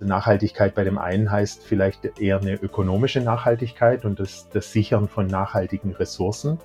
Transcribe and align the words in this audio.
Nachhaltigkeit 0.00 0.74
bei 0.74 0.84
dem 0.84 0.98
einen 0.98 1.30
heißt 1.30 1.64
vielleicht 1.64 2.20
eher 2.20 2.40
eine 2.40 2.54
ökonomische 2.54 3.20
Nachhaltigkeit 3.20 4.04
und 4.04 4.20
das, 4.20 4.48
das 4.52 4.72
Sichern 4.72 5.08
von 5.08 5.26
nachhaltigen 5.26 5.92
Ressourcen. 5.92 6.58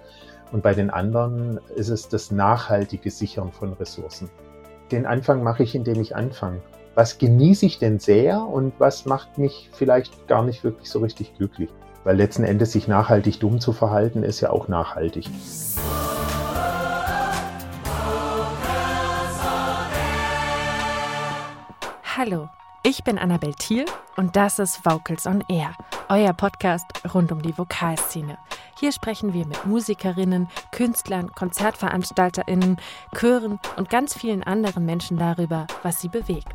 Und 0.51 0.61
bei 0.61 0.73
den 0.73 0.91
anderen 0.91 1.59
ist 1.75 1.89
es 1.89 2.09
das 2.09 2.29
nachhaltige 2.29 3.09
Sichern 3.09 3.51
von 3.51 3.73
Ressourcen. 3.73 4.29
Den 4.91 5.07
Anfang 5.07 5.41
mache 5.41 5.63
ich, 5.63 5.73
indem 5.73 5.99
ich 5.99 6.15
anfange. 6.15 6.61
Was 6.93 7.17
genieße 7.17 7.65
ich 7.65 7.79
denn 7.79 7.97
sehr 7.97 8.45
und 8.45 8.73
was 8.77 9.05
macht 9.05 9.39
mich 9.39 9.71
vielleicht 9.73 10.27
gar 10.27 10.43
nicht 10.43 10.63
wirklich 10.63 10.91
so 10.91 10.99
richtig 10.99 11.35
glücklich? 11.35 11.69
Weil 12.03 12.17
letzten 12.17 12.43
Endes 12.43 12.73
sich 12.73 12.87
nachhaltig 12.87 13.39
dumm 13.39 13.59
zu 13.59 13.73
verhalten, 13.73 14.21
ist 14.21 14.41
ja 14.41 14.51
auch 14.51 14.67
nachhaltig. 14.67 15.27
Hallo, 22.15 22.47
ich 22.85 23.05
bin 23.05 23.17
Annabel 23.17 23.53
Thiel 23.53 23.85
und 24.17 24.35
das 24.35 24.59
ist 24.59 24.85
Vocals 24.85 25.25
on 25.25 25.41
Air, 25.47 25.73
euer 26.09 26.33
Podcast 26.33 26.85
rund 27.13 27.31
um 27.31 27.41
die 27.41 27.57
Vokalszene. 27.57 28.37
Hier 28.77 28.91
sprechen 28.91 29.33
wir 29.33 29.47
mit 29.47 29.65
Musikerinnen, 29.65 30.49
Künstlern, 30.71 31.31
Konzertveranstalterinnen, 31.31 32.77
Chören 33.17 33.59
und 33.77 33.89
ganz 33.89 34.17
vielen 34.17 34.43
anderen 34.43 34.85
Menschen 34.85 35.17
darüber, 35.17 35.65
was 35.81 36.01
sie 36.01 36.09
bewegt. 36.09 36.53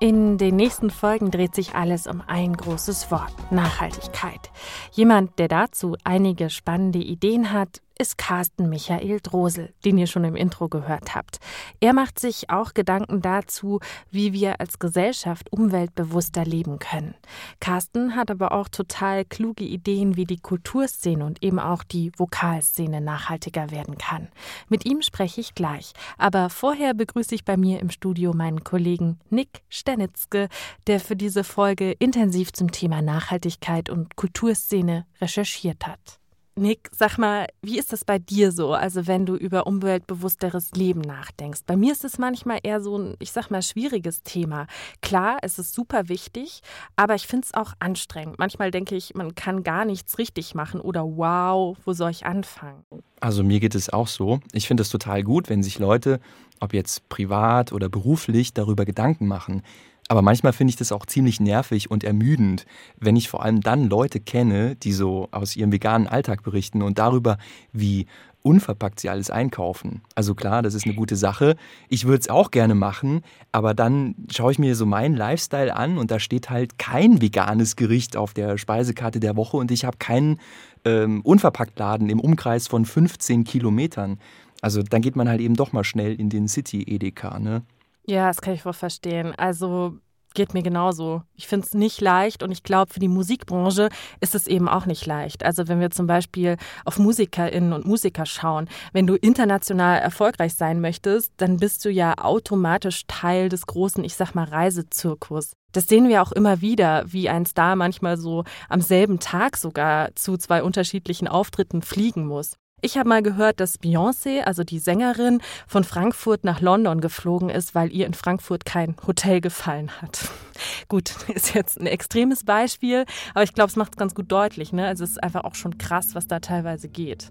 In 0.00 0.38
den 0.38 0.56
nächsten 0.56 0.90
Folgen 0.90 1.30
dreht 1.30 1.54
sich 1.54 1.74
alles 1.74 2.06
um 2.06 2.22
ein 2.26 2.52
großes 2.54 3.10
Wort, 3.10 3.32
Nachhaltigkeit. 3.50 4.50
Jemand, 4.92 5.38
der 5.38 5.48
dazu 5.48 5.96
einige 6.04 6.50
spannende 6.50 6.98
Ideen 6.98 7.52
hat 7.52 7.80
ist 7.98 8.18
Carsten 8.18 8.68
Michael 8.68 9.20
Drosel, 9.22 9.72
den 9.84 9.98
ihr 9.98 10.06
schon 10.06 10.24
im 10.24 10.36
Intro 10.36 10.68
gehört 10.68 11.14
habt. 11.14 11.38
Er 11.80 11.92
macht 11.92 12.18
sich 12.18 12.50
auch 12.50 12.74
Gedanken 12.74 13.22
dazu, 13.22 13.80
wie 14.10 14.32
wir 14.32 14.60
als 14.60 14.78
Gesellschaft 14.78 15.52
umweltbewusster 15.52 16.44
leben 16.44 16.78
können. 16.78 17.14
Carsten 17.60 18.16
hat 18.16 18.30
aber 18.30 18.52
auch 18.52 18.68
total 18.68 19.24
kluge 19.24 19.64
Ideen, 19.64 20.16
wie 20.16 20.24
die 20.24 20.40
Kulturszene 20.40 21.24
und 21.24 21.42
eben 21.42 21.60
auch 21.60 21.84
die 21.84 22.10
Vokalszene 22.16 23.00
nachhaltiger 23.00 23.70
werden 23.70 23.96
kann. 23.96 24.28
Mit 24.68 24.84
ihm 24.84 25.02
spreche 25.02 25.40
ich 25.40 25.54
gleich. 25.54 25.92
Aber 26.18 26.50
vorher 26.50 26.94
begrüße 26.94 27.34
ich 27.34 27.44
bei 27.44 27.56
mir 27.56 27.80
im 27.80 27.90
Studio 27.90 28.32
meinen 28.32 28.64
Kollegen 28.64 29.20
Nick 29.30 29.62
Stenitzke, 29.68 30.48
der 30.86 31.00
für 31.00 31.16
diese 31.16 31.44
Folge 31.44 31.92
intensiv 31.92 32.52
zum 32.52 32.70
Thema 32.70 33.02
Nachhaltigkeit 33.02 33.90
und 33.90 34.16
Kulturszene 34.16 35.06
recherchiert 35.20 35.86
hat. 35.86 36.20
Nick, 36.56 36.88
sag 36.96 37.18
mal, 37.18 37.48
wie 37.62 37.78
ist 37.78 37.92
das 37.92 38.04
bei 38.04 38.20
dir 38.20 38.52
so? 38.52 38.74
Also, 38.74 39.08
wenn 39.08 39.26
du 39.26 39.34
über 39.34 39.66
umweltbewussteres 39.66 40.70
Leben 40.72 41.00
nachdenkst. 41.00 41.62
Bei 41.66 41.76
mir 41.76 41.90
ist 41.90 42.04
es 42.04 42.16
manchmal 42.16 42.60
eher 42.62 42.80
so 42.80 42.96
ein, 42.96 43.16
ich 43.18 43.32
sag 43.32 43.50
mal, 43.50 43.60
schwieriges 43.60 44.22
Thema. 44.22 44.68
Klar, 45.02 45.38
es 45.42 45.58
ist 45.58 45.74
super 45.74 46.08
wichtig, 46.08 46.60
aber 46.94 47.16
ich 47.16 47.26
finde 47.26 47.46
es 47.46 47.54
auch 47.54 47.72
anstrengend. 47.80 48.38
Manchmal 48.38 48.70
denke 48.70 48.94
ich, 48.94 49.14
man 49.16 49.34
kann 49.34 49.64
gar 49.64 49.84
nichts 49.84 50.16
richtig 50.18 50.54
machen 50.54 50.80
oder 50.80 51.02
wow, 51.04 51.76
wo 51.84 51.92
soll 51.92 52.12
ich 52.12 52.24
anfangen? 52.24 52.84
Also, 53.18 53.42
mir 53.42 53.58
geht 53.58 53.74
es 53.74 53.92
auch 53.92 54.06
so. 54.06 54.38
Ich 54.52 54.68
finde 54.68 54.82
es 54.82 54.90
total 54.90 55.24
gut, 55.24 55.48
wenn 55.48 55.64
sich 55.64 55.80
Leute, 55.80 56.20
ob 56.60 56.72
jetzt 56.72 57.08
privat 57.08 57.72
oder 57.72 57.88
beruflich, 57.88 58.54
darüber 58.54 58.84
Gedanken 58.84 59.26
machen. 59.26 59.62
Aber 60.08 60.22
manchmal 60.22 60.52
finde 60.52 60.70
ich 60.70 60.76
das 60.76 60.92
auch 60.92 61.06
ziemlich 61.06 61.40
nervig 61.40 61.90
und 61.90 62.04
ermüdend, 62.04 62.66
wenn 62.98 63.16
ich 63.16 63.28
vor 63.28 63.42
allem 63.42 63.60
dann 63.60 63.88
Leute 63.88 64.20
kenne, 64.20 64.76
die 64.76 64.92
so 64.92 65.28
aus 65.30 65.56
ihrem 65.56 65.72
veganen 65.72 66.06
Alltag 66.06 66.42
berichten 66.42 66.82
und 66.82 66.98
darüber, 66.98 67.38
wie 67.72 68.06
unverpackt 68.42 69.00
sie 69.00 69.08
alles 69.08 69.30
einkaufen. 69.30 70.02
Also 70.14 70.34
klar, 70.34 70.60
das 70.60 70.74
ist 70.74 70.84
eine 70.84 70.94
gute 70.94 71.16
Sache. 71.16 71.56
Ich 71.88 72.04
würde 72.04 72.20
es 72.20 72.28
auch 72.28 72.50
gerne 72.50 72.74
machen, 72.74 73.22
aber 73.52 73.72
dann 73.72 74.14
schaue 74.30 74.52
ich 74.52 74.58
mir 74.58 74.76
so 74.76 74.84
meinen 74.84 75.16
Lifestyle 75.16 75.74
an 75.74 75.96
und 75.96 76.10
da 76.10 76.20
steht 76.20 76.50
halt 76.50 76.78
kein 76.78 77.22
veganes 77.22 77.74
Gericht 77.74 78.18
auf 78.18 78.34
der 78.34 78.58
Speisekarte 78.58 79.18
der 79.18 79.36
Woche 79.36 79.56
und 79.56 79.70
ich 79.70 79.86
habe 79.86 79.96
keinen 79.96 80.38
ähm, 80.84 81.22
Unverpacktladen 81.22 82.10
im 82.10 82.20
Umkreis 82.20 82.68
von 82.68 82.84
15 82.84 83.44
Kilometern. 83.44 84.18
Also 84.60 84.82
dann 84.82 85.00
geht 85.00 85.16
man 85.16 85.28
halt 85.28 85.40
eben 85.40 85.54
doch 85.54 85.72
mal 85.72 85.84
schnell 85.84 86.14
in 86.14 86.28
den 86.28 86.46
City 86.46 86.82
Edeka, 86.82 87.38
ne? 87.38 87.62
Ja, 88.06 88.28
das 88.28 88.42
kann 88.42 88.52
ich 88.52 88.66
wohl 88.66 88.74
verstehen. 88.74 89.34
Also 89.36 89.98
geht 90.34 90.54
mir 90.54 90.62
genauso. 90.62 91.22
Ich 91.34 91.46
finde 91.46 91.66
es 91.66 91.74
nicht 91.74 92.00
leicht 92.00 92.42
und 92.42 92.50
ich 92.50 92.62
glaube, 92.62 92.92
für 92.92 93.00
die 93.00 93.08
Musikbranche 93.08 93.88
ist 94.20 94.34
es 94.34 94.46
eben 94.46 94.68
auch 94.68 94.86
nicht 94.86 95.06
leicht. 95.06 95.44
Also 95.44 95.68
wenn 95.68 95.80
wir 95.80 95.90
zum 95.90 96.06
Beispiel 96.06 96.56
auf 96.84 96.98
Musikerinnen 96.98 97.72
und 97.72 97.86
Musiker 97.86 98.26
schauen, 98.26 98.68
wenn 98.92 99.06
du 99.06 99.14
international 99.14 99.98
erfolgreich 99.98 100.54
sein 100.54 100.80
möchtest, 100.80 101.32
dann 101.38 101.58
bist 101.58 101.84
du 101.84 101.90
ja 101.90 102.18
automatisch 102.18 103.04
Teil 103.06 103.48
des 103.48 103.66
großen, 103.66 104.04
ich 104.04 104.14
sag 104.14 104.34
mal, 104.34 104.44
Reisezirkus. 104.44 105.52
Das 105.72 105.88
sehen 105.88 106.08
wir 106.08 106.22
auch 106.22 106.32
immer 106.32 106.60
wieder, 106.60 107.04
wie 107.06 107.28
ein 107.28 107.46
Star 107.46 107.74
manchmal 107.74 108.16
so 108.16 108.44
am 108.68 108.80
selben 108.80 109.18
Tag 109.18 109.56
sogar 109.56 110.14
zu 110.14 110.36
zwei 110.36 110.62
unterschiedlichen 110.62 111.26
Auftritten 111.26 111.82
fliegen 111.82 112.26
muss. 112.26 112.56
Ich 112.84 112.98
habe 112.98 113.08
mal 113.08 113.22
gehört, 113.22 113.60
dass 113.60 113.80
Beyoncé, 113.80 114.42
also 114.42 114.62
die 114.62 114.78
Sängerin, 114.78 115.40
von 115.66 115.84
Frankfurt 115.84 116.44
nach 116.44 116.60
London 116.60 117.00
geflogen 117.00 117.48
ist, 117.48 117.74
weil 117.74 117.90
ihr 117.90 118.04
in 118.04 118.12
Frankfurt 118.12 118.66
kein 118.66 118.94
Hotel 119.06 119.40
gefallen 119.40 119.90
hat. 120.02 120.28
Gut, 120.88 121.14
ist 121.34 121.54
jetzt 121.54 121.80
ein 121.80 121.86
extremes 121.86 122.44
Beispiel, 122.44 123.06
aber 123.32 123.42
ich 123.42 123.54
glaube, 123.54 123.70
es 123.70 123.76
macht 123.76 123.92
es 123.92 123.96
ganz 123.96 124.14
gut 124.14 124.30
deutlich. 124.30 124.74
Ne? 124.74 124.86
Also 124.86 125.02
es 125.02 125.12
ist 125.12 125.22
einfach 125.22 125.44
auch 125.44 125.54
schon 125.54 125.78
krass, 125.78 126.14
was 126.14 126.26
da 126.26 126.40
teilweise 126.40 126.88
geht. 126.88 127.30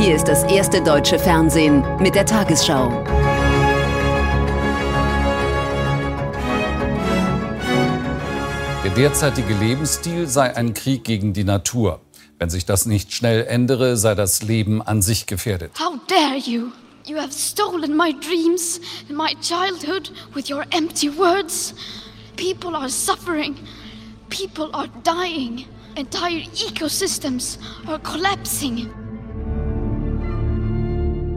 Hier 0.00 0.14
ist 0.14 0.28
das 0.28 0.44
erste 0.44 0.80
deutsche 0.80 1.18
Fernsehen 1.18 1.82
mit 1.98 2.14
der 2.14 2.24
Tagesschau. 2.24 2.88
Der 8.84 8.92
derzeitige 8.92 9.54
Lebensstil 9.54 10.28
sei 10.28 10.56
ein 10.56 10.72
Krieg 10.72 11.02
gegen 11.02 11.32
die 11.32 11.44
Natur. 11.44 12.00
Wenn 12.40 12.48
sich 12.48 12.64
das 12.64 12.86
nicht 12.86 13.12
schnell 13.12 13.44
ändere, 13.44 13.98
sei 13.98 14.14
das 14.14 14.40
Leben 14.40 14.80
an 14.80 15.02
sich 15.02 15.26
gefährdet. 15.26 15.72
How 15.78 16.00
dare 16.08 16.38
you? 16.38 16.68
You 17.06 17.18
have 17.18 17.32
stolen 17.32 17.94
my 17.94 18.14
dreams 18.18 18.80
and 19.10 19.18
my 19.18 19.34
childhood 19.42 20.10
with 20.32 20.50
your 20.50 20.64
empty 20.70 21.10
words. 21.14 21.74
People 22.36 22.74
are 22.74 22.88
suffering. 22.88 23.56
People 24.30 24.70
are 24.72 24.88
dying. 25.04 25.66
Entire 25.96 26.46
ecosystems 26.66 27.58
are 27.86 27.98
collapsing. 27.98 28.88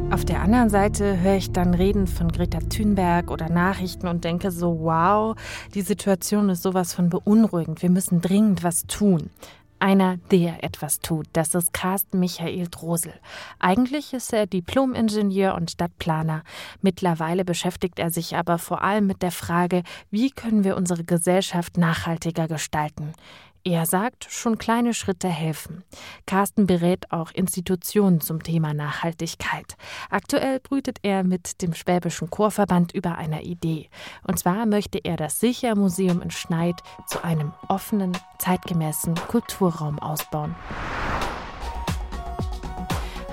Auf 0.09 0.23
der 0.23 0.41
anderen 0.41 0.69
Seite 0.69 1.19
höre 1.19 1.35
ich 1.35 1.51
dann 1.51 1.73
Reden 1.73 2.07
von 2.07 2.31
Greta 2.31 2.59
Thunberg 2.59 3.29
oder 3.29 3.49
Nachrichten 3.49 4.07
und 4.07 4.23
denke 4.23 4.51
so, 4.51 4.79
wow, 4.79 5.35
die 5.73 5.81
Situation 5.81 6.47
ist 6.47 6.63
sowas 6.63 6.93
von 6.93 7.09
beunruhigend. 7.09 7.81
Wir 7.81 7.89
müssen 7.89 8.21
dringend 8.21 8.63
was 8.63 8.85
tun 8.87 9.31
einer, 9.83 10.17
der 10.31 10.63
etwas 10.63 11.01
tut. 11.01 11.27
Das 11.33 11.53
ist 11.53 11.73
Carsten 11.73 12.17
Michael 12.19 12.67
Drosel. 12.71 13.13
Eigentlich 13.59 14.13
ist 14.13 14.31
er 14.31 14.47
Diplom-Ingenieur 14.47 15.55
und 15.55 15.71
Stadtplaner. 15.71 16.43
Mittlerweile 16.81 17.43
beschäftigt 17.43 17.99
er 17.99 18.09
sich 18.09 18.37
aber 18.37 18.59
vor 18.59 18.81
allem 18.81 19.07
mit 19.07 19.21
der 19.21 19.31
Frage, 19.31 19.83
wie 20.09 20.31
können 20.31 20.63
wir 20.63 20.77
unsere 20.77 21.03
Gesellschaft 21.03 21.77
nachhaltiger 21.77 22.47
gestalten. 22.47 23.11
Er 23.65 23.85
sagt, 23.85 24.27
schon 24.29 24.57
kleine 24.57 24.93
Schritte 24.93 25.29
helfen. 25.29 25.85
Carsten 26.25 26.67
berät 26.67 27.13
auch 27.13 27.31
Institutionen 27.31 28.19
zum 28.19 28.43
Thema 28.43 28.73
Nachhaltigkeit. 28.73 29.77
Aktuell 30.09 30.59
brütet 30.59 30.99
er 31.01 31.23
mit 31.23 31.61
dem 31.61 31.73
Schwäbischen 31.73 32.29
Chorverband 32.29 32.91
über 32.91 33.17
einer 33.17 33.43
Idee. 33.43 33.89
Und 34.27 34.37
zwar 34.37 34.65
möchte 34.65 34.99
er 35.05 35.15
das 35.15 35.39
Sichermuseum 35.39 36.21
in 36.21 36.31
Schneid 36.31 36.75
zu 37.07 37.23
einem 37.23 37.53
offenen, 37.69 38.11
zeitgemäßen 38.37 39.15
Kulturraum 39.15 39.97
ausbauen. 39.97 40.57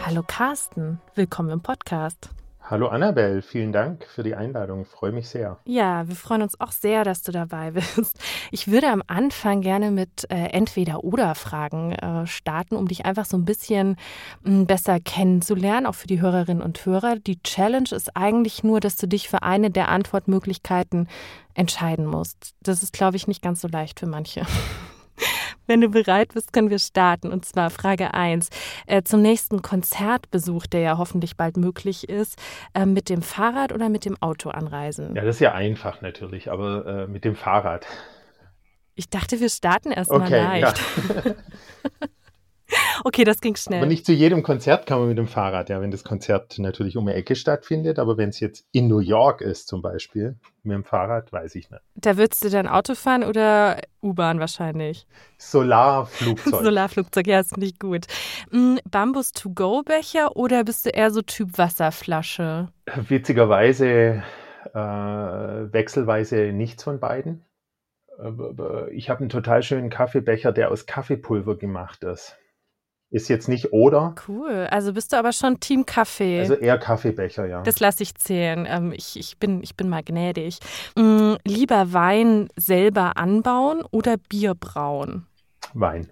Hallo 0.06 0.22
Carsten, 0.24 1.00
willkommen 1.16 1.50
im 1.50 1.60
Podcast. 1.60 2.30
Hallo 2.70 2.86
Annabelle, 2.86 3.42
vielen 3.42 3.72
Dank 3.72 4.06
für 4.06 4.22
die 4.22 4.36
Einladung. 4.36 4.82
Ich 4.82 4.88
freue 4.88 5.10
mich 5.10 5.28
sehr. 5.28 5.58
Ja, 5.64 6.06
wir 6.06 6.14
freuen 6.14 6.42
uns 6.42 6.60
auch 6.60 6.70
sehr, 6.70 7.02
dass 7.02 7.20
du 7.22 7.32
dabei 7.32 7.70
bist. 7.96 8.16
Ich 8.52 8.68
würde 8.68 8.90
am 8.90 9.02
Anfang 9.08 9.60
gerne 9.60 9.90
mit 9.90 10.30
äh, 10.30 10.36
Entweder-Oder-Fragen 10.36 11.90
äh, 11.94 12.28
starten, 12.28 12.76
um 12.76 12.86
dich 12.86 13.04
einfach 13.04 13.24
so 13.24 13.36
ein 13.36 13.44
bisschen 13.44 13.96
m, 14.44 14.52
hm, 14.52 14.66
besser 14.66 15.00
kennenzulernen, 15.00 15.84
auch 15.84 15.96
für 15.96 16.06
die 16.06 16.20
Hörerinnen 16.20 16.62
und 16.62 16.86
Hörer. 16.86 17.16
Die 17.16 17.42
Challenge 17.42 17.88
ist 17.90 18.16
eigentlich 18.16 18.62
nur, 18.62 18.78
dass 18.78 18.94
du 18.94 19.08
dich 19.08 19.28
für 19.28 19.42
eine 19.42 19.72
der 19.72 19.88
Antwortmöglichkeiten 19.88 21.08
entscheiden 21.54 22.06
musst. 22.06 22.54
Das 22.62 22.84
ist, 22.84 22.92
glaube 22.92 23.16
ich, 23.16 23.26
nicht 23.26 23.42
ganz 23.42 23.62
so 23.62 23.66
leicht 23.66 23.98
für 23.98 24.06
manche. 24.06 24.46
Wenn 25.70 25.82
du 25.82 25.88
bereit 25.88 26.34
bist, 26.34 26.52
können 26.52 26.68
wir 26.68 26.80
starten. 26.80 27.30
Und 27.30 27.44
zwar 27.44 27.70
Frage 27.70 28.12
1. 28.12 28.48
Äh, 28.88 29.04
zum 29.04 29.22
nächsten 29.22 29.62
Konzertbesuch, 29.62 30.66
der 30.66 30.80
ja 30.80 30.98
hoffentlich 30.98 31.36
bald 31.36 31.56
möglich 31.56 32.08
ist, 32.08 32.42
äh, 32.74 32.86
mit 32.86 33.08
dem 33.08 33.22
Fahrrad 33.22 33.70
oder 33.70 33.88
mit 33.88 34.04
dem 34.04 34.20
Auto 34.20 34.50
anreisen? 34.50 35.14
Ja, 35.14 35.22
das 35.22 35.36
ist 35.36 35.40
ja 35.40 35.54
einfach 35.54 36.00
natürlich, 36.00 36.50
aber 36.50 37.04
äh, 37.04 37.06
mit 37.06 37.24
dem 37.24 37.36
Fahrrad. 37.36 37.86
Ich 38.96 39.10
dachte, 39.10 39.38
wir 39.38 39.48
starten 39.48 39.92
erstmal 39.92 40.22
okay, 40.22 40.42
leicht. 40.42 40.82
Ja. 41.14 41.34
Okay, 43.04 43.24
das 43.24 43.40
ging 43.40 43.56
schnell. 43.56 43.80
Aber 43.80 43.86
nicht 43.86 44.06
zu 44.06 44.12
jedem 44.12 44.42
Konzert 44.42 44.86
kann 44.86 44.98
man 44.98 45.08
mit 45.08 45.18
dem 45.18 45.26
Fahrrad, 45.26 45.68
ja, 45.68 45.80
wenn 45.80 45.90
das 45.90 46.04
Konzert 46.04 46.58
natürlich 46.58 46.96
um 46.96 47.06
die 47.06 47.12
Ecke 47.12 47.34
stattfindet. 47.34 47.98
Aber 47.98 48.16
wenn 48.16 48.28
es 48.30 48.40
jetzt 48.40 48.66
in 48.72 48.88
New 48.88 48.98
York 48.98 49.40
ist 49.40 49.68
zum 49.68 49.82
Beispiel, 49.82 50.36
mit 50.62 50.74
dem 50.74 50.84
Fahrrad, 50.84 51.32
weiß 51.32 51.54
ich 51.54 51.70
nicht. 51.70 51.82
Da 51.94 52.16
würdest 52.16 52.44
du 52.44 52.50
dann 52.50 52.66
Auto 52.66 52.94
fahren 52.94 53.24
oder 53.24 53.80
U-Bahn 54.02 54.40
wahrscheinlich? 54.40 55.06
Solarflugzeug. 55.38 56.62
Solarflugzeug, 56.64 57.26
ja, 57.26 57.40
ist 57.40 57.56
nicht 57.56 57.80
gut. 57.80 58.06
Mm, 58.50 58.76
Bambus-to-go-Becher 58.90 60.36
oder 60.36 60.64
bist 60.64 60.86
du 60.86 60.90
eher 60.90 61.10
so 61.10 61.22
Typ 61.22 61.58
Wasserflasche? 61.58 62.68
Witzigerweise 63.08 64.22
äh, 64.74 64.78
wechselweise 64.78 66.52
nichts 66.52 66.84
von 66.84 67.00
beiden. 67.00 67.44
Ich 68.90 69.08
habe 69.08 69.20
einen 69.20 69.30
total 69.30 69.62
schönen 69.62 69.88
Kaffeebecher, 69.88 70.52
der 70.52 70.70
aus 70.70 70.84
Kaffeepulver 70.84 71.56
gemacht 71.56 72.04
ist. 72.04 72.36
Ist 73.12 73.28
jetzt 73.28 73.48
nicht 73.48 73.72
oder. 73.72 74.14
Cool. 74.28 74.68
Also 74.70 74.92
bist 74.92 75.12
du 75.12 75.16
aber 75.16 75.32
schon 75.32 75.58
Team 75.58 75.84
Kaffee. 75.84 76.40
Also 76.40 76.54
eher 76.54 76.78
Kaffeebecher, 76.78 77.44
ja. 77.46 77.62
Das 77.62 77.80
lasse 77.80 78.04
ich 78.04 78.14
zählen. 78.14 78.66
Ähm, 78.70 78.92
ich, 78.92 79.18
ich, 79.18 79.36
bin, 79.38 79.62
ich 79.64 79.74
bin 79.74 79.88
mal 79.88 80.04
gnädig. 80.04 80.60
Mm, 80.96 81.34
lieber 81.44 81.92
Wein 81.92 82.48
selber 82.56 83.16
anbauen 83.16 83.82
oder 83.90 84.16
Bier 84.16 84.54
brauen? 84.54 85.26
Wein. 85.74 86.08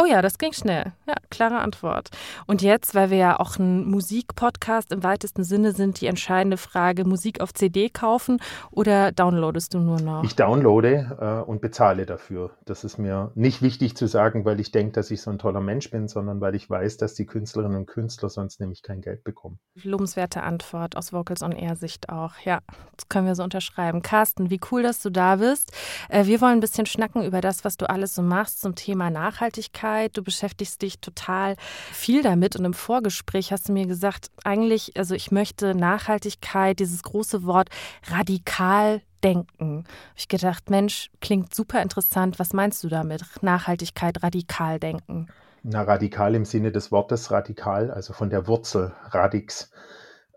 Oh 0.00 0.04
ja, 0.04 0.22
das 0.22 0.38
ging 0.38 0.52
schnell. 0.52 0.92
Ja, 1.08 1.14
klare 1.28 1.58
Antwort. 1.58 2.10
Und 2.46 2.62
jetzt, 2.62 2.94
weil 2.94 3.10
wir 3.10 3.16
ja 3.16 3.40
auch 3.40 3.58
ein 3.58 3.84
Musikpodcast 3.84 4.92
im 4.92 5.02
weitesten 5.02 5.42
Sinne 5.42 5.72
sind, 5.72 6.00
die 6.00 6.06
entscheidende 6.06 6.56
Frage: 6.56 7.04
Musik 7.04 7.40
auf 7.40 7.52
CD 7.52 7.88
kaufen 7.88 8.40
oder 8.70 9.10
downloadest 9.10 9.74
du 9.74 9.80
nur 9.80 10.00
noch? 10.00 10.22
Ich 10.22 10.36
downloade 10.36 11.16
äh, 11.20 11.50
und 11.50 11.60
bezahle 11.60 12.06
dafür. 12.06 12.52
Das 12.64 12.84
ist 12.84 12.98
mir 12.98 13.32
nicht 13.34 13.60
wichtig 13.60 13.96
zu 13.96 14.06
sagen, 14.06 14.44
weil 14.44 14.60
ich 14.60 14.70
denke, 14.70 14.92
dass 14.92 15.10
ich 15.10 15.20
so 15.20 15.32
ein 15.32 15.38
toller 15.40 15.60
Mensch 15.60 15.90
bin, 15.90 16.06
sondern 16.06 16.40
weil 16.40 16.54
ich 16.54 16.70
weiß, 16.70 16.98
dass 16.98 17.14
die 17.14 17.26
Künstlerinnen 17.26 17.78
und 17.78 17.86
Künstler 17.86 18.28
sonst 18.28 18.60
nämlich 18.60 18.84
kein 18.84 19.00
Geld 19.00 19.24
bekommen. 19.24 19.58
Lobenswerte 19.82 20.44
Antwort 20.44 20.96
aus 20.96 21.12
Vocals 21.12 21.42
on 21.42 21.50
Air 21.50 21.74
Sicht 21.74 22.08
auch. 22.08 22.34
Ja, 22.44 22.60
das 22.96 23.08
können 23.08 23.26
wir 23.26 23.34
so 23.34 23.42
unterschreiben. 23.42 24.02
Carsten, 24.02 24.48
wie 24.48 24.60
cool, 24.70 24.84
dass 24.84 25.02
du 25.02 25.10
da 25.10 25.36
bist. 25.36 25.72
Äh, 26.08 26.26
wir 26.26 26.40
wollen 26.40 26.58
ein 26.58 26.60
bisschen 26.60 26.86
schnacken 26.86 27.24
über 27.24 27.40
das, 27.40 27.64
was 27.64 27.76
du 27.76 27.90
alles 27.90 28.14
so 28.14 28.22
machst 28.22 28.60
zum 28.60 28.76
Thema 28.76 29.10
Nachhaltigkeit. 29.10 29.87
Nachhaltigkeit. 29.88 30.16
Du 30.16 30.22
beschäftigst 30.22 30.82
dich 30.82 31.00
total 31.00 31.56
viel 31.92 32.22
damit 32.22 32.56
und 32.56 32.64
im 32.64 32.74
Vorgespräch 32.74 33.52
hast 33.52 33.68
du 33.68 33.72
mir 33.72 33.86
gesagt, 33.86 34.30
eigentlich, 34.44 34.96
also 34.96 35.14
ich 35.14 35.30
möchte 35.30 35.74
Nachhaltigkeit, 35.74 36.78
dieses 36.78 37.02
große 37.02 37.44
Wort 37.44 37.68
radikal 38.10 39.02
denken. 39.24 39.84
Ich 40.14 40.28
gedacht, 40.28 40.70
Mensch, 40.70 41.10
klingt 41.20 41.54
super 41.54 41.82
interessant. 41.82 42.38
Was 42.38 42.52
meinst 42.52 42.84
du 42.84 42.88
damit? 42.88 43.24
Nachhaltigkeit, 43.42 44.22
radikal 44.22 44.78
denken? 44.78 45.28
Na, 45.64 45.82
radikal 45.82 46.34
im 46.34 46.44
Sinne 46.44 46.70
des 46.70 46.92
Wortes 46.92 47.30
radikal, 47.32 47.90
also 47.90 48.12
von 48.12 48.30
der 48.30 48.46
Wurzel, 48.46 48.92
radix 49.10 49.72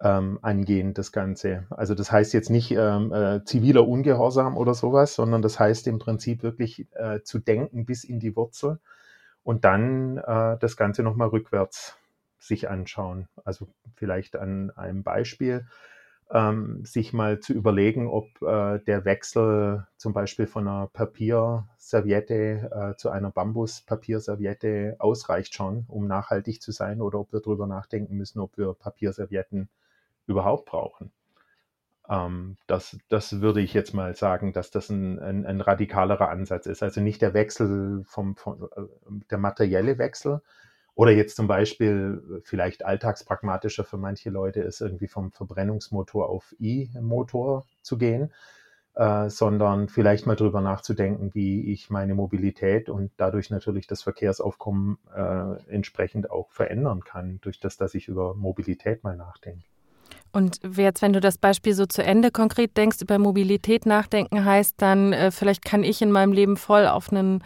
ähm, 0.01 0.39
angehen, 0.41 0.95
das 0.95 1.11
Ganze. 1.11 1.65
Also 1.69 1.93
das 1.93 2.11
heißt 2.11 2.33
jetzt 2.33 2.49
nicht 2.49 2.71
ähm, 2.71 3.13
äh, 3.13 3.45
ziviler 3.45 3.87
Ungehorsam 3.87 4.57
oder 4.57 4.73
sowas, 4.73 5.13
sondern 5.13 5.43
das 5.43 5.59
heißt 5.59 5.85
im 5.85 5.99
Prinzip 5.99 6.41
wirklich 6.41 6.87
äh, 6.93 7.21
zu 7.21 7.37
denken 7.37 7.85
bis 7.85 8.03
in 8.03 8.19
die 8.19 8.35
Wurzel 8.35 8.79
und 9.43 9.65
dann 9.65 10.17
äh, 10.17 10.57
das 10.59 10.77
Ganze 10.77 11.03
nochmal 11.03 11.29
rückwärts 11.29 11.97
sich 12.37 12.69
anschauen. 12.69 13.27
Also 13.43 13.67
vielleicht 13.95 14.35
an 14.35 14.71
einem 14.71 15.03
Beispiel 15.03 15.67
ähm, 16.31 16.83
sich 16.85 17.13
mal 17.13 17.39
zu 17.39 17.53
überlegen, 17.53 18.07
ob 18.07 18.25
äh, 18.41 18.79
der 18.79 19.05
Wechsel 19.05 19.85
zum 19.97 20.13
Beispiel 20.13 20.47
von 20.47 20.67
einer 20.67 20.87
Papierserviette 20.87 22.71
äh, 22.93 22.95
zu 22.97 23.09
einer 23.09 23.31
Bambuspapierserviette 23.31 24.95
ausreicht 24.99 25.53
schon, 25.53 25.85
um 25.87 26.07
nachhaltig 26.07 26.61
zu 26.61 26.71
sein, 26.71 27.01
oder 27.01 27.19
ob 27.19 27.33
wir 27.33 27.41
darüber 27.41 27.67
nachdenken 27.67 28.15
müssen, 28.15 28.39
ob 28.39 28.57
wir 28.57 28.73
Papierservietten 28.73 29.69
überhaupt 30.25 30.65
brauchen. 30.65 31.11
Ähm, 32.11 32.57
das, 32.67 32.97
das 33.09 33.41
würde 33.41 33.61
ich 33.61 33.73
jetzt 33.73 33.93
mal 33.93 34.15
sagen, 34.15 34.53
dass 34.53 34.69
das 34.69 34.89
ein, 34.89 35.17
ein, 35.19 35.45
ein 35.45 35.61
radikalerer 35.61 36.29
Ansatz 36.29 36.67
ist. 36.67 36.83
Also 36.83 37.01
nicht 37.01 37.21
der 37.21 37.33
Wechsel 37.33 38.03
vom, 38.05 38.35
vom 38.35 38.63
äh, 38.75 38.81
der 39.31 39.37
materielle 39.39 39.97
Wechsel, 39.97 40.41
oder 40.93 41.11
jetzt 41.11 41.35
zum 41.35 41.47
Beispiel 41.47 42.41
vielleicht 42.43 42.85
alltagspragmatischer 42.85 43.85
für 43.85 43.97
manche 43.97 44.29
Leute 44.29 44.59
ist, 44.61 44.81
irgendwie 44.81 45.07
vom 45.07 45.31
Verbrennungsmotor 45.31 46.29
auf 46.29 46.53
E-Motor 46.59 47.65
zu 47.81 47.97
gehen, 47.97 48.31
äh, 48.95 49.29
sondern 49.29 49.87
vielleicht 49.87 50.27
mal 50.27 50.35
drüber 50.35 50.59
nachzudenken, 50.59 51.33
wie 51.33 51.71
ich 51.71 51.89
meine 51.89 52.13
Mobilität 52.13 52.89
und 52.89 53.11
dadurch 53.17 53.49
natürlich 53.49 53.87
das 53.87 54.03
Verkehrsaufkommen 54.03 54.97
äh, 55.15 55.71
entsprechend 55.73 56.29
auch 56.29 56.51
verändern 56.51 57.03
kann, 57.05 57.39
durch 57.41 57.59
das, 57.59 57.77
dass 57.77 57.95
ich 57.95 58.09
über 58.09 58.35
Mobilität 58.35 59.03
mal 59.03 59.15
nachdenke. 59.15 59.63
Und 60.31 60.59
jetzt, 60.77 61.01
wenn 61.01 61.13
du 61.13 61.19
das 61.19 61.37
Beispiel 61.37 61.73
so 61.73 61.85
zu 61.85 62.03
Ende 62.03 62.31
konkret 62.31 62.77
denkst, 62.77 63.01
über 63.01 63.19
Mobilität 63.19 63.85
nachdenken 63.85 64.45
heißt, 64.45 64.75
dann 64.77 65.13
äh, 65.13 65.31
vielleicht 65.31 65.65
kann 65.65 65.83
ich 65.83 66.01
in 66.01 66.11
meinem 66.11 66.31
Leben 66.31 66.57
voll 66.57 66.87
auf 66.87 67.11
einen 67.11 67.43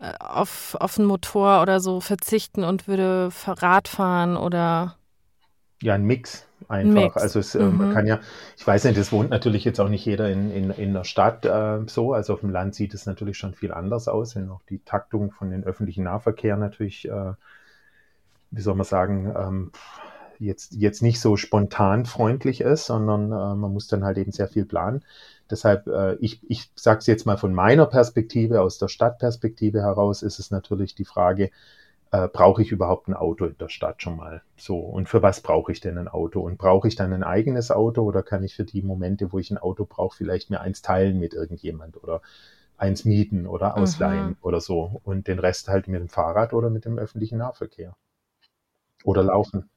äh, 0.00 0.12
auf, 0.20 0.76
auf 0.80 0.98
einen 0.98 1.08
Motor 1.08 1.62
oder 1.62 1.80
so 1.80 2.00
verzichten 2.00 2.64
und 2.64 2.86
würde 2.86 3.30
Rad 3.46 3.88
fahren 3.88 4.36
oder 4.36 4.96
ja, 5.82 5.94
ein 5.94 6.04
Mix 6.04 6.46
einfach. 6.68 6.94
Mix. 6.94 7.16
Also 7.16 7.38
es, 7.40 7.54
äh, 7.54 7.62
mhm. 7.62 7.78
man 7.78 7.92
kann 7.92 8.06
ja, 8.06 8.20
ich 8.56 8.66
weiß 8.66 8.84
nicht, 8.84 8.96
das 8.96 9.12
wohnt 9.12 9.30
natürlich 9.30 9.64
jetzt 9.64 9.80
auch 9.80 9.88
nicht 9.88 10.04
jeder 10.04 10.30
in, 10.30 10.50
in, 10.50 10.70
in 10.70 10.94
der 10.94 11.04
Stadt 11.04 11.44
äh, 11.44 11.80
so. 11.86 12.12
Also 12.14 12.34
auf 12.34 12.40
dem 12.40 12.50
Land 12.50 12.74
sieht 12.74 12.94
es 12.94 13.06
natürlich 13.06 13.36
schon 13.36 13.54
viel 13.54 13.72
anders 13.72 14.08
aus, 14.08 14.36
wenn 14.36 14.48
auch 14.50 14.62
die 14.68 14.78
Taktung 14.78 15.30
von 15.30 15.50
den 15.50 15.64
öffentlichen 15.64 16.04
Nahverkehr 16.04 16.56
natürlich, 16.56 17.08
äh, 17.08 17.32
wie 18.50 18.60
soll 18.60 18.74
man 18.74 18.84
sagen, 18.84 19.34
ähm, 19.36 19.72
jetzt, 20.44 20.74
jetzt 20.74 21.02
nicht 21.02 21.20
so 21.20 21.36
spontan 21.36 22.06
freundlich 22.06 22.60
ist, 22.60 22.86
sondern 22.86 23.32
äh, 23.32 23.54
man 23.54 23.72
muss 23.72 23.88
dann 23.88 24.04
halt 24.04 24.18
eben 24.18 24.32
sehr 24.32 24.48
viel 24.48 24.64
planen. 24.64 25.04
Deshalb, 25.50 25.86
äh, 25.86 26.14
ich, 26.16 26.40
ich 26.48 26.70
sage 26.74 26.98
es 26.98 27.06
jetzt 27.06 27.26
mal 27.26 27.36
von 27.36 27.54
meiner 27.54 27.86
Perspektive, 27.86 28.60
aus 28.60 28.78
der 28.78 28.88
Stadtperspektive 28.88 29.82
heraus, 29.82 30.22
ist 30.22 30.38
es 30.38 30.50
natürlich 30.50 30.94
die 30.94 31.04
Frage, 31.04 31.50
äh, 32.12 32.28
brauche 32.28 32.62
ich 32.62 32.70
überhaupt 32.70 33.08
ein 33.08 33.14
Auto 33.14 33.46
in 33.46 33.58
der 33.58 33.68
Stadt 33.68 34.00
schon 34.00 34.16
mal? 34.16 34.42
So, 34.56 34.78
und 34.78 35.08
für 35.08 35.22
was 35.22 35.40
brauche 35.40 35.72
ich 35.72 35.80
denn 35.80 35.98
ein 35.98 36.08
Auto? 36.08 36.40
Und 36.40 36.58
brauche 36.58 36.86
ich 36.86 36.94
dann 36.94 37.12
ein 37.12 37.24
eigenes 37.24 37.70
Auto 37.70 38.02
oder 38.02 38.22
kann 38.22 38.44
ich 38.44 38.54
für 38.54 38.64
die 38.64 38.82
Momente, 38.82 39.32
wo 39.32 39.38
ich 39.38 39.50
ein 39.50 39.58
Auto 39.58 39.84
brauche, 39.84 40.16
vielleicht 40.16 40.48
mir 40.50 40.60
eins 40.60 40.80
teilen 40.80 41.18
mit 41.18 41.34
irgendjemand 41.34 42.02
oder 42.02 42.22
eins 42.76 43.04
mieten 43.04 43.46
oder 43.46 43.76
ausleihen 43.76 44.28
mhm. 44.28 44.36
oder 44.42 44.60
so 44.60 45.00
und 45.04 45.28
den 45.28 45.38
Rest 45.38 45.68
halt 45.68 45.88
mit 45.88 46.00
dem 46.00 46.08
Fahrrad 46.08 46.52
oder 46.52 46.70
mit 46.70 46.84
dem 46.84 46.98
öffentlichen 46.98 47.38
Nahverkehr 47.38 47.96
oder 49.04 49.22
laufen. 49.22 49.68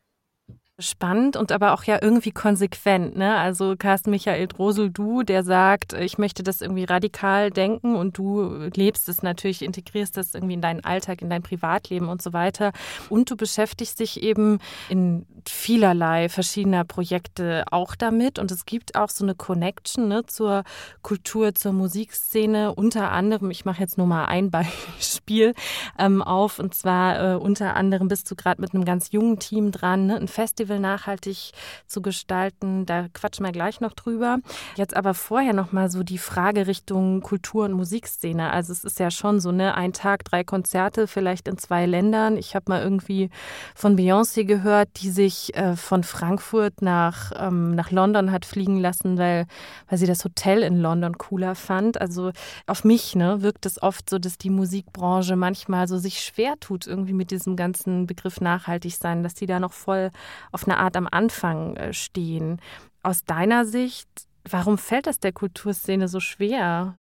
Spannend 0.80 1.36
und 1.38 1.52
aber 1.52 1.74
auch 1.74 1.86
ja 1.86 1.98
irgendwie 2.00 2.30
konsequent, 2.30 3.18
ne? 3.18 3.36
Also 3.36 3.76
Carsten 3.76 4.12
Michael 4.12 4.46
Drosel, 4.46 4.92
du, 4.92 5.24
der 5.24 5.44
sagt, 5.44 5.94
ich 5.94 6.20
möchte 6.20 6.44
das 6.44 6.62
irgendwie 6.62 6.84
radikal 6.84 7.50
denken 7.50 7.96
und 7.96 8.16
du 8.20 8.70
lebst 8.76 9.10
es 9.10 9.24
natürlich, 9.24 9.64
integrierst 9.64 10.16
das 10.18 10.36
irgendwie 10.36 10.54
in 10.54 10.62
deinen 10.62 10.86
Alltag, 10.86 11.24
in 11.24 11.32
dein 11.32 11.42
Privatleben 11.42 12.10
und 12.10 12.22
so 12.22 12.32
weiter. 12.32 12.74
Und 13.10 13.32
du 13.32 13.36
beschäftigst 13.36 14.00
dich 14.00 14.22
eben 14.22 14.60
in 14.88 15.26
vielerlei 15.50 16.30
verschiedener 16.30 16.84
Projekte 16.84 17.64
auch 17.72 17.96
damit. 17.96 18.40
Und 18.40 18.52
es 18.52 18.66
gibt 18.66 18.96
auch 18.96 19.10
so 19.10 19.24
eine 19.24 19.36
Connection 19.36 20.08
ne, 20.08 20.26
zur 20.26 20.64
Kultur, 21.02 21.56
zur 21.56 21.74
Musikszene. 21.74 22.74
Unter 22.74 23.12
anderem, 23.12 23.52
ich 23.52 23.66
mache 23.66 23.82
jetzt 23.82 23.98
nur 23.98 24.08
mal 24.08 24.26
ein 24.26 24.52
Beispiel 24.52 25.54
ähm, 25.98 26.22
auf, 26.22 26.60
und 26.60 26.76
zwar 26.76 27.34
äh, 27.34 27.36
unter 27.36 27.76
anderem 27.76 28.08
bist 28.08 28.30
du 28.30 28.36
gerade 28.36 28.62
mit 28.62 28.74
einem 28.74 28.86
ganz 28.86 29.12
jungen 29.12 29.40
Team 29.40 29.72
dran, 29.72 30.08
ne? 30.08 30.16
ein 30.18 30.28
Festival 30.28 30.80
nachhaltig 30.80 31.52
zu 31.86 32.02
gestalten. 32.02 32.86
Da 32.86 33.08
quatschen 33.14 33.46
wir 33.46 33.52
gleich 33.52 33.80
noch 33.80 33.94
drüber. 33.94 34.40
Jetzt 34.76 34.96
aber 34.96 35.14
vorher 35.14 35.54
noch 35.54 35.72
mal 35.72 35.90
so 35.90 36.04
die 36.04 36.18
Frage 36.18 36.68
Richtung 36.68 37.22
Kultur- 37.22 37.66
und 37.66 37.74
Musikszene. 37.74 38.52
Also 38.52 38.74
es 38.74 38.84
ist 38.84 39.00
ja 39.00 39.12
schon 39.12 39.40
so, 39.40 39.52
ne, 39.52 39.76
ein 39.76 39.94
Tag, 39.94 40.24
drei 40.26 40.44
Konzerte, 40.44 41.08
vielleicht 41.08 41.48
in 41.48 41.58
zwei 41.58 41.86
Ländern. 41.86 42.38
Ich 42.38 42.56
habe 42.56 42.66
mal 42.70 42.82
irgendwie 42.82 43.30
von 43.76 43.98
Beyoncé 43.98 44.44
gehört, 44.44 44.90
die 45.02 45.10
sich 45.10 45.37
äh, 45.54 45.76
von 45.76 46.04
Frankfurt 46.04 46.82
nach, 46.82 47.32
ähm, 47.36 47.76
nach 47.76 47.92
London 47.92 48.32
hat 48.32 48.46
fliegen 48.46 48.78
lassen, 48.80 49.18
weil, 49.18 49.48
weil 49.88 49.98
sie 49.98 50.08
das 50.08 50.24
Hotel 50.24 50.64
in 50.64 50.80
London 50.80 51.18
cooler 51.18 51.56
fand. 51.56 52.00
Also 52.00 52.32
auf 52.66 52.84
mich 52.84 53.16
ne, 53.16 53.42
wirkt 53.42 53.66
es 53.66 53.82
oft 53.82 54.10
so, 54.10 54.20
dass 54.20 54.38
die 54.38 54.50
Musikbranche 54.50 55.36
manchmal 55.36 55.88
so 55.88 55.98
sich 55.98 56.22
schwer 56.22 56.56
tut, 56.60 56.88
irgendwie 56.88 57.14
mit 57.14 57.32
diesem 57.32 57.56
ganzen 57.56 58.08
Begriff 58.08 58.42
nachhaltig 58.42 58.96
sein, 58.96 59.24
dass 59.24 59.34
die 59.34 59.48
da 59.48 59.60
noch 59.60 59.74
voll 59.74 60.12
auf 60.52 60.66
eine 60.66 60.78
Art 60.78 60.96
am 60.98 61.08
Anfang 61.10 61.76
äh, 61.76 61.94
stehen. 61.94 62.60
Aus 63.04 63.24
deiner 63.24 63.66
Sicht, 63.66 64.08
warum 64.50 64.78
fällt 64.78 65.08
das 65.08 65.20
der 65.20 65.34
Kulturszene 65.34 66.08
so 66.08 66.20
schwer? 66.20 66.96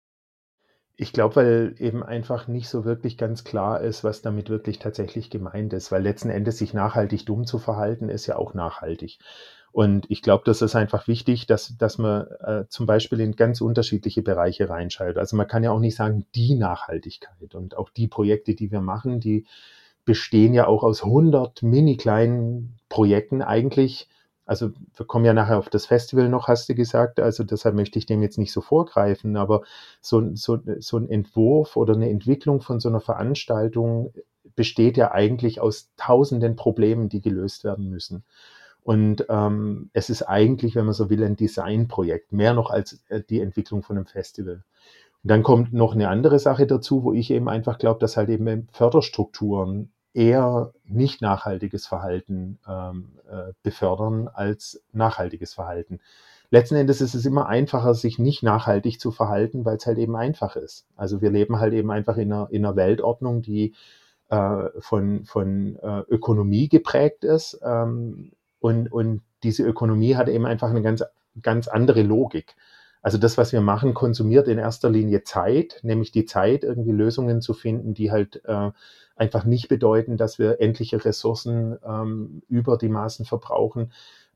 Ich 1.03 1.13
glaube, 1.13 1.35
weil 1.35 1.75
eben 1.81 2.05
einfach 2.05 2.47
nicht 2.47 2.69
so 2.69 2.85
wirklich 2.85 3.19
ganz 3.19 3.43
klar 3.43 3.81
ist, 3.81 4.05
was 4.05 4.23
damit 4.23 4.49
wirklich 4.49 4.79
tatsächlich 4.79 5.31
gemeint 5.31 5.73
ist, 5.73 5.91
weil 5.91 6.01
letzten 6.01 6.31
Endes 6.31 6.59
sich 6.59 6.75
nachhaltig 6.75 7.27
dumm 7.27 7.45
zu 7.45 7.59
verhalten, 7.59 8.09
ist 8.09 8.29
ja 8.29 8.37
auch 8.37 8.55
nachhaltig. 8.55 9.19
Und 9.73 10.09
ich 10.13 10.23
glaube, 10.23 10.45
das 10.47 10.63
ist 10.63 10.77
einfach 10.77 11.09
wichtig, 11.09 11.49
dass, 11.49 11.77
dass 11.77 11.99
man 11.99 12.29
äh, 12.45 12.65
zum 12.69 12.87
Beispiel 12.87 13.19
in 13.19 13.35
ganz 13.35 13.61
unterschiedliche 13.61 14.23
Bereiche 14.23 14.69
reinschaltet. 14.69 15.19
Also 15.19 15.35
man 15.35 15.49
kann 15.49 15.65
ja 15.65 15.73
auch 15.73 15.81
nicht 15.81 15.97
sagen, 15.97 16.25
die 16.37 16.55
Nachhaltigkeit 16.55 17.57
und 17.57 17.77
auch 17.77 17.91
die 17.91 18.07
Projekte, 18.07 18.55
die 18.55 18.71
wir 18.71 18.81
machen, 18.81 19.19
die 19.19 19.45
bestehen 20.05 20.55
ja 20.55 20.69
auch 20.69 20.85
aus 20.85 21.03
100 21.03 21.65
mini 21.65 21.97
kleinen 21.97 22.77
Projekten 22.89 23.43
eigentlich. 23.43 24.09
Also 24.53 24.71
wir 24.97 25.07
kommen 25.07 25.25
ja 25.25 25.33
nachher 25.33 25.57
auf 25.57 25.71
das 25.71 25.87
Festival 25.87 26.29
noch, 26.29 26.47
hast 26.47 26.69
du 26.69 26.75
gesagt. 26.75 27.21
Also 27.21 27.43
deshalb 27.43 27.75
möchte 27.75 27.99
ich 27.99 28.05
dem 28.05 28.21
jetzt 28.21 28.37
nicht 28.37 28.53
so 28.53 28.61
vorgreifen. 28.61 29.39
Aber 29.39 29.63
so, 30.03 30.23
so, 30.35 30.59
so 30.79 30.99
ein 30.99 31.09
Entwurf 31.09 31.75
oder 31.75 31.95
eine 31.95 32.11
Entwicklung 32.11 32.61
von 32.61 32.79
so 32.79 32.91
einer 32.91 33.01
Veranstaltung 33.01 34.13
besteht 34.55 34.99
ja 34.99 35.11
eigentlich 35.11 35.63
aus 35.63 35.91
tausenden 35.97 36.55
Problemen, 36.55 37.09
die 37.09 37.23
gelöst 37.23 37.65
werden 37.65 37.89
müssen. 37.89 38.25
Und 38.83 39.25
ähm, 39.31 39.89
es 39.95 40.11
ist 40.11 40.25
eigentlich, 40.25 40.75
wenn 40.75 40.85
man 40.85 40.93
so 40.93 41.09
will, 41.09 41.25
ein 41.25 41.37
Designprojekt, 41.37 42.35
mehr 42.35 42.53
noch 42.53 42.69
als 42.69 43.03
äh, 43.09 43.23
die 43.23 43.41
Entwicklung 43.41 43.83
von 43.83 43.97
einem 43.97 44.05
Festival. 44.05 44.65
Und 45.23 45.31
dann 45.31 45.43
kommt 45.43 45.73
noch 45.73 45.95
eine 45.95 46.11
andere 46.11 46.39
Sache 46.39 46.67
dazu, 46.67 47.05
wo 47.05 47.15
ich 47.15 47.31
eben 47.31 47.49
einfach 47.49 47.79
glaube, 47.79 48.01
dass 48.01 48.19
halt 48.19 48.29
eben 48.29 48.69
Förderstrukturen 48.71 49.93
eher 50.15 50.73
nicht 50.85 51.23
nachhaltiges 51.23 51.87
Verhalten 51.87 52.59
ähm, 52.69 53.13
äh, 53.31 53.53
befördern 53.63 54.29
als 54.29 54.83
nachhaltiges 54.93 55.55
Verhalten. 55.55 56.01
Letzten 56.51 56.75
Endes 56.75 57.01
ist 57.01 57.15
es 57.15 57.25
immer 57.25 57.47
einfacher, 57.47 57.95
sich 57.95 58.19
nicht 58.19 58.43
nachhaltig 58.43 59.01
zu 59.01 59.11
verhalten, 59.11 59.65
weil 59.65 59.79
es 59.79 59.87
halt 59.87 59.97
eben 59.97 60.17
einfach 60.17 60.55
ist. 60.57 60.87
Also 60.97 61.23
wir 61.23 61.31
leben 61.31 61.59
halt 61.59 61.73
eben 61.73 61.91
einfach 61.91 62.19
in 62.19 62.31
einer, 62.31 62.49
in 62.51 62.67
einer 62.67 62.77
Weltordnung, 62.77 63.41
die 63.41 63.73
äh, 64.29 64.69
von, 64.81 65.25
von 65.25 65.77
äh, 65.77 66.01
Ökonomie 66.09 66.69
geprägt 66.69 67.25
ist. 67.25 67.59
Ähm, 67.65 68.33
und, 68.61 68.93
und 68.93 69.23
diese 69.43 69.63
Ökonomie 69.63 70.15
hat 70.17 70.29
eben 70.29 70.45
einfach 70.45 70.69
eine 70.69 70.83
ganz, 70.83 71.03
ganz 71.41 71.69
andere 71.69 72.03
Logik. 72.03 72.55
Also 73.03 73.19
das, 73.19 73.37
was 73.37 73.53
wir 73.53 73.61
machen, 73.61 73.95
konsumiert 73.95 74.47
in 74.49 74.59
erster 74.59 74.89
Linie 74.89 75.25
Zeit, 75.25 75.81
nämlich 75.83 76.13
die 76.13 76.25
Zeit, 76.25 76.63
irgendwie 76.63 76.93
Lösungen 76.93 77.43
zu 77.43 77.53
finden, 77.53 77.95
die 77.95 78.13
halt 78.13 78.43
äh, 78.45 78.71
einfach 79.17 79.45
nicht 79.45 79.69
bedeuten, 79.69 80.17
dass 80.17 80.39
wir 80.39 80.61
endliche 80.61 81.05
Ressourcen 81.05 81.79
ähm, 81.85 82.43
über 82.49 82.79
die 82.79 82.89
Maßen 82.89 83.25
verbrauchen. 83.27 83.93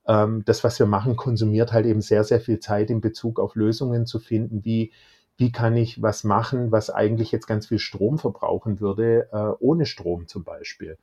Ähm, 0.07 0.43
das, 0.45 0.65
was 0.65 0.79
wir 0.79 0.87
machen, 0.87 1.17
konsumiert 1.17 1.73
halt 1.73 1.87
eben 1.87 2.01
sehr, 2.01 2.25
sehr 2.25 2.41
viel 2.41 2.59
Zeit 2.59 2.91
in 2.91 3.01
Bezug 3.01 3.39
auf 3.41 3.55
Lösungen 3.55 4.05
zu 4.07 4.19
finden, 4.19 4.65
wie, 4.65 4.93
wie 5.37 5.53
kann 5.53 5.77
ich 5.77 6.03
was 6.03 6.25
machen, 6.25 6.73
was 6.73 6.91
eigentlich 6.91 7.33
jetzt 7.33 7.47
ganz 7.47 7.69
viel 7.69 7.79
Strom 7.79 8.19
verbrauchen 8.19 8.81
würde, 8.81 9.29
äh, 9.33 9.53
ohne 9.61 9.87
Strom 9.87 10.27
zum 10.27 10.45
Beispiel. 10.45 10.99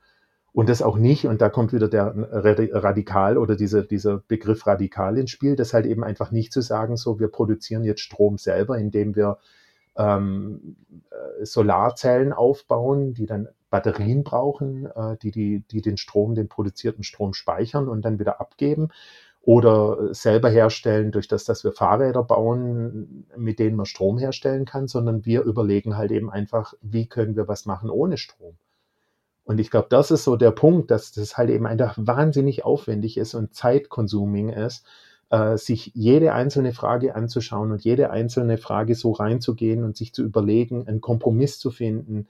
Und 0.54 0.68
das 0.68 0.82
auch 0.82 0.96
nicht, 0.96 1.26
und 1.26 1.40
da 1.42 1.48
kommt 1.48 1.72
wieder 1.72 1.88
der 1.88 2.14
Radikal 2.14 3.38
oder 3.38 3.56
dieser, 3.56 3.82
dieser 3.82 4.18
Begriff 4.18 4.68
Radikal 4.68 5.18
ins 5.18 5.32
Spiel, 5.32 5.56
das 5.56 5.74
halt 5.74 5.84
eben 5.84 6.04
einfach 6.04 6.30
nicht 6.30 6.52
zu 6.52 6.60
sagen, 6.60 6.96
so 6.96 7.18
wir 7.18 7.26
produzieren 7.26 7.82
jetzt 7.82 8.02
Strom 8.02 8.38
selber, 8.38 8.78
indem 8.78 9.16
wir 9.16 9.38
ähm, 9.96 10.76
äh, 11.10 11.44
Solarzellen 11.44 12.32
aufbauen, 12.32 13.14
die 13.14 13.26
dann 13.26 13.48
Batterien 13.68 14.22
brauchen, 14.22 14.86
äh, 14.86 15.16
die, 15.20 15.32
die, 15.32 15.64
die 15.68 15.82
den 15.82 15.96
Strom, 15.96 16.36
den 16.36 16.48
produzierten 16.48 17.02
Strom 17.02 17.34
speichern 17.34 17.88
und 17.88 18.04
dann 18.04 18.20
wieder 18.20 18.40
abgeben. 18.40 18.90
Oder 19.42 20.14
selber 20.14 20.50
herstellen, 20.50 21.10
durch 21.10 21.26
das, 21.26 21.42
dass 21.42 21.64
wir 21.64 21.72
Fahrräder 21.72 22.22
bauen, 22.22 23.26
mit 23.36 23.58
denen 23.58 23.74
man 23.74 23.86
Strom 23.86 24.18
herstellen 24.18 24.66
kann, 24.66 24.86
sondern 24.86 25.24
wir 25.26 25.42
überlegen 25.42 25.96
halt 25.96 26.12
eben 26.12 26.30
einfach, 26.30 26.74
wie 26.80 27.08
können 27.08 27.34
wir 27.34 27.48
was 27.48 27.66
machen 27.66 27.90
ohne 27.90 28.18
Strom. 28.18 28.56
Und 29.44 29.60
ich 29.60 29.70
glaube, 29.70 29.88
das 29.90 30.10
ist 30.10 30.24
so 30.24 30.36
der 30.36 30.50
Punkt, 30.50 30.90
dass 30.90 31.12
das 31.12 31.36
halt 31.36 31.50
eben 31.50 31.66
einfach 31.66 31.94
wahnsinnig 31.98 32.64
aufwendig 32.64 33.18
ist 33.18 33.34
und 33.34 33.54
zeitkonsuming 33.54 34.48
ist, 34.48 34.86
äh, 35.30 35.56
sich 35.58 35.92
jede 35.94 36.32
einzelne 36.32 36.72
Frage 36.72 37.14
anzuschauen 37.14 37.72
und 37.72 37.82
jede 37.84 38.10
einzelne 38.10 38.56
Frage 38.58 38.94
so 38.94 39.12
reinzugehen 39.12 39.84
und 39.84 39.96
sich 39.96 40.14
zu 40.14 40.22
überlegen, 40.22 40.86
einen 40.88 41.00
Kompromiss 41.00 41.58
zu 41.58 41.70
finden 41.70 42.26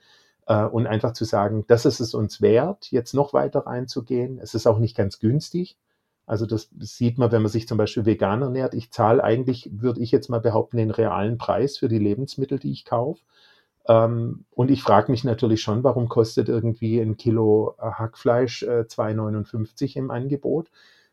äh, 0.47 0.63
und 0.63 0.87
einfach 0.87 1.13
zu 1.13 1.25
sagen, 1.25 1.65
das 1.67 1.85
ist 1.85 1.99
es 1.99 2.13
uns 2.13 2.41
wert, 2.41 2.91
jetzt 2.91 3.13
noch 3.13 3.33
weiter 3.33 3.61
reinzugehen. 3.65 4.39
Es 4.39 4.53
ist 4.53 4.67
auch 4.67 4.79
nicht 4.79 4.97
ganz 4.97 5.19
günstig. 5.19 5.77
Also 6.25 6.45
das 6.45 6.69
sieht 6.79 7.17
man, 7.17 7.31
wenn 7.31 7.43
man 7.43 7.51
sich 7.51 7.67
zum 7.67 7.77
Beispiel 7.77 8.05
vegan 8.05 8.41
ernährt. 8.41 8.73
Ich 8.73 8.91
zahle 8.91 9.23
eigentlich, 9.23 9.69
würde 9.71 10.01
ich 10.01 10.11
jetzt 10.11 10.29
mal 10.29 10.39
behaupten, 10.39 10.77
den 10.77 10.91
realen 10.91 11.37
Preis 11.37 11.77
für 11.77 11.87
die 11.87 11.99
Lebensmittel, 11.99 12.59
die 12.59 12.71
ich 12.71 12.83
kaufe. 12.83 13.21
Ähm, 13.87 14.45
und 14.51 14.71
ich 14.71 14.81
frage 14.81 15.11
mich 15.11 15.23
natürlich 15.23 15.61
schon, 15.61 15.83
warum 15.83 16.09
kostet 16.09 16.49
irgendwie 16.49 16.99
ein 16.99 17.17
Kilo 17.17 17.75
äh, 17.79 17.91
Hackfleisch 17.91 18.63
äh, 18.63 18.85
2,59 18.87 19.95
im 19.97 20.11
Angebot 20.11 20.71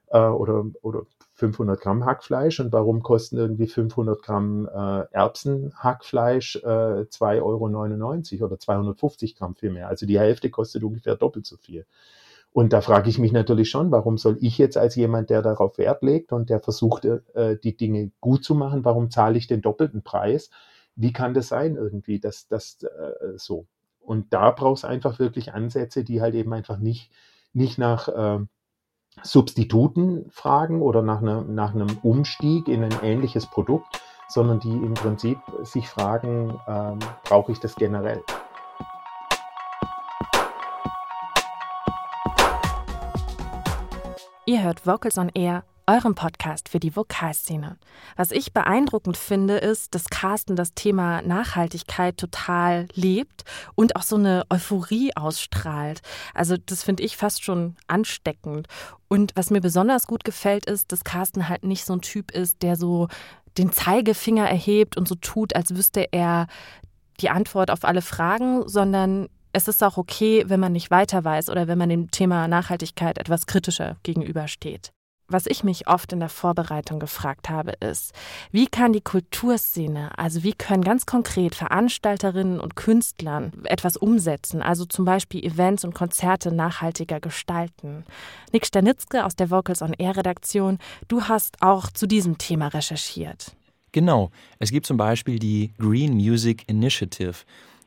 äh, 0.09 0.19
oder, 0.19 0.65
oder 0.81 1.03
500 1.35 1.81
Gramm 1.81 2.05
Hackfleisch 2.05 2.61
und 2.61 2.73
warum 2.73 3.03
kosten 3.03 3.37
irgendwie 3.37 3.67
500 3.67 4.23
Gramm 4.23 4.69
äh, 4.69 5.05
Erbsenhackfleisch 5.11 6.57
äh, 6.57 7.07
2,99 7.09 7.43
Euro 7.43 8.47
oder 8.47 8.59
250 8.59 9.37
Gramm 9.37 9.55
viel 9.55 9.71
mehr. 9.71 9.89
Also 9.89 10.07
die 10.07 10.19
Hälfte 10.19 10.51
kostet 10.51 10.85
ungefähr 10.85 11.17
doppelt 11.17 11.47
so 11.47 11.57
viel. 11.57 11.87
Und 12.53 12.75
da 12.75 12.83
frage 12.83 13.09
ich 13.09 13.19
mich 13.19 13.33
natürlich 13.33 13.71
schon, 13.71 13.91
warum 13.91 14.19
soll 14.19 14.37
ich 14.41 14.59
jetzt 14.59 14.77
als 14.77 14.95
jemand, 14.95 15.31
der 15.31 15.41
darauf 15.41 15.79
Wert 15.79 16.03
legt 16.03 16.33
und 16.33 16.51
der 16.51 16.61
versucht, 16.61 17.07
äh, 17.07 17.57
die 17.63 17.77
Dinge 17.77 18.13
gut 18.21 18.45
zu 18.45 18.55
machen, 18.55 18.85
warum 18.85 19.11
zahle 19.11 19.39
ich 19.39 19.47
den 19.47 19.63
doppelten 19.63 20.03
Preis? 20.03 20.51
Wie 20.97 21.13
kann 21.13 21.35
das 21.35 21.49
sein 21.49 21.77
irgendwie, 21.77 22.21
dass 22.21 22.49
das 22.49 22.83
äh, 22.83 23.37
so. 23.37 23.67
Und 24.01 24.33
da 24.33 24.51
braucht 24.51 24.79
es 24.79 24.85
einfach 24.85 25.19
wirklich 25.19 25.55
Ansätze, 25.55 26.05
die 26.05 26.21
halt 26.21 26.35
eben 26.35 26.53
einfach 26.53 26.79
nicht, 26.79 27.11
nicht 27.53 27.79
nach 27.79 28.09
äh, 28.09 28.45
Substituten 29.23 30.31
fragen 30.31 30.83
oder 30.83 31.03
nach, 31.03 31.21
ne, 31.21 31.45
nach 31.47 31.75
einem 31.75 31.99
Umstieg 32.03 32.69
in 32.69 32.83
ein 32.83 32.97
ähnliches 33.03 33.47
Produkt, 33.47 34.03
sondern 34.29 34.61
die 34.61 34.71
im 34.71 34.95
Prinzip 34.95 35.39
sich 35.63 35.89
fragen, 35.89 36.59
ähm, 36.67 36.99
brauche 37.25 37.53
ich 37.53 37.61
das 37.61 37.75
generell? 37.77 38.23
Ihr 44.45 44.63
hört 44.63 44.87
Vocals 44.87 45.19
on 45.19 45.29
Air 45.35 45.65
eurem 45.87 46.15
Podcast 46.15 46.69
für 46.69 46.81
die 46.81 46.95
Vokalszene. 46.95 47.77
Was 48.17 48.31
ich 48.31 48.53
beeindruckend 48.53 49.17
finde, 49.17 49.57
ist, 49.59 49.95
dass 49.95 50.09
Carsten 50.09 50.57
das 50.57 50.75
Thema 50.75 51.23
Nachhaltigkeit 51.23 52.17
total 52.17 52.89
lebt 52.95 53.45
und 53.75 53.97
auch 53.97 54.03
so 54.03 54.17
eine 54.17 54.45
Euphorie 54.51 55.13
ausstrahlt. 55.17 56.03
Also 56.35 56.57
das 56.57 56.83
finde 56.83 57.03
ich 57.03 57.17
fast 57.17 57.45
schon 57.45 57.77
ansteckend. 57.87 58.69
Und 59.09 59.33
was 59.35 59.51
mir 59.51 59.61
besonders 59.61 60.07
gut 60.07 60.25
gefällt, 60.25 60.67
ist, 60.67 60.93
dass 60.93 61.05
Carsten 61.05 61.49
halt 61.49 61.65
nicht 61.65 61.85
so 61.85 61.95
ein 61.95 62.01
Typ 62.01 62.31
ist, 62.31 62.63
der 62.63 62.77
so 62.77 63.09
den 63.59 63.73
Zeigefinger 63.73 64.49
erhebt 64.49 64.97
und 64.97 65.07
so 65.07 65.15
tut, 65.15 65.55
als 65.55 65.75
wüsste 65.75 66.09
er 66.13 66.47
die 67.21 67.31
Antwort 67.31 67.71
auf 67.71 67.85
alle 67.85 68.03
Fragen, 68.03 68.69
sondern 68.69 69.29
es 69.53 69.69
ist 69.69 69.83
auch 69.83 69.99
okay, 69.99 70.45
wenn 70.47 70.61
man 70.61 70.73
nicht 70.73 70.91
weiter 70.91 71.25
weiß 71.25 71.51
oder 71.51 71.69
wenn 71.69 71.79
man 71.79 71.91
dem 71.91 72.11
Thema 72.11 72.49
Nachhaltigkeit 72.49 73.19
etwas 73.19 73.47
kritischer 73.47 73.97
gegenübersteht. 74.03 74.93
Was 75.33 75.47
ich 75.47 75.65
mich 75.65 75.89
oft 75.89 76.13
in 76.13 76.21
der 76.21 76.29
Vorbereitung 76.29 77.01
gefragt 77.01 77.49
habe, 77.49 77.73
ist, 77.81 78.13
wie 78.51 78.67
kann 78.67 78.93
die 78.93 79.01
Kulturszene, 79.01 80.11
also 80.19 80.43
wie 80.43 80.53
können 80.53 80.85
ganz 80.85 81.07
konkret 81.07 81.55
Veranstalterinnen 81.55 82.61
und 82.61 82.77
Künstlern 82.77 83.51
etwas 83.65 83.97
umsetzen, 83.97 84.61
also 84.61 84.85
zum 84.85 85.07
Beispiel 85.07 85.43
Events 85.43 85.87
und 85.87 85.95
Konzerte 85.95 86.53
nachhaltiger 86.55 87.19
gestalten? 87.19 88.05
Nick 88.53 88.67
Stanitzke 88.67 89.25
aus 89.25 89.35
der 89.35 89.51
Vocals 89.51 89.81
on 89.81 89.95
Air 89.95 90.19
Redaktion, 90.19 90.79
du 91.09 91.23
hast 91.23 91.63
auch 91.63 91.91
zu 91.91 92.07
diesem 92.07 92.37
Thema 92.37 92.69
recherchiert. 92.69 93.57
Genau. 93.93 94.31
Es 94.59 94.71
gibt 94.71 94.85
zum 94.85 94.99
Beispiel 94.99 95.39
die 95.39 95.73
Green 95.79 96.13
Music 96.13 96.65
Initiative. 96.67 97.37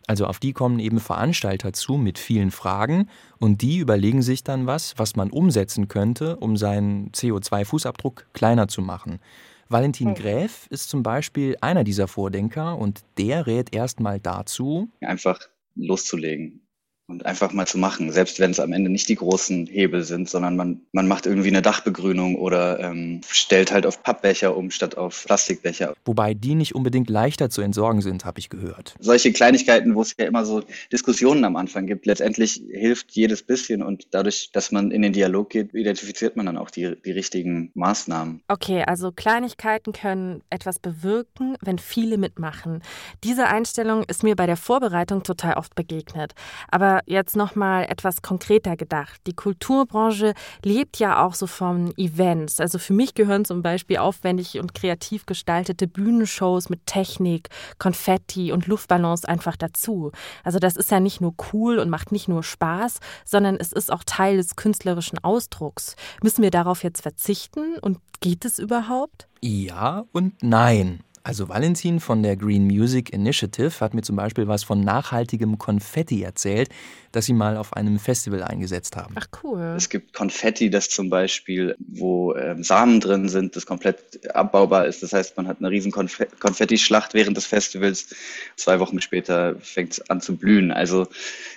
Also 0.07 0.25
auf 0.27 0.39
die 0.39 0.53
kommen 0.53 0.79
eben 0.79 1.00
Veranstalter 1.00 1.74
zu 1.74 1.93
mit 1.93 2.19
vielen 2.19 2.51
Fragen 2.51 3.09
und 3.39 3.62
die 3.62 3.77
überlegen 3.77 4.21
sich 4.21 4.43
dann 4.43 4.67
was, 4.67 4.93
was 4.97 5.15
man 5.15 5.31
umsetzen 5.31 5.88
könnte, 5.88 6.38
um 6.38 6.57
seinen 6.57 7.12
CO2-Fußabdruck 7.12 8.25
kleiner 8.33 8.67
zu 8.67 8.81
machen. 8.81 9.19
Valentin 9.67 10.09
hm. 10.09 10.15
Gräf 10.15 10.67
ist 10.69 10.89
zum 10.89 11.01
Beispiel 11.01 11.57
einer 11.62 11.83
dieser 11.83 12.07
Vordenker 12.07 12.77
und 12.77 13.03
der 13.17 13.47
rät 13.47 13.74
erstmal 13.74 14.19
dazu, 14.19 14.89
einfach 15.01 15.39
loszulegen 15.75 16.64
und 17.07 17.25
einfach 17.25 17.53
mal 17.53 17.67
zu 17.67 17.77
machen, 17.77 18.12
selbst 18.12 18.39
wenn 18.39 18.51
es 18.51 18.59
am 18.59 18.74
Ende 18.74 18.89
nicht 18.89 19.07
die 19.09 19.15
großen 19.15 19.67
Hebel 19.67 20.03
sind, 20.03 20.27
sondern 20.27 20.55
man, 20.55 20.81
man 20.91 21.07
macht 21.07 21.27
irgendwie 21.27 21.50
eine 21.50 21.62
Dachbegrünung 21.62 22.35
oder 22.35 22.79
ähm, 22.79 23.21
stellt 23.27 23.71
halt 23.71 23.85
auf 23.85 24.01
Pappbecher 24.01 24.57
um 24.57 24.71
statt 24.71 24.97
auf 24.97 25.25
Plastikbecher. 25.25 25.93
Wobei 26.05 26.33
die 26.33 26.55
nicht 26.55 26.74
unbedingt 26.74 27.09
leichter 27.09 27.50
zu 27.50 27.62
entsorgen 27.62 28.01
sind, 28.01 28.25
habe 28.25 28.39
ich 28.39 28.50
gehört. 28.50 28.95
Solche 29.00 29.31
Kleinigkeiten, 29.33 29.93
wo 29.93 30.01
es 30.01 30.15
ja 30.17 30.25
immer 30.25 30.45
so 30.45 30.63
Diskussionen 30.91 31.43
am 31.43 31.55
Anfang 31.55 31.85
gibt, 31.85 32.07
letztendlich 32.07 32.63
hilft 32.71 33.12
jedes 33.12 33.43
bisschen 33.43 33.83
und 33.83 34.07
dadurch, 34.12 34.50
dass 34.51 34.71
man 34.71 34.89
in 34.89 35.03
den 35.03 35.13
Dialog 35.13 35.51
geht, 35.51 35.75
identifiziert 35.75 36.35
man 36.35 36.47
dann 36.47 36.57
auch 36.57 36.71
die, 36.71 36.95
die 37.05 37.12
richtigen 37.12 37.71
Maßnahmen. 37.75 38.41
Okay, 38.47 38.83
also 38.85 39.12
Kleinigkeiten 39.12 39.93
können 39.93 40.41
etwas 40.50 40.79
bewirken, 40.79 41.55
wenn 41.62 41.77
viele 41.77 42.17
mitmachen. 42.17 42.81
Diese 43.24 43.45
Einstellung 43.45 44.03
ist 44.07 44.24
mir 44.24 44.35
bei 44.35 44.47
der 44.47 44.57
Vorbereitung 44.57 45.21
total 45.21 45.53
oft 45.55 45.75
begegnet. 45.75 46.33
Aber 46.69 46.95
Jetzt 47.06 47.36
noch 47.36 47.56
mal 47.56 47.84
etwas 47.84 48.22
konkreter 48.22 48.75
gedacht. 48.75 49.22
Die 49.28 49.34
Kulturbranche 49.34 50.34
lebt 50.64 50.98
ja 50.98 51.24
auch 51.24 51.34
so 51.34 51.48
von 51.48 51.94
Events. 51.98 52.60
Also 52.60 52.80
für 52.80 52.94
mich 52.94 53.14
gehören 53.14 53.46
zum 53.46 53.62
Beispiel 53.62 53.98
aufwendig 53.98 54.60
und 54.60 54.74
kreativ 54.74 55.25
gestaltete 55.25 55.88
Bühnenshows 55.88 56.70
mit 56.70 56.86
Technik, 56.86 57.50
Konfetti 57.78 58.52
und 58.52 58.68
Luftballons 58.68 59.25
einfach 59.25 59.56
dazu. 59.56 60.12
Also 60.44 60.60
das 60.60 60.75
ist 60.75 60.92
ja 60.92 61.00
nicht 61.00 61.22
nur 61.22 61.34
cool 61.54 61.80
und 61.80 61.90
macht 61.90 62.12
nicht 62.12 62.28
nur 62.28 62.44
Spaß, 62.44 63.00
sondern 63.24 63.56
es 63.56 63.72
ist 63.72 63.92
auch 63.92 64.04
Teil 64.06 64.38
des 64.38 64.56
künstlerischen 64.56 65.24
Ausdrucks. 65.24 65.96
Müssen 66.22 66.42
wir 66.42 66.52
darauf 66.52 66.84
jetzt 66.84 67.02
verzichten 67.02 67.78
und 67.80 68.00
geht 68.20 68.46
es 68.46 68.60
überhaupt? 68.60 69.28
Ja 69.42 70.06
und 70.12 70.42
nein. 70.42 71.04
Also 71.25 71.50
Valentin 71.50 72.00
von 72.00 72.22
der 72.22 72.38
Green 72.38 72.67
Music 72.67 73.12
Initiative 73.12 73.79
hat 73.79 73.96
mir 73.96 74.03
zum 74.03 74.15
Beispiel 74.15 74.48
was 74.48 74.63
von 74.63 74.82
nachhaltigem 74.82 75.58
Konfetti 75.58 76.22
erzählt, 76.22 76.70
das 77.12 77.25
sie 77.25 77.34
mal 77.34 77.58
auf 77.58 77.74
einem 77.74 77.98
Festival 77.98 78.44
eingesetzt 78.44 78.96
haben. 78.96 79.15
Ach 79.17 79.25
cool. 79.41 79.74
Es 79.75 79.89
gibt 79.89 80.13
Konfetti, 80.13 80.70
das 80.70 80.88
zum 80.89 81.10
Beispiel, 81.10 81.75
wo 81.79 82.36
ähm, 82.36 82.63
Samen 82.63 83.00
drin 83.00 83.27
sind, 83.27 83.55
das 83.55 83.65
komplett 83.65 84.29
abbaubar 84.36 84.86
ist. 84.86 85.01
Das 85.01 85.13
heißt, 85.13 85.36
man 85.36 85.48
hat 85.48 85.58
eine 85.58 85.72
riesen 85.72 85.91
Konf 85.91 86.22
Konfetti-Schlacht 86.39 87.15
während 87.15 87.36
des 87.36 87.48
Festivals. 87.48 88.13
Zwei 88.55 88.79
Wochen 88.79 89.01
später 89.01 89.55
fängt 89.62 89.94
es 89.94 90.10
an 90.12 90.22
zu 90.22 90.38
blühen. 90.38 90.72
Also 90.72 91.08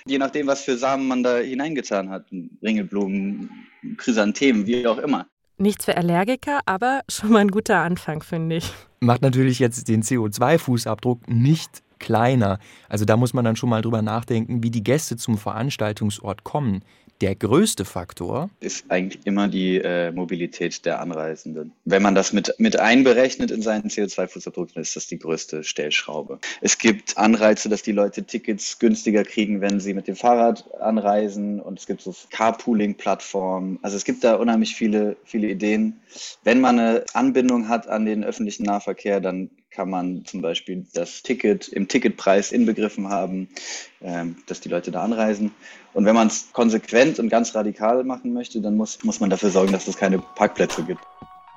je 0.07 0.17
nachdem, 0.17 0.47
was 0.47 0.63
für 0.63 0.79
Samen 0.79 1.07
man 1.07 1.21
da 1.21 1.37
hineingetan 1.37 2.09
hat, 2.09 2.25
Ringelblumen, 2.63 3.51
Chrysanthemen, 3.97 4.65
wie 4.65 4.87
auch 4.87 4.97
immer. 4.97 5.27
Nichts 5.59 5.85
für 5.85 5.95
Allergiker, 5.95 6.61
aber 6.65 7.01
schon 7.07 7.29
mal 7.29 7.39
ein 7.39 7.51
guter 7.51 7.81
Anfang, 7.81 8.23
finde 8.23 8.55
ich. 8.55 8.73
Macht 8.99 9.21
natürlich 9.21 9.59
jetzt 9.59 9.87
den 9.87 10.03
CO2-Fußabdruck 10.03 11.19
nicht 11.27 11.83
kleiner. 11.99 12.59
Also 12.87 13.05
da 13.05 13.17
muss 13.17 13.33
man 13.33 13.45
dann 13.45 13.55
schon 13.55 13.69
mal 13.69 13.81
drüber 13.81 14.01
nachdenken, 14.01 14.63
wie 14.63 14.71
die 14.71 14.83
Gäste 14.83 15.17
zum 15.17 15.37
Veranstaltungsort 15.37 16.43
kommen. 16.43 16.83
Der 17.21 17.35
größte 17.35 17.83
Faktor 17.83 18.49
ist 18.61 18.85
eigentlich 18.87 19.25
immer 19.25 19.49
die 19.49 19.77
äh, 19.77 20.09
Mobilität 20.11 20.85
der 20.85 21.01
Anreisenden. 21.01 21.73
Wenn 21.83 22.01
man 22.01 22.15
das 22.15 22.31
mit, 22.31 22.55
mit 22.59 22.79
einberechnet 22.79 23.51
in 23.51 23.61
seinen 23.61 23.89
CO2-Fußabdruck, 23.89 24.73
dann 24.73 24.81
ist 24.81 24.95
das 24.95 25.07
die 25.07 25.19
größte 25.19 25.65
Stellschraube. 25.65 26.39
Es 26.61 26.77
gibt 26.77 27.17
Anreize, 27.17 27.67
dass 27.67 27.83
die 27.83 27.91
Leute 27.91 28.23
Tickets 28.23 28.79
günstiger 28.79 29.25
kriegen, 29.25 29.59
wenn 29.59 29.81
sie 29.81 29.93
mit 29.93 30.07
dem 30.07 30.15
Fahrrad 30.15 30.63
anreisen 30.79 31.59
und 31.59 31.77
es 31.77 31.87
gibt 31.87 32.01
so 32.01 32.15
Carpooling-Plattformen. 32.31 33.79
Also 33.81 33.97
es 33.97 34.05
gibt 34.05 34.23
da 34.23 34.35
unheimlich 34.35 34.75
viele, 34.75 35.17
viele 35.25 35.47
Ideen. 35.47 35.99
Wenn 36.45 36.61
man 36.61 36.79
eine 36.79 37.03
Anbindung 37.13 37.67
hat 37.67 37.89
an 37.89 38.05
den 38.05 38.23
öffentlichen 38.23 38.63
Nahverkehr, 38.63 39.19
dann 39.19 39.49
kann 39.71 39.89
man 39.89 40.25
zum 40.25 40.41
Beispiel 40.41 40.85
das 40.93 41.23
Ticket 41.23 41.67
im 41.67 41.87
Ticketpreis 41.87 42.51
inbegriffen 42.51 43.09
haben, 43.09 43.49
ähm, 44.01 44.37
dass 44.47 44.61
die 44.61 44.69
Leute 44.69 44.91
da 44.91 45.03
anreisen. 45.03 45.51
Und 45.93 46.05
wenn 46.05 46.15
man 46.15 46.27
es 46.27 46.51
konsequent 46.53 47.19
und 47.19 47.29
ganz 47.29 47.53
radikal 47.55 48.03
machen 48.03 48.33
möchte, 48.33 48.61
dann 48.61 48.75
muss, 48.75 49.03
muss 49.03 49.19
man 49.19 49.29
dafür 49.29 49.49
sorgen, 49.49 49.71
dass 49.71 49.87
es 49.87 49.97
keine 49.97 50.19
Parkplätze 50.19 50.83
gibt. 50.83 51.01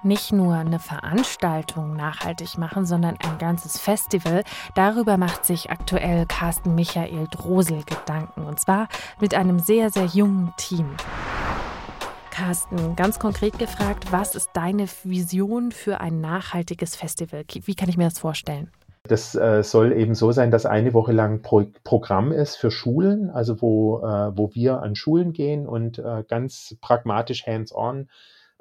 Nicht 0.04 0.32
nur 0.32 0.54
eine 0.54 0.80
Veranstaltung 0.80 1.94
nachhaltig 1.94 2.58
machen, 2.58 2.86
sondern 2.86 3.16
ein 3.22 3.38
ganzes 3.38 3.78
Festival. 3.78 4.42
Darüber 4.74 5.16
macht 5.16 5.46
sich 5.46 5.70
aktuell 5.70 6.26
Carsten 6.26 6.74
Michael 6.74 7.28
Drosel 7.30 7.84
Gedanken. 7.84 8.42
Und 8.42 8.58
zwar 8.58 8.88
mit 9.20 9.32
einem 9.34 9.60
sehr, 9.60 9.90
sehr 9.90 10.06
jungen 10.06 10.52
Team. 10.56 10.96
Carsten, 12.32 12.96
ganz 12.96 13.18
konkret 13.18 13.58
gefragt, 13.58 14.10
was 14.10 14.34
ist 14.34 14.50
deine 14.54 14.86
Vision 15.04 15.70
für 15.70 16.00
ein 16.00 16.22
nachhaltiges 16.22 16.96
Festival? 16.96 17.44
Wie 17.52 17.74
kann 17.74 17.90
ich 17.90 17.98
mir 17.98 18.04
das 18.04 18.18
vorstellen? 18.18 18.70
Das 19.02 19.34
äh, 19.34 19.62
soll 19.62 19.92
eben 19.92 20.14
so 20.14 20.32
sein, 20.32 20.50
dass 20.50 20.64
eine 20.64 20.94
Woche 20.94 21.12
lang 21.12 21.42
Pro 21.42 21.66
Programm 21.84 22.32
ist 22.32 22.56
für 22.56 22.70
Schulen, 22.70 23.28
also 23.28 23.60
wo, 23.60 23.98
äh, 23.98 24.36
wo 24.36 24.54
wir 24.54 24.80
an 24.80 24.96
Schulen 24.96 25.34
gehen 25.34 25.66
und 25.66 25.98
äh, 25.98 26.24
ganz 26.26 26.74
pragmatisch 26.80 27.46
hands-on 27.46 28.08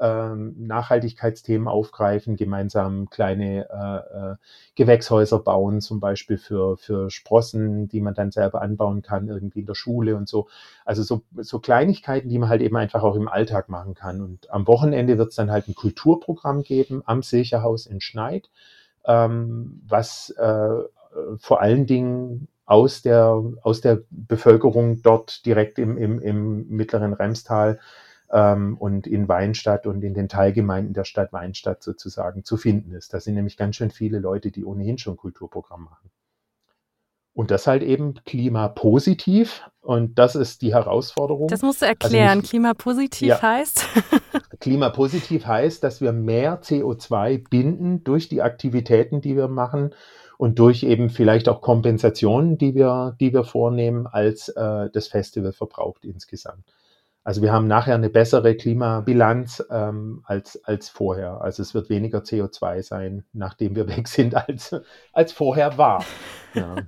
ähm, 0.01 0.55
Nachhaltigkeitsthemen 0.57 1.67
aufgreifen, 1.67 2.35
gemeinsam 2.35 3.09
kleine 3.09 3.69
äh, 3.69 4.31
äh, 4.31 4.35
Gewächshäuser 4.75 5.39
bauen, 5.39 5.79
zum 5.79 5.99
Beispiel 5.99 6.37
für, 6.37 6.75
für 6.77 7.11
Sprossen, 7.11 7.87
die 7.87 8.01
man 8.01 8.15
dann 8.15 8.31
selber 8.31 8.61
anbauen 8.61 9.03
kann, 9.03 9.27
irgendwie 9.27 9.59
in 9.59 9.67
der 9.67 9.75
Schule 9.75 10.15
und 10.15 10.27
so. 10.27 10.47
Also 10.85 11.03
so, 11.03 11.21
so 11.37 11.59
Kleinigkeiten, 11.59 12.29
die 12.29 12.39
man 12.39 12.49
halt 12.49 12.61
eben 12.61 12.75
einfach 12.77 13.03
auch 13.03 13.15
im 13.15 13.27
Alltag 13.27 13.69
machen 13.69 13.93
kann. 13.93 14.21
Und 14.21 14.51
am 14.51 14.65
Wochenende 14.65 15.19
wird 15.19 15.29
es 15.29 15.35
dann 15.35 15.51
halt 15.51 15.67
ein 15.67 15.75
Kulturprogramm 15.75 16.63
geben 16.63 17.03
am 17.05 17.21
Silcherhaus 17.21 17.85
in 17.85 18.01
Schneid, 18.01 18.49
ähm, 19.05 19.83
was 19.87 20.31
äh, 20.31 20.77
vor 21.37 21.61
allen 21.61 21.85
Dingen 21.85 22.47
aus 22.65 23.01
der, 23.03 23.43
aus 23.61 23.81
der 23.81 23.99
Bevölkerung 24.09 25.01
dort 25.03 25.45
direkt 25.45 25.77
im, 25.77 25.97
im, 25.97 26.19
im 26.19 26.67
mittleren 26.69 27.13
Remstal 27.13 27.79
ähm, 28.31 28.77
und 28.77 29.07
in 29.07 29.27
Weinstadt 29.27 29.85
und 29.85 30.03
in 30.03 30.13
den 30.13 30.29
Teilgemeinden 30.29 30.93
der 30.93 31.03
Stadt 31.03 31.33
Weinstadt 31.33 31.83
sozusagen 31.83 32.43
zu 32.43 32.57
finden 32.57 32.93
ist. 32.93 33.13
Da 33.13 33.19
sind 33.19 33.35
nämlich 33.35 33.57
ganz 33.57 33.75
schön 33.75 33.91
viele 33.91 34.19
Leute, 34.19 34.51
die 34.51 34.65
ohnehin 34.65 34.97
schon 34.97 35.17
Kulturprogramm 35.17 35.83
machen. 35.83 36.09
Und 37.33 37.49
das 37.49 37.65
halt 37.65 37.81
eben 37.81 38.15
klimapositiv. 38.25 39.63
Und 39.79 40.19
das 40.19 40.35
ist 40.35 40.61
die 40.61 40.73
Herausforderung. 40.73 41.47
Das 41.47 41.61
musst 41.61 41.81
du 41.81 41.85
also 41.85 41.93
erklären. 41.93 42.27
Also 42.27 42.41
nicht, 42.41 42.49
klimapositiv 42.49 43.27
ja, 43.27 43.41
heißt? 43.41 43.85
klimapositiv 44.59 45.45
heißt, 45.45 45.83
dass 45.83 46.01
wir 46.01 46.11
mehr 46.11 46.61
CO2 46.61 47.49
binden 47.49 48.03
durch 48.03 48.27
die 48.27 48.41
Aktivitäten, 48.41 49.21
die 49.21 49.37
wir 49.37 49.47
machen 49.47 49.95
und 50.37 50.59
durch 50.59 50.83
eben 50.83 51.09
vielleicht 51.09 51.47
auch 51.47 51.61
Kompensationen, 51.61 52.57
die 52.57 52.75
wir, 52.75 53.15
die 53.19 53.33
wir 53.33 53.45
vornehmen, 53.45 54.07
als 54.07 54.49
äh, 54.49 54.89
das 54.91 55.07
Festival 55.07 55.53
verbraucht 55.53 56.03
insgesamt. 56.03 56.65
Also 57.23 57.41
wir 57.41 57.51
haben 57.51 57.67
nachher 57.67 57.95
eine 57.95 58.09
bessere 58.09 58.55
Klimabilanz 58.55 59.63
ähm, 59.69 60.23
als, 60.25 60.63
als 60.63 60.89
vorher. 60.89 61.41
Also 61.41 61.61
es 61.61 61.73
wird 61.75 61.89
weniger 61.89 62.19
CO2 62.19 62.81
sein, 62.81 63.25
nachdem 63.31 63.75
wir 63.75 63.87
weg 63.95 64.07
sind, 64.07 64.35
als, 64.35 64.75
als 65.13 65.31
vorher 65.31 65.77
war. 65.77 66.03
Ja. 66.53 66.75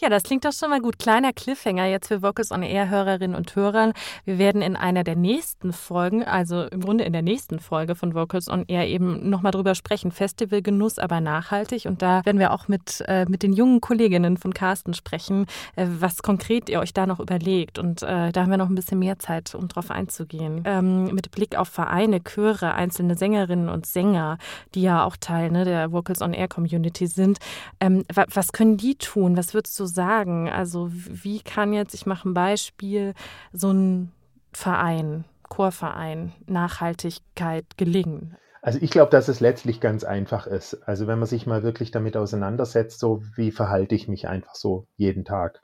Ja, 0.00 0.08
das 0.08 0.24
klingt 0.24 0.44
doch 0.44 0.52
schon 0.52 0.70
mal 0.70 0.80
gut. 0.80 0.98
Kleiner 0.98 1.32
Cliffhanger 1.32 1.86
jetzt 1.86 2.08
für 2.08 2.20
Vocus 2.22 2.50
on 2.50 2.62
Air 2.62 2.88
Hörerinnen 2.90 3.36
und 3.36 3.54
Hörern. 3.54 3.92
Wir 4.24 4.38
werden 4.38 4.60
in 4.60 4.76
einer 4.76 5.04
der 5.04 5.14
nächsten 5.14 5.72
Folgen, 5.72 6.24
also 6.24 6.64
im 6.64 6.80
Grunde 6.80 7.04
in 7.04 7.12
der 7.12 7.22
nächsten 7.22 7.60
Folge 7.60 7.94
von 7.94 8.14
Vocus 8.14 8.48
on 8.48 8.64
Air 8.66 8.88
eben 8.88 9.30
nochmal 9.30 9.52
drüber 9.52 9.74
sprechen. 9.74 10.10
Festivalgenuss, 10.10 10.98
aber 10.98 11.20
nachhaltig. 11.20 11.86
Und 11.86 12.02
da 12.02 12.24
werden 12.24 12.38
wir 12.38 12.52
auch 12.52 12.66
mit, 12.66 13.04
äh, 13.06 13.24
mit 13.28 13.42
den 13.42 13.52
jungen 13.52 13.80
Kolleginnen 13.80 14.36
von 14.36 14.52
Carsten 14.52 14.94
sprechen, 14.94 15.46
äh, 15.76 15.86
was 15.88 16.22
konkret 16.22 16.68
ihr 16.68 16.80
euch 16.80 16.92
da 16.92 17.06
noch 17.06 17.20
überlegt. 17.20 17.78
Und 17.78 18.02
äh, 18.02 18.32
da 18.32 18.42
haben 18.42 18.50
wir 18.50 18.56
noch 18.56 18.68
ein 18.68 18.74
bisschen 18.74 18.98
mehr 18.98 19.18
Zeit, 19.20 19.54
um 19.54 19.68
drauf 19.68 19.90
einzugehen. 19.90 20.62
Ähm, 20.64 21.14
mit 21.14 21.30
Blick 21.30 21.56
auf 21.56 21.68
Vereine, 21.68 22.22
Chöre, 22.22 22.74
einzelne 22.74 23.14
Sängerinnen 23.14 23.68
und 23.68 23.86
Sänger, 23.86 24.38
die 24.74 24.82
ja 24.82 25.04
auch 25.04 25.16
Teil 25.16 25.50
ne, 25.50 25.64
der 25.64 25.92
Vocals 25.92 26.20
on 26.20 26.32
Air 26.32 26.48
Community 26.48 27.06
sind. 27.06 27.38
Ähm, 27.78 28.04
was 28.12 28.52
können 28.52 28.76
die 28.76 28.96
tun? 28.96 29.36
Was 29.36 29.54
würdest 29.54 29.78
du 29.78 29.83
sagen? 29.86 30.48
Also 30.48 30.88
wie 30.90 31.40
kann 31.40 31.72
jetzt, 31.72 31.94
ich 31.94 32.06
mache 32.06 32.28
ein 32.28 32.34
Beispiel, 32.34 33.14
so 33.52 33.72
ein 33.72 34.12
Verein, 34.52 35.24
Chorverein, 35.48 36.32
Nachhaltigkeit 36.46 37.76
gelingen? 37.76 38.36
Also 38.62 38.78
ich 38.80 38.90
glaube, 38.90 39.10
dass 39.10 39.28
es 39.28 39.40
letztlich 39.40 39.80
ganz 39.80 40.04
einfach 40.04 40.46
ist. 40.46 40.74
Also 40.88 41.06
wenn 41.06 41.18
man 41.18 41.28
sich 41.28 41.46
mal 41.46 41.62
wirklich 41.62 41.90
damit 41.90 42.16
auseinandersetzt, 42.16 42.98
so 42.98 43.22
wie 43.36 43.50
verhalte 43.50 43.94
ich 43.94 44.08
mich 44.08 44.26
einfach 44.26 44.54
so 44.54 44.86
jeden 44.96 45.26
Tag. 45.26 45.60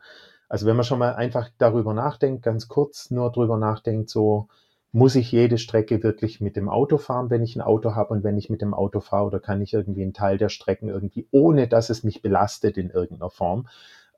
Also 0.51 0.67
wenn 0.67 0.77
man 0.77 0.85
schon 0.85 0.99
mal 0.99 1.15
einfach 1.15 1.49
darüber 1.59 1.95
nachdenkt, 1.95 2.43
ganz 2.43 2.69
kurz 2.69 3.11
nur 3.11 3.33
darüber 3.33 3.57
nachdenkt, 3.57 4.11
so 4.11 4.49
muss 4.93 5.15
ich 5.15 5.31
jede 5.31 5.57
Strecke 5.57 6.03
wirklich 6.03 6.41
mit 6.41 6.57
dem 6.57 6.69
Auto 6.69 6.99
fahren, 6.99 7.31
wenn 7.31 7.43
ich 7.43 7.55
ein 7.57 7.63
Auto 7.63 7.95
habe 7.95 8.13
und 8.13 8.25
wenn 8.25 8.37
ich 8.37 8.51
mit 8.51 8.61
dem 8.61 8.75
Auto 8.75 9.01
fahre 9.01 9.27
oder 9.27 9.41
kann 9.41 9.63
ich 9.63 9.73
irgendwie 9.73 10.03
einen 10.03 10.13
Teil 10.13 10.37
der 10.37 10.49
Strecken 10.49 10.89
irgendwie, 10.89 11.29
ohne 11.31 11.69
dass 11.69 11.91
es 11.91 12.03
mich 12.03 12.23
belastet 12.23 12.77
in 12.77 12.91
irgendeiner 12.91 13.31
Form, 13.31 13.69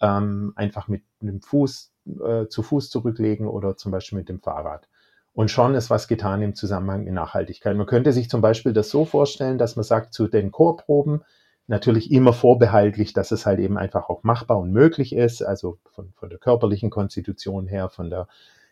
ähm, 0.02 0.52
einfach 0.56 0.88
mit 0.88 1.02
dem 1.20 1.40
Fuß 1.40 1.92
äh, 2.22 2.46
zu 2.48 2.62
Fuß 2.62 2.90
zurücklegen 2.90 3.46
oder 3.46 3.76
zum 3.76 3.92
Beispiel 3.92 4.18
mit 4.18 4.28
dem 4.28 4.40
Fahrrad. 4.40 4.88
Und 5.32 5.50
schon 5.50 5.74
ist 5.74 5.88
was 5.88 6.08
getan 6.08 6.42
im 6.42 6.54
Zusammenhang 6.54 7.04
mit 7.04 7.14
Nachhaltigkeit. 7.14 7.76
Man 7.76 7.86
könnte 7.86 8.12
sich 8.12 8.28
zum 8.28 8.42
Beispiel 8.42 8.74
das 8.74 8.90
so 8.90 9.06
vorstellen, 9.06 9.56
dass 9.56 9.76
man 9.76 9.84
sagt, 9.84 10.12
zu 10.12 10.28
den 10.28 10.50
Chorproben 10.50 11.22
natürlich 11.68 12.10
immer 12.10 12.34
vorbehaltlich, 12.34 13.14
dass 13.14 13.30
es 13.30 13.46
halt 13.46 13.60
eben 13.60 13.78
einfach 13.78 14.10
auch 14.10 14.24
machbar 14.24 14.58
und 14.58 14.72
möglich 14.72 15.14
ist, 15.14 15.42
also 15.42 15.78
von, 15.90 16.12
von 16.12 16.28
der 16.28 16.38
körperlichen 16.38 16.90
Konstitution 16.90 17.66
her, 17.66 17.88
von 17.88 18.10
der 18.10 18.26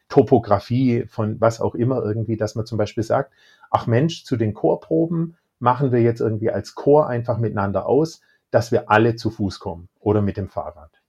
Topografie, 0.09 1.07
von 1.07 1.41
was 1.41 1.61
auch 1.61 1.75
immer 1.75 2.03
irgendwie, 2.03 2.37
dass 2.37 2.57
man 2.57 2.67
zum 2.67 2.77
Beispiel 2.77 3.05
sagt, 3.05 3.33
ach 3.71 3.87
Mensch, 3.87 4.25
zu 4.25 4.37
den 4.37 4.53
Chorproben 4.53 5.37
machen 5.61 5.93
wir 5.93 6.03
jetzt 6.03 6.21
irgendwie 6.21 6.51
als 6.51 6.75
Chor 6.75 7.09
einfach 7.09 7.39
miteinander 7.39 7.87
aus, 7.87 8.21
dass 8.51 8.73
wir 8.73 8.91
alle 8.91 9.15
zu 9.15 9.31
Fuß 9.31 9.61
kommen 9.61 9.89
oder 10.01 10.21
mit 10.21 10.37
dem 10.37 10.49
Fahrrad. 10.49 11.00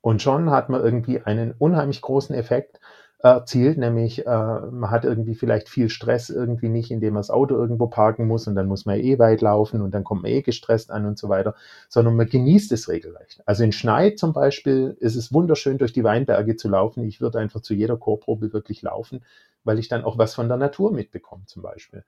Und 0.00 0.22
schon 0.22 0.50
hat 0.50 0.68
man 0.68 0.82
irgendwie 0.82 1.20
einen 1.20 1.54
unheimlich 1.58 2.00
großen 2.00 2.34
Effekt, 2.34 2.80
erzielt, 3.22 3.76
nämlich 3.76 4.26
äh, 4.26 4.30
man 4.30 4.90
hat 4.90 5.04
irgendwie 5.04 5.34
vielleicht 5.34 5.68
viel 5.68 5.90
Stress 5.90 6.30
irgendwie 6.30 6.68
nicht, 6.68 6.90
indem 6.90 7.14
man 7.14 7.20
das 7.20 7.30
Auto 7.30 7.54
irgendwo 7.54 7.86
parken 7.86 8.26
muss 8.26 8.46
und 8.46 8.54
dann 8.54 8.66
muss 8.66 8.86
man 8.86 8.98
eh 8.98 9.18
weit 9.18 9.42
laufen 9.42 9.82
und 9.82 9.92
dann 9.92 10.04
kommt 10.04 10.22
man 10.22 10.30
eh 10.30 10.42
gestresst 10.42 10.90
an 10.90 11.04
und 11.04 11.18
so 11.18 11.28
weiter, 11.28 11.54
sondern 11.88 12.16
man 12.16 12.28
genießt 12.28 12.72
es 12.72 12.88
regelrecht. 12.88 13.42
Also 13.44 13.62
in 13.62 13.72
Schneid 13.72 14.18
zum 14.18 14.32
Beispiel 14.32 14.96
ist 15.00 15.16
es 15.16 15.32
wunderschön, 15.32 15.76
durch 15.78 15.92
die 15.92 16.04
Weinberge 16.04 16.56
zu 16.56 16.68
laufen. 16.68 17.04
Ich 17.04 17.20
würde 17.20 17.38
einfach 17.38 17.60
zu 17.60 17.74
jeder 17.74 17.98
Chorprobe 17.98 18.52
wirklich 18.54 18.80
laufen, 18.82 19.22
weil 19.64 19.78
ich 19.78 19.88
dann 19.88 20.04
auch 20.04 20.16
was 20.16 20.34
von 20.34 20.48
der 20.48 20.56
Natur 20.56 20.92
mitbekomme 20.92 21.44
zum 21.44 21.62
Beispiel. 21.62 22.04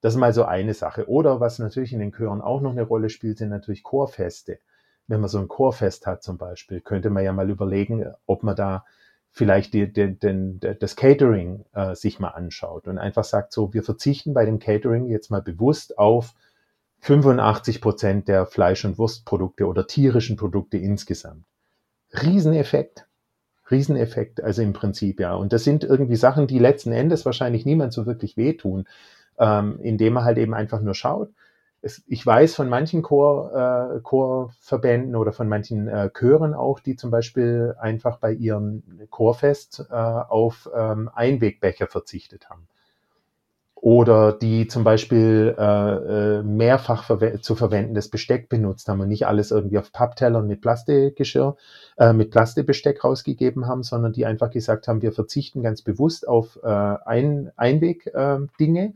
Das 0.00 0.14
ist 0.14 0.20
mal 0.20 0.32
so 0.32 0.44
eine 0.44 0.74
Sache. 0.74 1.08
Oder 1.08 1.40
was 1.40 1.58
natürlich 1.58 1.92
in 1.92 1.98
den 1.98 2.12
Chören 2.12 2.40
auch 2.40 2.60
noch 2.62 2.72
eine 2.72 2.82
Rolle 2.82 3.10
spielt, 3.10 3.38
sind 3.38 3.50
natürlich 3.50 3.82
Chorfeste. 3.82 4.58
Wenn 5.06 5.20
man 5.20 5.28
so 5.28 5.38
ein 5.38 5.48
Chorfest 5.48 6.06
hat 6.06 6.22
zum 6.22 6.38
Beispiel, 6.38 6.80
könnte 6.80 7.10
man 7.10 7.24
ja 7.24 7.32
mal 7.32 7.50
überlegen, 7.50 8.06
ob 8.26 8.42
man 8.42 8.56
da 8.56 8.84
vielleicht 9.30 9.74
die, 9.74 9.92
die, 9.92 10.18
den, 10.18 10.60
das 10.78 10.96
Catering 10.96 11.64
äh, 11.72 11.94
sich 11.94 12.20
mal 12.20 12.28
anschaut 12.28 12.86
und 12.86 12.98
einfach 12.98 13.24
sagt, 13.24 13.52
so, 13.52 13.74
wir 13.74 13.82
verzichten 13.82 14.32
bei 14.32 14.44
dem 14.44 14.60
Catering 14.60 15.06
jetzt 15.06 15.30
mal 15.30 15.42
bewusst 15.42 15.98
auf 15.98 16.34
85 17.00 17.80
Prozent 17.80 18.28
der 18.28 18.46
Fleisch- 18.46 18.84
und 18.84 18.96
Wurstprodukte 18.96 19.66
oder 19.66 19.86
tierischen 19.86 20.36
Produkte 20.36 20.78
insgesamt. 20.78 21.44
Rieseneffekt. 22.12 23.06
Rieseneffekt, 23.70 24.42
also 24.42 24.62
im 24.62 24.72
Prinzip, 24.72 25.20
ja. 25.20 25.34
Und 25.34 25.52
das 25.52 25.64
sind 25.64 25.84
irgendwie 25.84 26.16
Sachen, 26.16 26.46
die 26.46 26.58
letzten 26.58 26.92
Endes 26.92 27.26
wahrscheinlich 27.26 27.66
niemand 27.66 27.92
so 27.92 28.06
wirklich 28.06 28.36
wehtun, 28.36 28.86
ähm, 29.38 29.80
indem 29.82 30.14
man 30.14 30.24
halt 30.24 30.38
eben 30.38 30.54
einfach 30.54 30.80
nur 30.80 30.94
schaut, 30.94 31.30
es, 31.84 32.02
ich 32.06 32.24
weiß 32.24 32.54
von 32.54 32.68
manchen 32.68 33.02
Chor, 33.02 33.52
äh, 33.94 34.00
Chorverbänden 34.00 35.14
oder 35.16 35.32
von 35.32 35.48
manchen 35.48 35.86
äh, 35.86 36.10
Chören 36.10 36.54
auch, 36.54 36.80
die 36.80 36.96
zum 36.96 37.10
Beispiel 37.10 37.74
einfach 37.78 38.18
bei 38.18 38.32
ihrem 38.32 38.82
Chorfest 39.10 39.86
äh, 39.90 39.94
auf 39.94 40.70
ähm, 40.74 41.10
Einwegbecher 41.14 41.86
verzichtet 41.86 42.48
haben. 42.48 42.66
Oder 43.74 44.32
die 44.32 44.66
zum 44.66 44.82
Beispiel 44.82 45.54
äh, 45.58 46.38
äh 46.38 46.42
mehrfach 46.42 47.04
verwe 47.04 47.42
zu 47.42 47.54
verwendendes 47.54 48.08
Besteck 48.08 48.48
benutzt 48.48 48.88
haben 48.88 49.02
und 49.02 49.08
nicht 49.08 49.26
alles 49.26 49.50
irgendwie 49.50 49.76
auf 49.76 49.92
Papptellern 49.92 50.46
mit 50.46 50.62
Plastikgeschirr, 50.62 51.58
äh, 51.98 52.14
mit 52.14 52.30
Plastikbesteck 52.30 53.04
rausgegeben 53.04 53.66
haben, 53.66 53.82
sondern 53.82 54.14
die 54.14 54.24
einfach 54.24 54.48
gesagt 54.50 54.88
haben, 54.88 55.02
wir 55.02 55.12
verzichten 55.12 55.62
ganz 55.62 55.82
bewusst 55.82 56.26
auf 56.26 56.58
äh, 56.62 56.66
Ein 56.66 57.52
Einweg-Dinge 57.56 58.84
äh, 58.86 58.92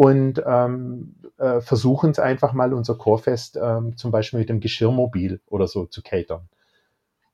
und 0.00 0.42
ähm, 0.46 1.14
äh, 1.36 1.60
versuchen 1.60 2.12
es 2.12 2.18
einfach 2.18 2.54
mal 2.54 2.72
unser 2.72 2.94
Chorfest 2.94 3.58
ähm, 3.62 3.98
zum 3.98 4.10
Beispiel 4.10 4.38
mit 4.38 4.48
dem 4.48 4.60
Geschirrmobil 4.60 5.42
oder 5.46 5.68
so 5.68 5.84
zu 5.84 6.00
catern. 6.00 6.48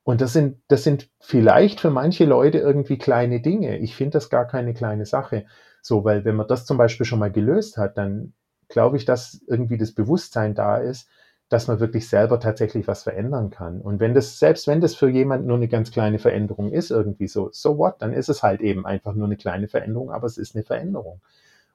Und 0.03 0.19
das 0.19 0.33
sind, 0.33 0.57
das 0.67 0.83
sind 0.83 1.07
vielleicht 1.21 1.79
für 1.79 1.91
manche 1.91 2.25
Leute 2.25 2.57
irgendwie 2.57 2.97
kleine 2.97 3.39
Dinge. 3.39 3.77
Ich 3.77 3.95
finde 3.95 4.17
das 4.17 4.29
gar 4.29 4.45
keine 4.45 4.73
kleine 4.73 5.05
Sache. 5.05 5.45
So, 5.81 6.03
weil 6.03 6.25
wenn 6.25 6.35
man 6.35 6.49
das 6.49 6.65
zum 6.65 6.75
Beispiel 6.75 7.05
schon 7.05 7.19
mal 7.19 7.31
gelöst 7.31 7.77
hat, 7.77 7.97
dann 7.97 8.33
glaube 8.67 8.97
ich, 8.97 9.05
dass 9.05 9.41
irgendwie 9.47 9.77
das 9.77 9.93
Bewusstsein 9.93 10.53
da 10.53 10.75
ist, 10.75 11.07
dass 11.47 11.69
man 11.69 11.79
wirklich 11.79 12.09
selber 12.09 12.37
tatsächlich 12.41 12.85
was 12.85 13.03
verändern 13.03 13.49
kann. 13.49 13.79
Und 13.79 14.01
wenn 14.01 14.13
das, 14.13 14.39
selbst 14.39 14.67
wenn 14.67 14.81
das 14.81 14.93
für 14.93 15.07
jemand 15.07 15.45
nur 15.45 15.55
eine 15.55 15.69
ganz 15.69 15.89
kleine 15.89 16.19
Veränderung 16.19 16.73
ist, 16.73 16.91
irgendwie 16.91 17.29
so, 17.29 17.47
so 17.53 17.77
what, 17.77 18.01
dann 18.01 18.11
ist 18.11 18.27
es 18.27 18.43
halt 18.43 18.59
eben 18.59 18.85
einfach 18.85 19.13
nur 19.13 19.27
eine 19.27 19.37
kleine 19.37 19.69
Veränderung, 19.69 20.11
aber 20.11 20.27
es 20.27 20.37
ist 20.37 20.53
eine 20.53 20.65
Veränderung. 20.65 21.21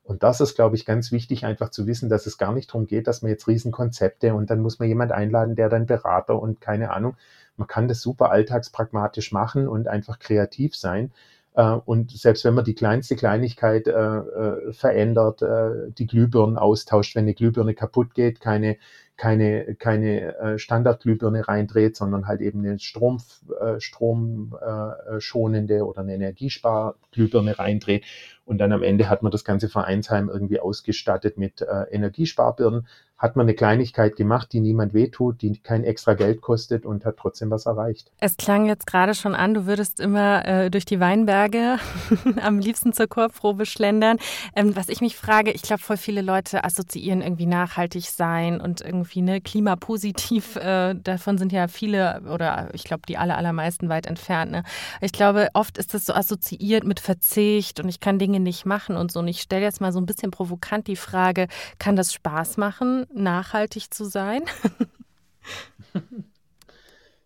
Und 0.05 0.23
das 0.23 0.41
ist, 0.41 0.57
glaube 0.57 0.77
ich, 0.77 0.85
ganz 0.85 1.13
wichtig, 1.13 1.45
einfach 1.45 1.71
zu 1.71 1.87
wissen, 1.87 2.09
dass 2.09 2.27
es 2.27 2.39
gar 2.39 2.53
nicht 2.53 2.71
darum 2.71 2.87
geht, 2.87 3.07
dass 3.07 3.23
man 3.23 3.31
jetzt 3.31 3.47
Riesenkonzepte 3.47 4.35
und 4.35 4.51
dann 4.51 4.61
muss 4.61 4.79
man 4.79 4.89
jemand 4.89 5.13
einladen, 5.13 5.55
der 5.55 5.69
dann 5.69 5.87
Berater 5.87 6.41
und 6.41 6.61
keine 6.61 6.91
Ahnung. 6.91 7.17
Man 7.57 7.69
kann 7.69 7.87
das 7.87 8.01
super 8.01 8.31
alltagspragmatisch 8.31 9.31
machen 9.33 9.69
und 9.69 9.87
einfach 9.87 10.19
kreativ 10.19 10.75
sein. 10.75 11.13
Äh, 11.55 11.77
und 11.85 12.11
selbst 12.11 12.45
wenn 12.45 12.55
man 12.55 12.65
die 12.65 12.75
kleinste 12.75 13.17
Kleinigkeit 13.17 13.87
äh, 13.87 13.93
äh, 13.93 14.73
verändert, 14.73 15.43
äh, 15.43 15.91
die 15.97 16.07
Glühbirnen 16.07 16.57
austauscht, 16.57 17.15
wenn 17.15 17.25
eine 17.25 17.35
Glühbirne 17.35 17.75
kaputt 17.75 18.15
geht, 18.15 18.41
keine, 18.41 18.79
keine, 19.17 19.75
keine 19.77 20.37
äh, 20.39 20.59
Standardglühbirne 20.59 21.47
reindreht, 21.47 21.97
sondern 21.97 22.27
halt 22.27 22.41
eben 22.41 22.61
eine 22.61 22.79
Strom, 22.79 23.19
äh, 23.61 23.79
stromschonende 23.81 25.87
oder 25.87 26.01
eine 26.01 26.15
Energiesparglühbirne 26.15 27.59
reindreht 27.59 28.05
und 28.53 28.59
dann 28.59 28.73
am 28.73 28.83
Ende 28.83 29.09
hat 29.09 29.23
man 29.23 29.33
das 29.33 29.47
ganze 29.47 29.71
Vereinsheim 29.71 30.29
irgendwie 30.29 30.61
ausgestattet 30.61 31.39
mit 31.39 31.63
äh, 31.63 31.85
Energiesparbirnen. 31.91 32.87
Hat 33.17 33.37
man 33.37 33.45
eine 33.45 33.55
Kleinigkeit 33.55 34.17
gemacht, 34.17 34.53
die 34.53 34.61
niemand 34.61 34.95
wehtut, 34.95 35.43
die 35.43 35.57
kein 35.57 35.85
extra 35.85 36.15
Geld 36.15 36.41
kostet 36.41 36.85
und 36.85 37.05
hat 37.07 37.17
trotzdem 37.19 37.51
was 37.51 37.67
erreicht. 37.67 38.11
Es 38.19 38.37
klang 38.37 38.67
jetzt 38.67 38.87
gerade 38.87 39.15
schon 39.15 39.37
an, 39.37 39.55
du 39.55 39.65
würdest 39.65 40.01
immer 40.01 40.45
äh, 40.45 40.71
durch 40.71 40.85
die 40.85 40.99
Weinberge 40.99 41.79
am 42.43 42.59
liebsten 42.59 42.93
zur 42.93 43.07
Chorprobe 43.07 43.65
schlendern. 43.65 44.19
Ähm, 44.57 44.77
was 44.77 44.89
ich 44.89 45.01
mich 45.01 45.17
frage, 45.17 45.53
ich 45.53 45.63
glaube, 45.63 45.81
voll 45.81 45.97
viele 45.97 46.21
Leute 46.21 46.65
assoziieren 46.65 47.23
irgendwie 47.23 47.47
nachhaltig 47.47 48.11
sein 48.11 48.61
und 48.61 48.83
irgendwie 48.83 49.23
ne, 49.23 49.41
klimapositiv. 49.41 50.57
Äh, 50.57 50.97
davon 50.97 51.39
sind 51.39 51.53
ja 51.53 51.69
viele 51.69 52.23
oder 52.29 52.69
ich 52.75 52.85
glaube, 52.85 53.05
die 53.09 53.17
aller, 53.17 53.39
allermeisten 53.39 53.89
weit 53.89 54.07
entfernt. 54.07 54.51
Ne? 54.51 54.65
Ich 55.01 55.13
glaube, 55.13 55.49
oft 55.55 55.79
ist 55.79 55.95
das 55.95 56.05
so 56.05 56.13
assoziiert 56.13 56.85
mit 56.85 57.01
Verzicht 57.01 57.81
und 57.81 57.89
ich 57.89 58.01
kann 58.01 58.19
Dinge 58.19 58.41
nicht 58.43 58.67
machen 58.67 58.97
und 58.97 59.13
so. 59.13 59.21
Und 59.21 59.29
ich 59.29 59.41
stelle 59.41 59.63
jetzt 59.63 59.81
mal 59.81 59.93
so 59.93 60.01
ein 60.01 60.07
bisschen 60.07 60.31
provokant 60.31 60.87
die 60.87 60.97
Frage, 60.97 61.49
kann 61.79 61.97
das 61.97 62.13
Spaß 62.13 62.57
machen, 62.57 63.07
nachhaltig 63.13 63.93
zu 63.93 64.05
sein? 64.05 64.43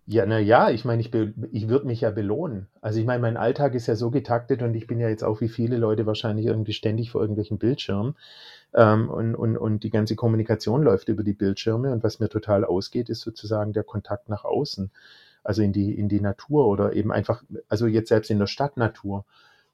Ja, 0.08 0.24
na 0.24 0.38
ja, 0.38 0.70
ich 0.70 0.84
meine, 0.84 1.00
ich, 1.00 1.12
ich 1.50 1.68
würde 1.68 1.86
mich 1.88 2.02
ja 2.02 2.10
belohnen. 2.12 2.68
Also 2.80 3.00
ich 3.00 3.06
meine, 3.06 3.20
mein 3.20 3.36
Alltag 3.36 3.74
ist 3.74 3.88
ja 3.88 3.96
so 3.96 4.12
getaktet 4.12 4.62
und 4.62 4.72
ich 4.74 4.86
bin 4.86 5.00
ja 5.00 5.08
jetzt 5.08 5.24
auch 5.24 5.40
wie 5.40 5.48
viele 5.48 5.78
Leute 5.78 6.06
wahrscheinlich 6.06 6.46
irgendwie 6.46 6.74
ständig 6.74 7.10
vor 7.10 7.20
irgendwelchen 7.22 7.58
Bildschirmen. 7.58 8.14
Ähm, 8.72 9.10
und, 9.10 9.34
und, 9.34 9.56
und 9.56 9.82
die 9.82 9.90
ganze 9.90 10.14
Kommunikation 10.14 10.84
läuft 10.84 11.08
über 11.08 11.24
die 11.24 11.32
Bildschirme 11.32 11.90
und 11.90 12.04
was 12.04 12.20
mir 12.20 12.28
total 12.28 12.64
ausgeht, 12.64 13.08
ist 13.08 13.22
sozusagen 13.22 13.72
der 13.72 13.82
Kontakt 13.82 14.28
nach 14.28 14.44
außen. 14.44 14.92
Also 15.42 15.62
in 15.62 15.72
die, 15.72 15.92
in 15.98 16.08
die 16.08 16.20
Natur 16.20 16.68
oder 16.68 16.92
eben 16.92 17.10
einfach, 17.10 17.42
also 17.68 17.88
jetzt 17.88 18.08
selbst 18.08 18.30
in 18.30 18.38
der 18.38 18.46
Stadtnatur. 18.46 19.24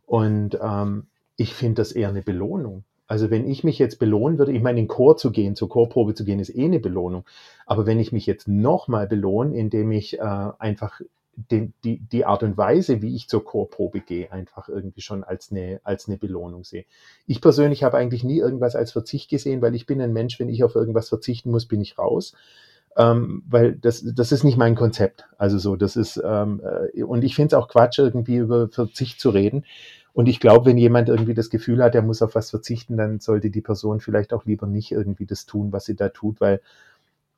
Und 0.07 0.59
ähm, 0.62 1.09
ich 1.42 1.55
finde 1.55 1.83
das 1.83 1.92
eher 1.92 2.09
eine 2.09 2.22
Belohnung. 2.22 2.85
Also 3.09 3.31
wenn 3.31 3.46
ich 3.46 3.64
mich 3.64 3.78
jetzt 3.78 3.98
belohnen 3.98 4.38
würde, 4.38 4.52
ich 4.52 4.62
meine, 4.62 4.78
in 4.78 4.88
Chor 4.88 5.16
zu 5.16 5.33
gehen, 5.33 5.57
zur 5.57 5.68
Chorprobe 5.68 6.14
zu 6.14 6.24
gehen, 6.24 6.38
ist 6.38 6.55
eh 6.55 6.64
eine 6.64 6.78
Belohnung. 6.78 7.24
Aber 7.66 7.85
wenn 7.85 8.00
ich 8.00 8.12
mich 8.12 8.26
jetzt 8.26 8.48
nochmal 8.48 9.07
belohne, 9.07 9.57
indem 9.57 9.90
ich 9.92 10.18
äh, 10.18 10.48
einfach 10.59 11.00
den, 11.35 11.74
die, 11.83 11.98
die 11.98 12.24
Art 12.24 12.42
und 12.42 12.57
Weise, 12.57 13.02
wie 13.02 13.14
ich 13.14 13.28
zur 13.28 13.44
Chorprobe 13.44 14.00
gehe, 14.00 14.31
einfach 14.33 14.68
irgendwie 14.68 15.00
schon 15.00 15.24
als 15.24 15.50
eine, 15.50 15.81
als 15.83 16.07
eine 16.07 16.16
Belohnung 16.16 16.62
sehe. 16.62 16.85
Ich 17.26 17.40
persönlich 17.40 17.83
habe 17.83 17.96
eigentlich 17.96 18.22
nie 18.22 18.38
irgendwas 18.38 18.76
als 18.76 18.92
Verzicht 18.92 19.28
gesehen, 19.28 19.62
weil 19.62 19.74
ich 19.74 19.87
bin 19.87 20.00
ein 20.00 20.12
Mensch, 20.12 20.38
wenn 20.38 20.48
ich 20.48 20.62
auf 20.62 20.74
irgendwas 20.74 21.09
verzichten 21.09 21.50
muss, 21.50 21.66
bin 21.66 21.81
ich 21.81 21.98
raus. 21.98 22.35
Ähm, 22.96 23.42
weil 23.48 23.74
das, 23.74 24.05
das 24.14 24.33
ist 24.33 24.44
nicht 24.44 24.59
mein 24.59 24.74
Konzept. 24.74 25.24
Also 25.38 25.59
so, 25.59 25.76
das 25.76 25.96
ist, 25.96 26.20
ähm, 26.22 26.61
äh, 26.94 27.02
und 27.02 27.24
ich 27.24 27.35
finde 27.35 27.57
es 27.57 27.62
auch 27.62 27.68
Quatsch, 27.68 27.98
irgendwie 27.98 28.37
über 28.37 28.68
Verzicht 28.68 29.18
zu 29.18 29.31
reden. 29.31 29.64
Und 30.12 30.29
ich 30.29 30.40
glaube, 30.40 30.66
wenn 30.66 30.79
jemand 30.79 31.09
irgendwie 31.09 31.35
das 31.35 31.51
Gefühl 31.51 31.83
hat, 31.83 31.94
er 31.94 32.03
muss 32.03 32.22
auf 32.22 32.35
was 32.35 32.51
verzichten, 32.51 32.96
dann 32.96 33.20
sollte 33.20 33.51
die 33.51 33.62
Person 33.62 34.01
vielleicht 34.01 34.33
auch 34.33 34.44
lieber 34.44 34.66
nicht 34.66 34.92
irgendwie 34.92 35.27
das 35.27 35.46
tun, 35.46 35.72
was 35.72 35.87
sie 35.87 35.96
da 35.96 36.11
tut, 36.11 36.40
weil 36.40 36.61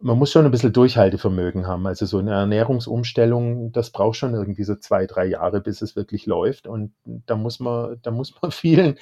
man 0.00 0.18
muss 0.18 0.32
schon 0.32 0.44
ein 0.44 0.50
bisschen 0.50 0.72
Durchhaltevermögen 0.72 1.66
haben. 1.66 1.86
Also 1.86 2.04
so 2.06 2.18
eine 2.18 2.32
Ernährungsumstellung, 2.32 3.72
das 3.72 3.90
braucht 3.90 4.16
schon 4.16 4.34
irgendwie 4.34 4.64
so 4.64 4.74
zwei, 4.76 5.06
drei 5.06 5.24
Jahre, 5.26 5.60
bis 5.60 5.82
es 5.82 5.96
wirklich 5.96 6.26
läuft. 6.26 6.66
Und 6.66 6.92
da 7.04 7.36
muss 7.36 7.60
man, 7.60 7.98
da 8.02 8.10
muss 8.10 8.34
man 8.42 8.50
vielen, 8.52 8.96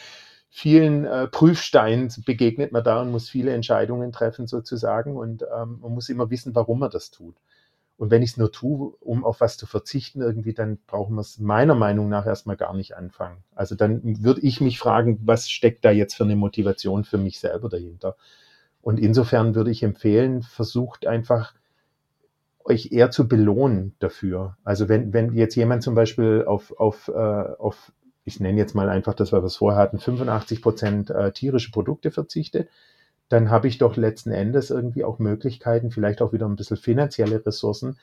vielen 0.50 1.04
äh, 1.06 1.28
Prüfsteinen 1.28 2.12
begegnet 2.26 2.72
man 2.72 2.84
da 2.84 3.00
und 3.00 3.10
muss 3.10 3.28
viele 3.28 3.52
Entscheidungen 3.52 4.12
treffen 4.12 4.46
sozusagen. 4.46 5.16
Und 5.16 5.42
ähm, 5.42 5.78
man 5.80 5.92
muss 5.92 6.08
immer 6.08 6.30
wissen, 6.30 6.54
warum 6.54 6.78
man 6.80 6.90
das 6.90 7.10
tut. 7.10 7.36
Und 7.96 8.10
wenn 8.10 8.22
ich 8.22 8.32
es 8.32 8.36
nur 8.36 8.50
tue, 8.50 8.94
um 9.00 9.24
auf 9.24 9.40
was 9.40 9.56
zu 9.56 9.66
verzichten, 9.66 10.22
irgendwie, 10.22 10.54
dann 10.54 10.78
brauchen 10.86 11.14
wir 11.14 11.20
es 11.20 11.38
meiner 11.38 11.74
Meinung 11.74 12.08
nach 12.08 12.26
erstmal 12.26 12.56
gar 12.56 12.74
nicht 12.74 12.96
anfangen. 12.96 13.44
Also 13.54 13.74
dann 13.74 14.24
würde 14.24 14.40
ich 14.40 14.60
mich 14.60 14.78
fragen, 14.78 15.20
was 15.22 15.48
steckt 15.48 15.84
da 15.84 15.90
jetzt 15.90 16.14
für 16.14 16.24
eine 16.24 16.36
Motivation 16.36 17.04
für 17.04 17.18
mich 17.18 17.38
selber 17.38 17.68
dahinter? 17.68 18.16
Und 18.80 18.98
insofern 18.98 19.54
würde 19.54 19.70
ich 19.70 19.82
empfehlen, 19.84 20.42
versucht 20.42 21.06
einfach 21.06 21.54
euch 22.64 22.92
eher 22.92 23.10
zu 23.10 23.28
belohnen 23.28 23.94
dafür. 23.98 24.56
Also 24.64 24.88
wenn, 24.88 25.12
wenn 25.12 25.34
jetzt 25.34 25.54
jemand 25.54 25.82
zum 25.82 25.94
Beispiel 25.94 26.44
auf, 26.46 26.72
auf, 26.78 27.08
äh, 27.08 27.12
auf 27.12 27.92
ich 28.24 28.40
nenne 28.40 28.58
jetzt 28.58 28.74
mal 28.74 28.88
einfach 28.88 29.14
das, 29.14 29.32
was 29.32 29.42
wir 29.42 29.50
vorher 29.50 29.80
hatten, 29.80 29.98
85 29.98 30.62
Prozent 30.62 31.10
äh, 31.10 31.32
tierische 31.32 31.70
Produkte 31.70 32.10
verzichtet, 32.10 32.68
dann 33.32 33.50
habe 33.50 33.66
ich 33.66 33.78
doch 33.78 33.96
letzten 33.96 34.30
Endes 34.30 34.68
irgendwie 34.68 35.04
auch 35.04 35.18
Möglichkeiten, 35.18 35.90
vielleicht 35.90 36.20
auch 36.20 36.34
wieder 36.34 36.46
ein 36.46 36.56
bisschen 36.56 36.76
finanzielle 36.76 37.44
Ressourcen, 37.46 37.96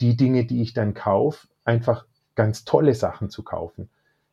die 0.00 0.16
Dinge, 0.16 0.44
die 0.44 0.60
ich 0.60 0.74
dann 0.74 0.92
kaufe, 0.92 1.46
einfach 1.64 2.04
ganz 2.34 2.64
tolle 2.64 2.94
Sachen 2.94 3.30
zu 3.30 3.44
kaufen. 3.44 3.90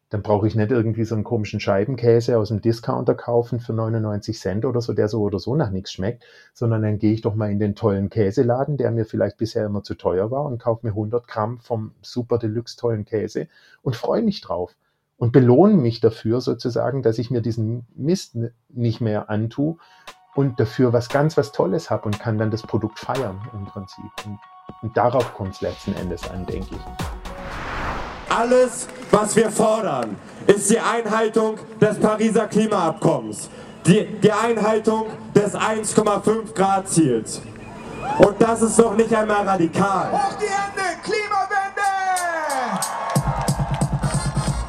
Dann 0.10 0.24
brauche 0.24 0.48
ich 0.48 0.56
nicht 0.56 0.72
irgendwie 0.72 1.04
so 1.04 1.14
einen 1.14 1.24
komischen 1.24 1.60
Scheibenkäse 1.60 2.40
aus 2.40 2.48
dem 2.48 2.62
Discounter 2.62 3.14
kaufen 3.14 3.60
für 3.60 3.74
99 3.74 4.40
Cent 4.40 4.66
oder 4.66 4.82
so, 4.82 4.94
der 4.94 5.08
so 5.08 5.22
oder 5.22 5.38
so 5.38 5.56
nach 5.56 5.70
nichts 5.70 5.92
schmeckt, 5.92 6.24
sondern 6.56 6.82
dann 6.82 6.98
gehe 6.98 7.14
ich 7.14 7.22
doch 7.22 7.36
mal 7.36 7.52
in 7.52 7.60
den 7.60 7.76
tollen 7.76 8.10
Käseladen, 8.10 8.78
der 8.78 8.90
mir 8.90 9.06
vielleicht 9.06 9.38
bisher 9.38 9.68
immer 9.68 9.84
zu 9.84 9.94
teuer 9.94 10.32
war 10.32 10.46
und 10.46 10.60
kaufe 10.60 10.84
mir 10.88 10.94
100 10.94 11.28
Gramm 11.28 11.60
vom 11.60 11.92
super 12.02 12.40
Deluxe 12.40 12.76
tollen 12.76 13.06
Käse 13.06 13.48
und 13.84 13.96
freue 13.96 14.24
mich 14.24 14.42
drauf. 14.42 14.76
und 15.20 15.34
belohnen 15.34 15.82
mich 15.82 16.00
dafür 16.00 16.40
sozusagen, 16.40 17.04
dass 17.04 17.20
ich 17.20 17.30
mir 17.30 17.42
diesen 17.42 17.86
Mist 17.94 18.38
nicht 18.70 19.02
mehr 19.02 19.30
antue 19.30 19.76
und 20.36 20.60
dafür 20.60 20.94
was 20.94 21.10
ganz 21.10 21.38
was 21.38 21.52
Tolles 21.52 21.90
habe 21.90 22.06
und 22.06 22.20
kann 22.20 22.38
dann 22.38 22.52
das 22.52 22.62
Produkt 22.62 23.00
feiern 23.00 23.42
im 23.54 23.66
Prinzip. 23.66 24.06
Und, 24.26 24.40
und 24.82 24.96
darauf 24.96 25.34
kommt 25.34 25.56
es 25.56 25.62
letzten 25.62 25.94
Endes 25.94 26.30
an, 26.30 26.46
denke 26.46 26.76
ich. 26.76 28.36
Alles, 28.36 28.88
was 29.12 29.36
wir 29.36 29.50
fordern, 29.50 30.16
ist 30.46 30.70
die 30.70 30.80
Einhaltung 30.80 31.58
des 31.82 32.00
Pariser 32.00 32.48
Klimaabkommens, 32.48 33.50
die, 33.86 34.06
die 34.20 34.32
Einhaltung 34.32 35.08
des 35.34 35.56
1,5 35.56 36.54
Grad 36.54 36.88
Ziels. 36.88 37.42
Und 38.20 38.42
das 38.42 38.62
ist 38.62 38.78
doch 38.80 38.96
nicht 38.96 39.14
einmal 39.14 39.48
radikal. 39.48 40.12
Hoch 40.12 40.36
die 40.40 40.46
Hände, 40.46 41.02
Klimawende! 41.04 41.82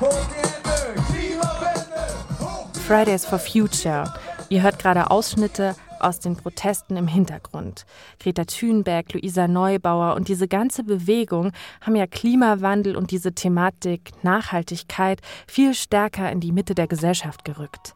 Hoch 0.00 0.26
die 0.30 0.36
Hände, 0.36 1.02
Klimawende! 1.12 2.14
Hoch 2.40 2.66
die 2.74 2.80
Fridays 2.80 3.26
for 3.26 3.38
Future. 3.38 4.04
Ihr 4.52 4.62
hört 4.62 4.80
gerade 4.80 5.12
Ausschnitte 5.12 5.76
aus 6.00 6.18
den 6.18 6.34
Protesten 6.34 6.96
im 6.96 7.06
Hintergrund. 7.06 7.86
Greta 8.18 8.44
Thunberg, 8.44 9.12
Luisa 9.12 9.46
Neubauer 9.46 10.16
und 10.16 10.26
diese 10.26 10.48
ganze 10.48 10.82
Bewegung 10.82 11.52
haben 11.80 11.94
ja 11.94 12.08
Klimawandel 12.08 12.96
und 12.96 13.12
diese 13.12 13.32
Thematik 13.32 14.10
Nachhaltigkeit 14.24 15.20
viel 15.46 15.72
stärker 15.72 16.32
in 16.32 16.40
die 16.40 16.50
Mitte 16.50 16.74
der 16.74 16.88
Gesellschaft 16.88 17.44
gerückt. 17.44 17.94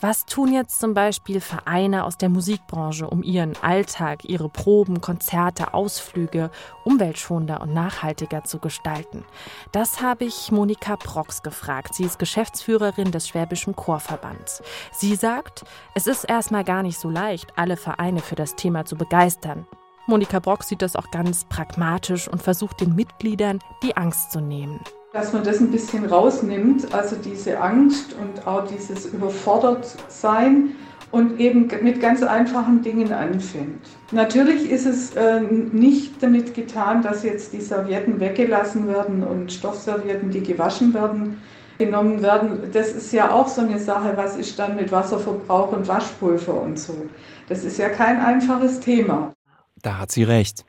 Was 0.00 0.26
tun 0.26 0.52
jetzt 0.52 0.80
zum 0.80 0.92
Beispiel 0.92 1.40
Vereine 1.40 2.04
aus 2.04 2.18
der 2.18 2.28
Musikbranche, 2.28 3.08
um 3.08 3.22
ihren 3.22 3.54
Alltag, 3.62 4.24
ihre 4.24 4.48
Proben, 4.48 5.00
Konzerte, 5.00 5.72
Ausflüge 5.72 6.50
umweltschonender 6.84 7.60
und 7.60 7.72
nachhaltiger 7.72 8.42
zu 8.42 8.58
gestalten? 8.58 9.24
Das 9.70 10.02
habe 10.02 10.24
ich 10.24 10.50
Monika 10.50 10.96
Brox 10.96 11.42
gefragt. 11.42 11.94
Sie 11.94 12.04
ist 12.04 12.18
Geschäftsführerin 12.18 13.12
des 13.12 13.28
Schwäbischen 13.28 13.76
Chorverbands. 13.76 14.62
Sie 14.92 15.14
sagt, 15.14 15.64
es 15.94 16.08
ist 16.08 16.24
erstmal 16.24 16.64
gar 16.64 16.82
nicht 16.82 16.98
so 16.98 17.08
leicht, 17.08 17.52
alle 17.56 17.76
Vereine 17.76 18.20
für 18.20 18.34
das 18.34 18.56
Thema 18.56 18.84
zu 18.84 18.96
begeistern. 18.96 19.66
Monika 20.06 20.40
Brock 20.40 20.64
sieht 20.64 20.82
das 20.82 20.96
auch 20.96 21.10
ganz 21.12 21.44
pragmatisch 21.44 22.28
und 22.28 22.42
versucht 22.42 22.80
den 22.80 22.94
Mitgliedern 22.94 23.60
die 23.82 23.96
Angst 23.96 24.32
zu 24.32 24.40
nehmen 24.40 24.80
dass 25.14 25.32
man 25.32 25.44
das 25.44 25.60
ein 25.60 25.70
bisschen 25.70 26.04
rausnimmt, 26.06 26.92
also 26.92 27.14
diese 27.14 27.60
Angst 27.60 28.16
und 28.20 28.48
auch 28.48 28.66
dieses 28.66 29.06
Überfordertsein 29.06 30.72
und 31.12 31.38
eben 31.38 31.70
mit 31.82 32.00
ganz 32.00 32.20
einfachen 32.24 32.82
Dingen 32.82 33.12
anfängt. 33.12 33.86
Natürlich 34.10 34.68
ist 34.68 34.86
es 34.86 35.14
äh, 35.14 35.40
nicht 35.40 36.20
damit 36.20 36.52
getan, 36.52 37.02
dass 37.02 37.22
jetzt 37.22 37.52
die 37.52 37.60
Servietten 37.60 38.18
weggelassen 38.18 38.88
werden 38.88 39.22
und 39.22 39.52
Stoffservietten, 39.52 40.32
die 40.32 40.42
gewaschen 40.42 40.92
werden, 40.92 41.40
genommen 41.78 42.20
werden. 42.20 42.72
Das 42.72 42.90
ist 42.90 43.12
ja 43.12 43.30
auch 43.30 43.46
so 43.46 43.60
eine 43.60 43.78
Sache, 43.78 44.14
was 44.16 44.36
ist 44.36 44.58
dann 44.58 44.74
mit 44.74 44.90
Wasserverbrauch 44.90 45.70
und 45.70 45.86
Waschpulver 45.86 46.60
und 46.60 46.76
so. 46.76 47.06
Das 47.48 47.62
ist 47.62 47.78
ja 47.78 47.88
kein 47.88 48.18
einfaches 48.18 48.80
Thema. 48.80 49.32
Da 49.80 49.98
hat 49.98 50.10
sie 50.10 50.24
recht. 50.24 50.64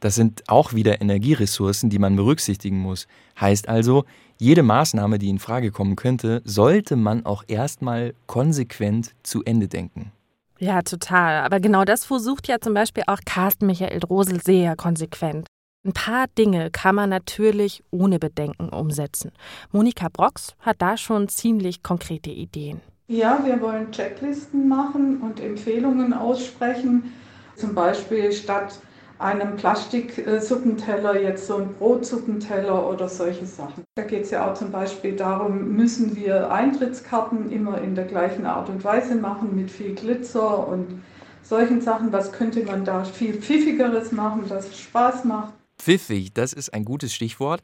Das 0.00 0.14
sind 0.14 0.48
auch 0.48 0.72
wieder 0.72 1.00
Energieressourcen, 1.00 1.90
die 1.90 1.98
man 1.98 2.16
berücksichtigen 2.16 2.78
muss. 2.78 3.06
Heißt 3.40 3.68
also, 3.68 4.04
jede 4.38 4.62
Maßnahme, 4.62 5.18
die 5.18 5.28
in 5.28 5.38
Frage 5.38 5.70
kommen 5.70 5.96
könnte, 5.96 6.42
sollte 6.44 6.96
man 6.96 7.26
auch 7.26 7.44
erstmal 7.48 8.14
konsequent 8.26 9.14
zu 9.22 9.42
Ende 9.44 9.68
denken. 9.68 10.12
Ja, 10.58 10.82
total. 10.82 11.44
Aber 11.44 11.60
genau 11.60 11.84
das 11.84 12.04
versucht 12.04 12.48
ja 12.48 12.60
zum 12.60 12.74
Beispiel 12.74 13.04
auch 13.06 13.20
Carsten 13.24 13.66
Michael 13.66 14.00
Drosel 14.00 14.40
sehr 14.40 14.76
konsequent. 14.76 15.46
Ein 15.84 15.92
paar 15.92 16.26
Dinge 16.36 16.70
kann 16.70 16.96
man 16.96 17.10
natürlich 17.10 17.82
ohne 17.90 18.18
Bedenken 18.18 18.68
umsetzen. 18.68 19.30
Monika 19.70 20.08
Brox 20.12 20.54
hat 20.58 20.82
da 20.82 20.96
schon 20.96 21.28
ziemlich 21.28 21.82
konkrete 21.82 22.30
Ideen. 22.30 22.80
Ja, 23.06 23.40
wir 23.44 23.60
wollen 23.60 23.90
Checklisten 23.92 24.68
machen 24.68 25.20
und 25.22 25.40
Empfehlungen 25.40 26.12
aussprechen. 26.12 27.12
Zum 27.56 27.74
Beispiel 27.74 28.32
statt 28.32 28.80
einem 29.18 29.56
Plastiksuppenteller 29.56 31.20
jetzt 31.20 31.46
so 31.46 31.56
ein 31.56 31.74
Brotsuppenteller 31.74 32.88
oder 32.88 33.08
solche 33.08 33.46
Sachen. 33.46 33.82
Da 33.96 34.04
geht 34.04 34.24
es 34.24 34.30
ja 34.30 34.48
auch 34.48 34.54
zum 34.54 34.70
Beispiel 34.70 35.16
darum, 35.16 35.74
müssen 35.74 36.14
wir 36.14 36.50
Eintrittskarten 36.50 37.50
immer 37.50 37.80
in 37.80 37.94
der 37.94 38.04
gleichen 38.04 38.46
Art 38.46 38.68
und 38.68 38.84
Weise 38.84 39.16
machen 39.16 39.56
mit 39.56 39.70
viel 39.70 39.94
Glitzer 39.94 40.68
und 40.68 41.02
solchen 41.42 41.80
Sachen. 41.80 42.12
Was 42.12 42.32
könnte 42.32 42.64
man 42.64 42.84
da 42.84 43.04
viel 43.04 43.34
Pfiffigeres 43.34 44.12
machen, 44.12 44.44
dass 44.48 44.68
es 44.68 44.78
Spaß 44.78 45.24
macht? 45.24 45.52
Pfiffig, 45.78 46.32
das 46.34 46.52
ist 46.52 46.72
ein 46.72 46.84
gutes 46.84 47.12
Stichwort. 47.12 47.62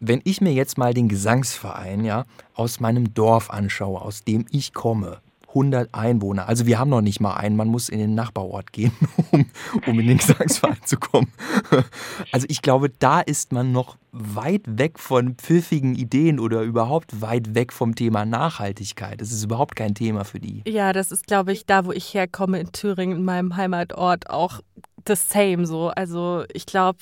Wenn 0.00 0.20
ich 0.24 0.40
mir 0.40 0.52
jetzt 0.52 0.78
mal 0.78 0.94
den 0.94 1.08
Gesangsverein 1.08 2.04
ja 2.04 2.24
aus 2.54 2.80
meinem 2.80 3.14
Dorf 3.14 3.50
anschaue, 3.50 4.00
aus 4.02 4.24
dem 4.24 4.46
ich 4.50 4.74
komme, 4.74 5.20
100 5.54 5.94
Einwohner. 5.94 6.48
Also 6.48 6.66
wir 6.66 6.78
haben 6.78 6.90
noch 6.90 7.00
nicht 7.00 7.20
mal 7.20 7.34
einen, 7.34 7.56
man 7.56 7.68
muss 7.68 7.88
in 7.88 7.98
den 7.98 8.14
Nachbarort 8.14 8.72
gehen, 8.72 8.92
um, 9.30 9.46
um 9.86 10.00
in 10.00 10.06
den 10.06 10.18
Gesangsverein 10.18 10.80
zu 10.84 10.96
kommen. 10.96 11.32
Also 12.30 12.46
ich 12.48 12.62
glaube, 12.62 12.88
da 12.88 13.20
ist 13.20 13.52
man 13.52 13.72
noch 13.72 13.96
weit 14.12 14.62
weg 14.66 14.98
von 14.98 15.34
pfiffigen 15.34 15.94
Ideen 15.94 16.38
oder 16.38 16.62
überhaupt 16.62 17.20
weit 17.20 17.54
weg 17.54 17.72
vom 17.72 17.94
Thema 17.94 18.24
Nachhaltigkeit. 18.24 19.20
Das 19.20 19.32
ist 19.32 19.44
überhaupt 19.44 19.76
kein 19.76 19.94
Thema 19.94 20.24
für 20.24 20.40
die. 20.40 20.62
Ja, 20.66 20.92
das 20.92 21.12
ist, 21.12 21.26
glaube 21.26 21.52
ich, 21.52 21.66
da, 21.66 21.84
wo 21.84 21.92
ich 21.92 22.14
herkomme, 22.14 22.60
in 22.60 22.72
Thüringen, 22.72 23.18
in 23.18 23.24
meinem 23.24 23.56
Heimatort, 23.56 24.30
auch 24.30 24.60
das 25.04 25.28
same 25.28 25.66
so. 25.66 25.88
Also 25.88 26.44
ich 26.52 26.66
glaube, 26.66 26.98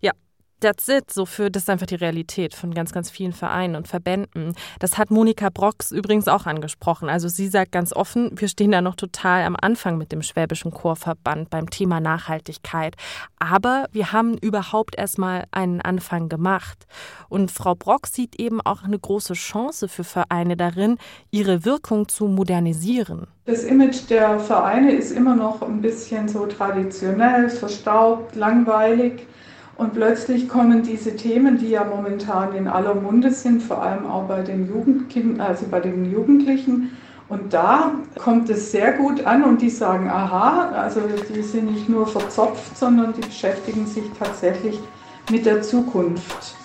ja, 0.00 0.12
that's 0.60 0.88
it. 0.88 1.10
So 1.10 1.26
für, 1.26 1.50
das 1.50 1.64
ist 1.64 1.70
einfach 1.70 1.86
die 1.86 1.96
Realität 1.96 2.54
von 2.54 2.72
ganz, 2.72 2.92
ganz 2.92 3.10
vielen 3.10 3.32
Vereinen 3.32 3.76
und 3.76 3.88
Verbänden. 3.88 4.54
Das 4.78 4.98
hat 4.98 5.10
Monika 5.10 5.48
Brox 5.50 5.90
übrigens 5.90 6.28
auch 6.28 6.46
angesprochen. 6.46 7.08
Also 7.08 7.28
sie 7.28 7.48
sagt 7.48 7.72
ganz 7.72 7.92
offen, 7.92 8.30
wir 8.34 8.48
stehen 8.48 8.72
da 8.72 8.80
noch 8.80 8.94
total 8.94 9.44
am 9.44 9.56
Anfang 9.60 9.98
mit 9.98 10.12
dem 10.12 10.22
Schwäbischen 10.22 10.70
Chorverband 10.70 11.50
beim 11.50 11.70
Thema 11.70 12.00
Nachhaltigkeit. 12.00 12.94
Aber 13.38 13.86
wir 13.92 14.12
haben 14.12 14.36
überhaupt 14.38 14.96
erstmal 14.96 15.44
einen 15.50 15.80
Anfang 15.80 16.28
gemacht. 16.28 16.86
Und 17.28 17.50
Frau 17.50 17.74
Brox 17.74 18.12
sieht 18.12 18.38
eben 18.38 18.60
auch 18.60 18.82
eine 18.82 18.98
große 18.98 19.34
Chance 19.34 19.88
für 19.88 20.04
Vereine 20.04 20.56
darin, 20.56 20.98
ihre 21.30 21.64
Wirkung 21.64 22.08
zu 22.08 22.26
modernisieren. 22.26 23.26
Das 23.46 23.64
Image 23.64 24.08
der 24.08 24.38
Vereine 24.38 24.92
ist 24.92 25.10
immer 25.10 25.34
noch 25.34 25.62
ein 25.62 25.80
bisschen 25.80 26.28
so 26.28 26.46
traditionell, 26.46 27.48
verstaubt, 27.48 28.36
langweilig. 28.36 29.26
Und 29.80 29.94
plötzlich 29.94 30.46
kommen 30.46 30.82
diese 30.82 31.16
Themen, 31.16 31.56
die 31.56 31.70
ja 31.70 31.84
momentan 31.84 32.54
in 32.54 32.68
aller 32.68 32.94
Munde 32.94 33.30
sind, 33.30 33.62
vor 33.62 33.82
allem 33.82 34.04
auch 34.06 34.24
bei 34.24 34.42
den 34.42 34.68
Jugendkindern, 34.68 35.40
also 35.40 35.64
bei 35.70 35.80
den 35.80 36.12
Jugendlichen. 36.12 36.98
Und 37.30 37.54
da 37.54 37.92
kommt 38.18 38.50
es 38.50 38.72
sehr 38.72 38.92
gut 38.92 39.24
an 39.24 39.42
und 39.42 39.62
die 39.62 39.70
sagen, 39.70 40.10
aha, 40.10 40.68
also 40.72 41.00
die 41.34 41.40
sind 41.40 41.72
nicht 41.72 41.88
nur 41.88 42.06
verzopft, 42.06 42.76
sondern 42.76 43.14
die 43.14 43.22
beschäftigen 43.22 43.86
sich 43.86 44.04
tatsächlich 44.18 44.78
mit 45.30 45.46
der 45.46 45.62
Zukunft. 45.62 46.59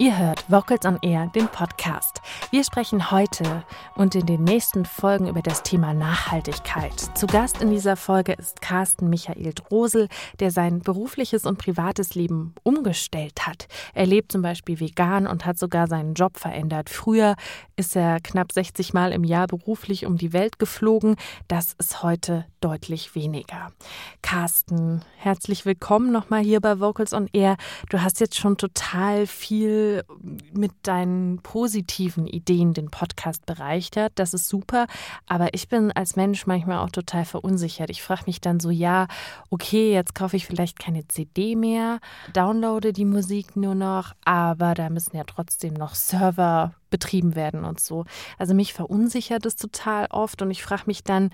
Ihr 0.00 0.16
hört 0.16 0.48
Vocals 0.48 0.86
on 0.86 0.96
Air, 1.02 1.26
den 1.34 1.48
Podcast. 1.48 2.22
Wir 2.52 2.62
sprechen 2.62 3.10
heute 3.10 3.64
und 3.96 4.14
in 4.14 4.26
den 4.26 4.44
nächsten 4.44 4.84
Folgen 4.84 5.26
über 5.26 5.42
das 5.42 5.64
Thema 5.64 5.92
Nachhaltigkeit. 5.92 6.92
Zu 7.18 7.26
Gast 7.26 7.60
in 7.60 7.70
dieser 7.70 7.96
Folge 7.96 8.34
ist 8.34 8.60
Carsten 8.60 9.10
Michael 9.10 9.54
Drosel, 9.54 10.06
der 10.38 10.52
sein 10.52 10.78
berufliches 10.82 11.46
und 11.46 11.58
privates 11.58 12.14
Leben 12.14 12.54
umgestellt 12.62 13.44
hat. 13.44 13.66
Er 13.92 14.06
lebt 14.06 14.30
zum 14.30 14.40
Beispiel 14.40 14.78
vegan 14.78 15.26
und 15.26 15.44
hat 15.44 15.58
sogar 15.58 15.88
seinen 15.88 16.14
Job 16.14 16.38
verändert. 16.38 16.90
Früher 16.90 17.34
ist 17.74 17.96
er 17.96 18.20
knapp 18.20 18.52
60 18.52 18.94
Mal 18.94 19.10
im 19.10 19.24
Jahr 19.24 19.48
beruflich 19.48 20.06
um 20.06 20.16
die 20.16 20.32
Welt 20.32 20.60
geflogen. 20.60 21.16
Das 21.48 21.74
ist 21.76 22.04
heute 22.04 22.44
deutlich 22.60 23.16
weniger. 23.16 23.72
Carsten, 24.22 25.02
herzlich 25.16 25.66
willkommen 25.66 26.12
nochmal 26.12 26.42
hier 26.42 26.60
bei 26.60 26.78
Vocals 26.78 27.12
on 27.12 27.28
Air. 27.32 27.56
Du 27.90 28.00
hast 28.00 28.20
jetzt 28.20 28.36
schon 28.36 28.56
total 28.56 29.26
viel 29.26 29.87
mit 30.52 30.72
deinen 30.82 31.38
positiven 31.42 32.26
Ideen 32.26 32.74
den 32.74 32.90
Podcast 32.90 33.46
bereichert. 33.46 34.12
Das 34.16 34.34
ist 34.34 34.48
super. 34.48 34.86
Aber 35.26 35.54
ich 35.54 35.68
bin 35.68 35.92
als 35.92 36.16
Mensch 36.16 36.46
manchmal 36.46 36.78
auch 36.78 36.90
total 36.90 37.24
verunsichert. 37.24 37.90
Ich 37.90 38.02
frage 38.02 38.24
mich 38.26 38.40
dann 38.40 38.60
so, 38.60 38.70
ja, 38.70 39.06
okay, 39.50 39.92
jetzt 39.92 40.14
kaufe 40.14 40.36
ich 40.36 40.46
vielleicht 40.46 40.78
keine 40.78 41.06
CD 41.08 41.56
mehr, 41.56 42.00
downloade 42.32 42.92
die 42.92 43.04
Musik 43.04 43.56
nur 43.56 43.74
noch, 43.74 44.14
aber 44.24 44.74
da 44.74 44.90
müssen 44.90 45.16
ja 45.16 45.24
trotzdem 45.24 45.74
noch 45.74 45.94
Server 45.94 46.74
betrieben 46.90 47.34
werden 47.34 47.64
und 47.64 47.80
so. 47.80 48.04
Also 48.38 48.54
mich 48.54 48.72
verunsichert 48.72 49.44
es 49.46 49.56
total 49.56 50.06
oft 50.10 50.42
und 50.42 50.50
ich 50.50 50.62
frage 50.62 50.84
mich 50.86 51.04
dann, 51.04 51.30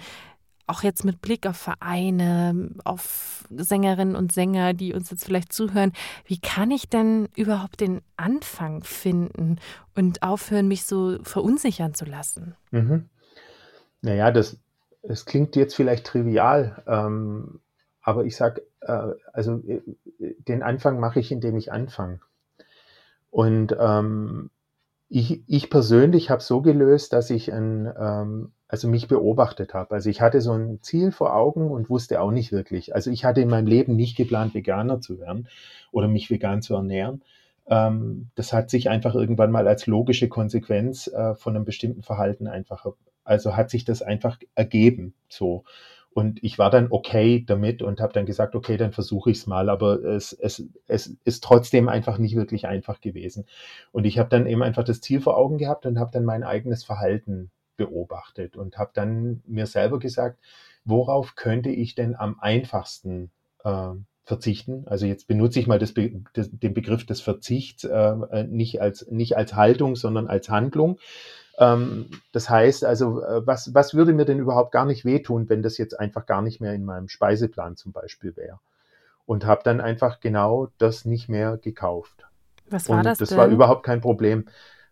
auch 0.67 0.83
jetzt 0.83 1.05
mit 1.05 1.21
Blick 1.21 1.47
auf 1.47 1.57
Vereine, 1.57 2.71
auf 2.85 3.45
Sängerinnen 3.51 4.17
und 4.17 4.33
Sänger, 4.33 4.73
die 4.73 4.95
uns 4.95 5.11
jetzt 5.11 5.25
vielleicht 5.25 5.53
zuhören, 5.53 5.93
wie 6.25 6.39
kann 6.39 6.71
ich 6.71 6.89
denn 6.89 7.29
überhaupt 7.37 7.81
den 7.81 8.01
Anfang 8.17 8.83
finden 8.83 9.59
und 9.95 10.23
aufhören, 10.23 10.69
mich 10.69 10.85
so 10.85 11.19
verunsichern 11.23 11.95
zu 11.95 12.05
lassen? 12.05 12.55
Mhm. 12.71 13.09
Naja, 14.01 14.31
das, 14.31 14.59
das 15.03 15.27
klingt 15.27 15.57
jetzt 15.57 15.75
vielleicht 15.75 16.07
trivial, 16.07 16.83
ähm, 16.87 17.61
aber 18.01 18.25
ich 18.25 18.37
sage, 18.37 18.63
äh, 18.81 19.13
also 19.33 19.63
äh, 19.67 19.81
den 20.19 20.63
Anfang 20.63 21.01
mache 21.01 21.21
ich, 21.21 21.33
indem 21.33 21.57
ich 21.57 21.73
anfange. 21.73 22.21
Und 23.31 23.77
ähm, 23.79 24.51
ich, 25.15 25.45
ich 25.47 25.71
persönlich 25.71 26.29
habe 26.29 26.43
so 26.43 26.61
gelöst, 26.61 27.13
dass 27.13 27.31
ich 27.31 27.53
ein, 27.53 27.89
ähm, 27.97 28.51
also 28.67 28.89
mich 28.89 29.07
beobachtet 29.07 29.73
habe. 29.73 29.95
Also 29.95 30.11
ich 30.11 30.21
hatte 30.21 30.41
so 30.41 30.51
ein 30.55 30.81
Ziel 30.83 31.13
vor 31.13 31.37
Augen 31.37 31.71
und 31.71 31.89
wusste 31.89 32.21
auch 32.21 32.33
nicht 32.33 32.51
wirklich. 32.51 32.97
Also 32.97 33.13
ich 33.13 33.25
hatte 33.25 33.41
in 33.41 33.49
meinem 33.49 33.69
Leben 33.69 33.95
nicht 33.95 34.17
geplant, 34.17 34.55
Veganer 34.55 35.01
zu 35.01 35.21
werden 35.21 35.47
oder 35.93 36.09
mich 36.09 36.31
vegan 36.31 36.63
zu 36.63 36.75
ernähren. 36.75 37.23
Ähm, 37.69 38.31
das 38.35 38.53
hat 38.53 38.71
sich 38.71 38.89
einfach 38.89 39.15
irgendwann 39.15 39.53
mal 39.53 39.69
als 39.69 39.87
logische 39.87 40.29
Konsequenz 40.29 41.07
äh, 41.07 41.37
von 41.37 41.55
einem 41.55 41.65
bestimmten 41.65 42.03
Verhalten 42.03 42.49
einfach, 42.49 42.85
also 43.23 43.57
hat 43.57 43.71
sich 43.71 43.85
das 43.85 44.03
einfach 44.03 44.41
ergeben. 44.57 45.15
So. 45.29 45.63
Und 46.15 46.43
ich 46.45 46.59
war 46.61 46.71
dann 46.71 46.87
okay 46.91 47.45
damit 47.45 47.83
und 47.83 48.01
habe 48.01 48.13
dann 48.13 48.25
gesagt, 48.25 48.55
okay, 48.55 48.77
dann 48.77 48.93
versuche 48.93 49.33
ich 49.33 49.39
es 49.39 49.47
mal. 49.49 49.69
Aber 49.69 50.03
es, 50.05 50.33
es, 50.33 50.65
es 50.87 51.17
ist 51.25 51.43
trotzdem 51.43 51.89
einfach 51.89 52.19
nicht 52.19 52.37
wirklich 52.37 52.69
einfach 52.69 53.01
gewesen. 53.01 53.47
Und 53.91 54.05
ich 54.05 54.19
habe 54.19 54.29
dann 54.29 54.47
eben 54.47 54.63
einfach 54.63 54.85
das 54.85 55.01
Ziel 55.01 55.21
vor 55.21 55.37
Augen 55.37 55.59
gehabt 55.59 55.87
und 55.87 55.99
habe 55.99 56.13
dann 56.13 56.25
mein 56.25 56.45
eigenes 56.45 56.85
Verhalten 56.85 57.51
beobachtet 57.77 58.57
und 58.57 58.79
habe 58.79 58.93
dann 58.95 59.43
mir 59.45 59.67
selber 59.67 59.99
gesagt, 59.99 60.39
worauf 60.85 61.35
könnte 61.35 61.71
ich 61.71 61.97
denn 61.97 62.15
am 62.15 62.39
einfachsten 62.39 63.31
äh, 63.65 63.91
verzichten? 64.23 64.85
Also 64.87 65.07
jetzt 65.07 65.27
benutze 65.27 65.59
ich 65.59 65.67
mal 65.67 65.81
das, 65.81 65.95
das, 66.33 66.51
den 66.53 66.75
Begriff 66.75 67.07
des 67.07 67.21
Verzichts 67.21 67.83
äh, 67.83 68.45
nicht, 68.49 68.81
als, 68.81 69.11
nicht 69.11 69.37
als 69.37 69.55
Haltung, 69.55 69.97
sondern 69.97 70.29
als 70.29 70.49
Handlung. 70.49 71.01
Ähm, 71.59 72.11
das 72.33 72.51
heißt 72.51 72.85
also, 72.85 73.23
äh, 73.23 73.47
was, 73.47 73.75
was 73.75 73.95
würde 73.95 74.13
mir 74.13 74.25
denn 74.25 74.39
überhaupt 74.39 74.73
gar 74.73 74.85
nicht 74.85 75.05
wehtun, 75.05 75.49
wenn 75.49 75.63
das 75.63 75.79
jetzt 75.79 75.99
einfach 75.99 76.27
gar 76.27 76.43
nicht 76.43 76.61
mehr 76.61 76.75
in 76.75 76.85
meinem 76.85 77.09
Speiseplan 77.09 77.77
zum 77.77 77.93
Beispiel 77.93 78.37
wäre? 78.37 78.61
Und 79.27 79.47
habe 79.47 79.63
dann 79.65 79.81
einfach 79.81 80.21
genau 80.21 80.69
das 80.79 81.05
nicht 81.05 81.29
mehr 81.29 81.57
gekauft. 81.57 82.27
Was 82.69 82.89
war 82.89 82.99
Und 82.99 83.07
das? 83.07 83.19
Das 83.19 83.31
denn? 83.31 83.39
war 83.39 83.47
überhaupt 83.49 83.85
kein 83.85 84.01
Problem. 84.01 84.47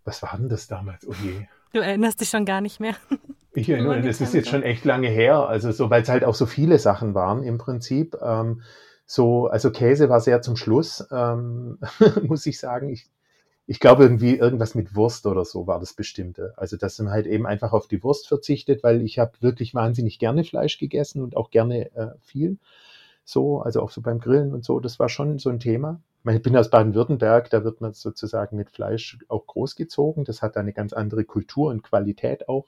Was 0.05 0.23
war 0.23 0.37
denn 0.37 0.49
das 0.49 0.69
damals? 0.69 1.07
Oh 1.07 1.15
je. 1.23 1.47
Du 1.73 1.81
erinnerst 1.81 2.21
dich 2.21 2.29
schon 2.29 2.45
gar 2.45 2.61
nicht 2.61 2.81
mehr. 2.81 2.95
Ich 3.55 3.69
erinnere, 3.69 4.01
das 4.01 4.23
ist 4.23 4.33
jetzt 4.33 4.49
schon 4.49 4.63
echt 4.63 4.87
lange 4.87 5.09
her. 5.09 5.47
Also 5.47 5.73
so, 5.73 5.91
weil 5.91 6.01
es 6.01 6.09
halt 6.09 6.25
auch 6.25 6.35
so 6.35 6.47
viele 6.47 6.79
Sachen 6.79 7.15
waren 7.15 7.43
im 7.43 7.59
Prinzip. 7.59 8.17
Ähm, 8.23 8.63
so, 9.05 9.47
also 9.47 9.71
Käse 9.71 10.09
war 10.09 10.21
sehr 10.21 10.41
zum 10.41 10.57
Schluss, 10.57 11.07
ähm, 11.13 11.79
muss 12.23 12.47
ich 12.47 12.59
sagen. 12.59 12.89
Ich, 12.89 13.11
ich 13.73 13.81
glaube 13.81 14.03
irgendwie 14.03 14.37
irgendwas 14.37 14.75
mit 14.75 14.95
Wurst 14.95 15.25
oder 15.25 15.47
so 15.47 15.67
war 15.67 15.81
das 15.81 15.95
Bestimmte. 15.95 16.53
Also 16.59 16.77
dass 16.77 16.99
man 16.99 17.11
halt 17.11 17.27
eben 17.27 17.47
einfach 17.47 17.73
auf 17.73 17.89
die 17.89 18.03
Wurst 18.03 18.29
verzichtet, 18.29 18.83
weil 18.83 19.01
ich 19.01 19.19
habe 19.19 19.33
wirklich 19.41 19.75
wahnsinnig 19.75 20.19
gerne 20.19 20.45
Fleisch 20.45 20.77
gegessen 20.77 21.23
und 21.23 21.39
auch 21.39 21.51
gerne 21.51 21.91
äh, 21.97 22.09
viel. 22.21 22.59
So, 23.25 23.63
also 23.63 23.81
auch 23.81 23.91
so 23.91 24.03
beim 24.03 24.21
Grillen 24.21 24.53
und 24.53 24.63
so. 24.63 24.79
Das 24.79 24.99
war 24.99 25.09
schon 25.09 25.39
so 25.39 25.49
ein 25.49 25.59
Thema. 25.59 26.03
Ich 26.29 26.43
bin 26.43 26.55
aus 26.55 26.69
Baden-Württemberg, 26.69 27.49
da 27.49 27.65
wird 27.65 27.81
man 27.81 27.95
sozusagen 27.95 28.59
mit 28.59 28.69
Fleisch 28.69 29.19
auch 29.29 29.47
großgezogen. 29.47 30.25
Das 30.25 30.43
hat 30.43 30.59
eine 30.59 30.75
ganz 30.75 30.93
andere 30.93 31.25
Kultur 31.25 31.71
und 31.71 31.83
Qualität 31.83 32.51
auch. 32.51 32.67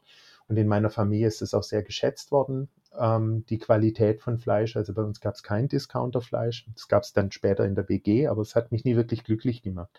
Und 0.48 0.56
in 0.56 0.68
meiner 0.68 0.88
Familie 0.88 1.26
ist 1.26 1.42
es 1.42 1.52
auch 1.52 1.64
sehr 1.64 1.82
geschätzt 1.82 2.32
worden, 2.32 2.70
ähm, 2.98 3.44
die 3.50 3.58
Qualität 3.58 4.22
von 4.22 4.38
Fleisch. 4.38 4.74
Also 4.74 4.94
bei 4.94 5.02
uns 5.02 5.20
gab 5.20 5.34
es 5.34 5.42
kein 5.42 5.68
Discounterfleisch. 5.68 6.64
Das 6.72 6.88
gab 6.88 7.02
es 7.02 7.12
dann 7.12 7.30
später 7.30 7.66
in 7.66 7.74
der 7.74 7.90
WG, 7.90 8.26
aber 8.26 8.40
es 8.40 8.54
hat 8.54 8.72
mich 8.72 8.86
nie 8.86 8.96
wirklich 8.96 9.22
glücklich 9.22 9.60
gemacht. 9.60 9.90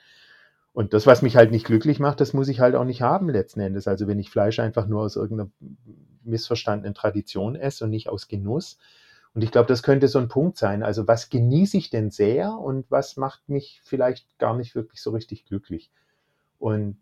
Und 0.75 0.93
das, 0.93 1.07
was 1.07 1.21
mich 1.21 1.37
halt 1.37 1.51
nicht 1.51 1.65
glücklich 1.65 2.01
macht, 2.01 2.19
das 2.19 2.33
muss 2.33 2.49
ich 2.49 2.59
halt 2.59 2.75
auch 2.75 2.83
nicht 2.83 3.01
haben 3.01 3.29
letzten 3.29 3.61
Endes. 3.61 3.87
Also 3.87 4.07
wenn 4.07 4.19
ich 4.19 4.29
Fleisch 4.29 4.59
einfach 4.59 4.87
nur 4.87 5.03
aus 5.03 5.15
irgendeiner 5.15 5.49
missverstandenen 6.25 6.93
Tradition 6.93 7.55
esse 7.55 7.85
und 7.85 7.91
nicht 7.91 8.09
aus 8.09 8.27
Genuss. 8.27 8.77
Und 9.33 9.41
ich 9.41 9.51
glaube, 9.51 9.67
das 9.67 9.83
könnte 9.83 10.09
so 10.09 10.19
ein 10.19 10.27
Punkt 10.27 10.57
sein. 10.57 10.83
Also 10.83 11.07
was 11.07 11.29
genieße 11.29 11.77
ich 11.77 11.91
denn 11.91 12.11
sehr 12.11 12.57
und 12.57 12.91
was 12.91 13.15
macht 13.15 13.47
mich 13.47 13.79
vielleicht 13.85 14.37
gar 14.37 14.53
nicht 14.53 14.75
wirklich 14.75 15.01
so 15.01 15.11
richtig 15.11 15.45
glücklich? 15.45 15.91
Und 16.59 16.97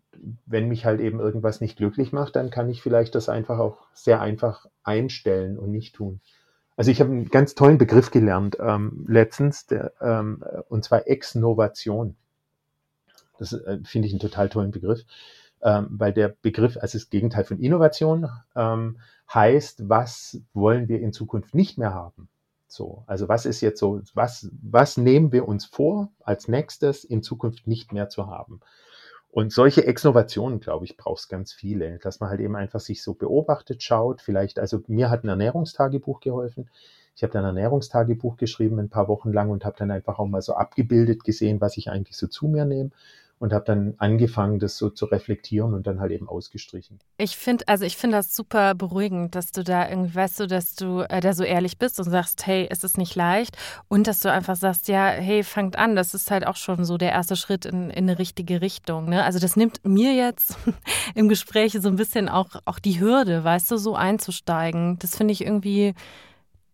wenn 0.46 0.68
mich 0.68 0.84
halt 0.84 1.00
eben 1.00 1.18
irgendwas 1.18 1.60
nicht 1.60 1.76
glücklich 1.76 2.12
macht, 2.12 2.36
dann 2.36 2.50
kann 2.50 2.70
ich 2.70 2.80
vielleicht 2.80 3.16
das 3.16 3.28
einfach 3.28 3.58
auch 3.58 3.88
sehr 3.92 4.20
einfach 4.20 4.66
einstellen 4.84 5.58
und 5.58 5.72
nicht 5.72 5.96
tun. 5.96 6.20
Also 6.76 6.92
ich 6.92 7.00
habe 7.00 7.10
einen 7.10 7.28
ganz 7.28 7.56
tollen 7.56 7.78
Begriff 7.78 8.12
gelernt 8.12 8.56
ähm, 8.60 9.04
letztens, 9.08 9.66
der, 9.66 9.94
ähm, 10.00 10.44
und 10.68 10.84
zwar 10.84 11.08
Exnovation. 11.08 12.14
Das 13.38 13.52
äh, 13.52 13.78
finde 13.84 14.06
ich 14.06 14.12
einen 14.12 14.20
total 14.20 14.48
tollen 14.48 14.70
Begriff, 14.70 15.04
ähm, 15.62 15.88
weil 15.90 16.12
der 16.12 16.28
Begriff, 16.28 16.76
also 16.76 16.98
das 16.98 17.10
Gegenteil 17.10 17.44
von 17.44 17.58
Innovation, 17.58 18.28
ähm, 18.54 18.98
heißt, 19.32 19.88
was 19.88 20.40
wollen 20.52 20.88
wir 20.88 21.00
in 21.00 21.12
Zukunft 21.12 21.54
nicht 21.54 21.78
mehr 21.78 21.94
haben? 21.94 22.28
So, 22.68 23.04
also 23.06 23.28
was 23.28 23.46
ist 23.46 23.60
jetzt 23.60 23.78
so, 23.78 24.00
was, 24.14 24.50
was 24.62 24.96
nehmen 24.96 25.32
wir 25.32 25.46
uns 25.46 25.64
vor, 25.64 26.10
als 26.20 26.48
nächstes 26.48 27.04
in 27.04 27.22
Zukunft 27.22 27.66
nicht 27.66 27.92
mehr 27.92 28.08
zu 28.08 28.26
haben? 28.26 28.60
Und 29.30 29.52
solche 29.52 29.84
Exnovationen, 29.86 30.60
glaube 30.60 30.84
ich, 30.84 30.96
braucht 30.96 31.20
es 31.20 31.28
ganz 31.28 31.52
viele, 31.52 31.98
dass 31.98 32.20
man 32.20 32.30
halt 32.30 32.40
eben 32.40 32.54
einfach 32.54 32.80
sich 32.80 33.02
so 33.02 33.14
beobachtet, 33.14 33.82
schaut, 33.82 34.22
vielleicht, 34.22 34.58
also 34.60 34.80
mir 34.86 35.10
hat 35.10 35.24
ein 35.24 35.28
Ernährungstagebuch 35.28 36.20
geholfen. 36.20 36.68
Ich 37.16 37.22
habe 37.22 37.32
dann 37.32 37.44
ein 37.44 37.56
Ernährungstagebuch 37.56 38.36
geschrieben 38.36 38.78
ein 38.78 38.90
paar 38.90 39.08
Wochen 39.08 39.32
lang 39.32 39.50
und 39.50 39.64
habe 39.64 39.76
dann 39.78 39.90
einfach 39.90 40.18
auch 40.18 40.26
mal 40.26 40.42
so 40.42 40.54
abgebildet 40.54 41.24
gesehen, 41.24 41.60
was 41.60 41.76
ich 41.76 41.90
eigentlich 41.90 42.16
so 42.16 42.26
zu 42.26 42.48
mir 42.48 42.64
nehme 42.64 42.90
und 43.38 43.52
habe 43.52 43.64
dann 43.64 43.94
angefangen, 43.98 44.58
das 44.58 44.78
so 44.78 44.90
zu 44.90 45.06
reflektieren 45.06 45.74
und 45.74 45.86
dann 45.86 46.00
halt 46.00 46.12
eben 46.12 46.28
ausgestrichen. 46.28 46.98
Ich 47.18 47.36
finde, 47.36 47.66
also 47.68 47.84
ich 47.84 47.96
finde 47.96 48.16
das 48.16 48.34
super 48.34 48.74
beruhigend, 48.74 49.34
dass 49.34 49.52
du 49.52 49.64
da 49.64 49.88
irgendwie, 49.88 50.14
weißt 50.14 50.40
du, 50.40 50.46
dass 50.46 50.74
du 50.74 51.00
äh, 51.00 51.20
da 51.20 51.32
so 51.32 51.44
ehrlich 51.44 51.78
bist 51.78 51.98
und 51.98 52.10
sagst, 52.10 52.46
hey, 52.46 52.66
es 52.70 52.84
ist 52.84 52.96
nicht 52.96 53.14
leicht 53.16 53.56
und 53.88 54.06
dass 54.06 54.20
du 54.20 54.30
einfach 54.30 54.56
sagst, 54.56 54.88
ja, 54.88 55.08
hey, 55.08 55.42
fangt 55.42 55.76
an, 55.76 55.96
das 55.96 56.14
ist 56.14 56.30
halt 56.30 56.46
auch 56.46 56.56
schon 56.56 56.84
so 56.84 56.96
der 56.96 57.12
erste 57.12 57.36
Schritt 57.36 57.66
in, 57.66 57.90
in 57.90 58.08
eine 58.08 58.18
richtige 58.18 58.60
Richtung. 58.60 59.08
Ne? 59.08 59.24
Also 59.24 59.38
das 59.38 59.56
nimmt 59.56 59.84
mir 59.84 60.14
jetzt 60.14 60.56
im 61.14 61.28
Gespräch 61.28 61.72
so 61.72 61.88
ein 61.88 61.96
bisschen 61.96 62.28
auch, 62.28 62.50
auch 62.64 62.78
die 62.78 63.00
Hürde, 63.00 63.44
weißt 63.44 63.70
du, 63.70 63.76
so 63.76 63.94
einzusteigen. 63.96 64.98
Das 65.00 65.16
finde 65.16 65.32
ich 65.32 65.44
irgendwie 65.44 65.94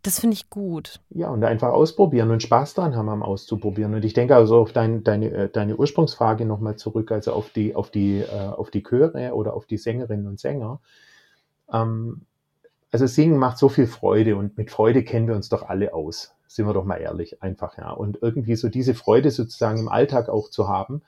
das 0.02 0.20
finde 0.20 0.34
ich 0.34 0.48
gut. 0.48 1.00
Ja, 1.10 1.28
und 1.28 1.44
einfach 1.44 1.68
ausprobieren 1.68 2.30
und 2.30 2.42
Spaß 2.42 2.74
dran 2.74 2.96
haben 2.96 3.08
am 3.08 3.22
Auszuprobieren. 3.22 3.94
Und 3.94 4.04
ich 4.04 4.14
denke 4.14 4.34
also 4.34 4.58
auf 4.58 4.72
dein, 4.72 5.04
deine, 5.04 5.30
äh, 5.30 5.48
deine 5.50 5.76
Ursprungsfrage 5.76 6.46
nochmal 6.46 6.76
zurück, 6.76 7.12
also 7.12 7.32
auf 7.32 7.50
die, 7.50 7.74
auf 7.74 7.90
die, 7.90 8.20
äh, 8.20 8.48
auf 8.48 8.70
die 8.70 8.82
Chöre 8.82 9.34
oder 9.34 9.54
auf 9.54 9.66
die 9.66 9.76
Sängerinnen 9.76 10.26
und 10.26 10.40
Sänger. 10.40 10.80
Ähm, 11.70 12.22
also 12.90 13.06
Singen 13.06 13.36
macht 13.36 13.58
so 13.58 13.68
viel 13.68 13.86
Freude 13.86 14.36
und 14.36 14.56
mit 14.56 14.70
Freude 14.70 15.04
kennen 15.04 15.28
wir 15.28 15.36
uns 15.36 15.48
doch 15.48 15.68
alle 15.68 15.92
aus. 15.92 16.34
Sind 16.46 16.66
wir 16.66 16.72
doch 16.72 16.84
mal 16.84 16.96
ehrlich, 16.96 17.42
einfach, 17.42 17.76
ja. 17.78 17.90
Und 17.90 18.18
irgendwie 18.22 18.56
so 18.56 18.68
diese 18.68 18.94
Freude 18.94 19.30
sozusagen 19.30 19.78
im 19.78 19.88
Alltag 19.88 20.28
auch 20.28 20.48
zu 20.48 20.66
haben, 20.66 21.02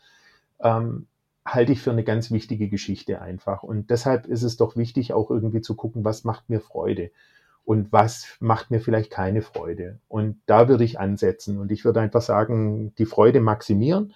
ähm, 0.60 1.06
halte 1.44 1.72
ich 1.72 1.80
für 1.80 1.90
eine 1.90 2.04
ganz 2.04 2.30
wichtige 2.30 2.68
Geschichte 2.68 3.20
einfach. 3.20 3.62
Und 3.62 3.90
deshalb 3.90 4.26
ist 4.26 4.42
es 4.42 4.56
doch 4.56 4.76
wichtig, 4.76 5.12
auch 5.12 5.30
irgendwie 5.30 5.60
zu 5.60 5.74
gucken, 5.74 6.04
was 6.04 6.24
macht 6.24 6.48
mir 6.50 6.60
Freude 6.60 7.10
und 7.64 7.92
was 7.92 8.26
macht 8.40 8.70
mir 8.70 8.80
vielleicht 8.80 9.10
keine 9.10 9.42
Freude. 9.42 9.98
Und 10.08 10.40
da 10.46 10.68
würde 10.68 10.84
ich 10.84 10.98
ansetzen 10.98 11.58
und 11.58 11.70
ich 11.70 11.84
würde 11.84 12.00
einfach 12.00 12.22
sagen, 12.22 12.94
die 12.96 13.06
Freude 13.06 13.40
maximieren 13.40 14.14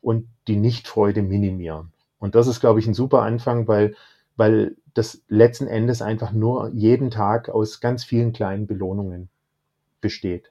und 0.00 0.28
die 0.46 0.56
Nichtfreude 0.56 1.22
minimieren. 1.22 1.92
Und 2.18 2.34
das 2.34 2.48
ist, 2.48 2.60
glaube 2.60 2.80
ich, 2.80 2.86
ein 2.86 2.94
super 2.94 3.22
Anfang, 3.22 3.68
weil, 3.68 3.94
weil 4.36 4.76
das 4.94 5.22
letzten 5.28 5.68
Endes 5.68 6.02
einfach 6.02 6.32
nur 6.32 6.70
jeden 6.74 7.10
Tag 7.10 7.48
aus 7.48 7.80
ganz 7.80 8.04
vielen 8.04 8.32
kleinen 8.32 8.66
Belohnungen 8.66 9.28
besteht. 10.00 10.50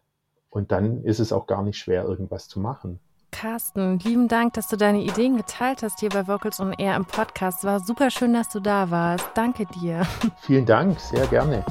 Und 0.49 0.71
dann 0.71 1.03
ist 1.03 1.19
es 1.19 1.33
auch 1.33 1.47
gar 1.47 1.63
nicht 1.63 1.77
schwer, 1.77 2.05
irgendwas 2.05 2.47
zu 2.47 2.59
machen. 2.59 2.99
Carsten, 3.31 3.99
lieben 3.99 4.29
Dank, 4.29 4.53
dass 4.53 4.69
du 4.69 4.77
deine 4.77 5.03
Ideen 5.03 5.37
geteilt 5.37 5.83
hast 5.83 5.99
hier 5.99 6.09
bei 6.09 6.27
Vocals 6.27 6.59
on 6.59 6.73
Air 6.73 6.95
im 6.95 7.05
Podcast. 7.05 7.65
War 7.65 7.81
super 7.81 8.09
schön, 8.09 8.33
dass 8.33 8.49
du 8.49 8.59
da 8.61 8.89
warst. 8.89 9.29
Danke 9.35 9.65
dir. 9.65 10.03
Vielen 10.41 10.65
Dank, 10.65 10.99
sehr 10.99 11.27
gerne. 11.27 11.63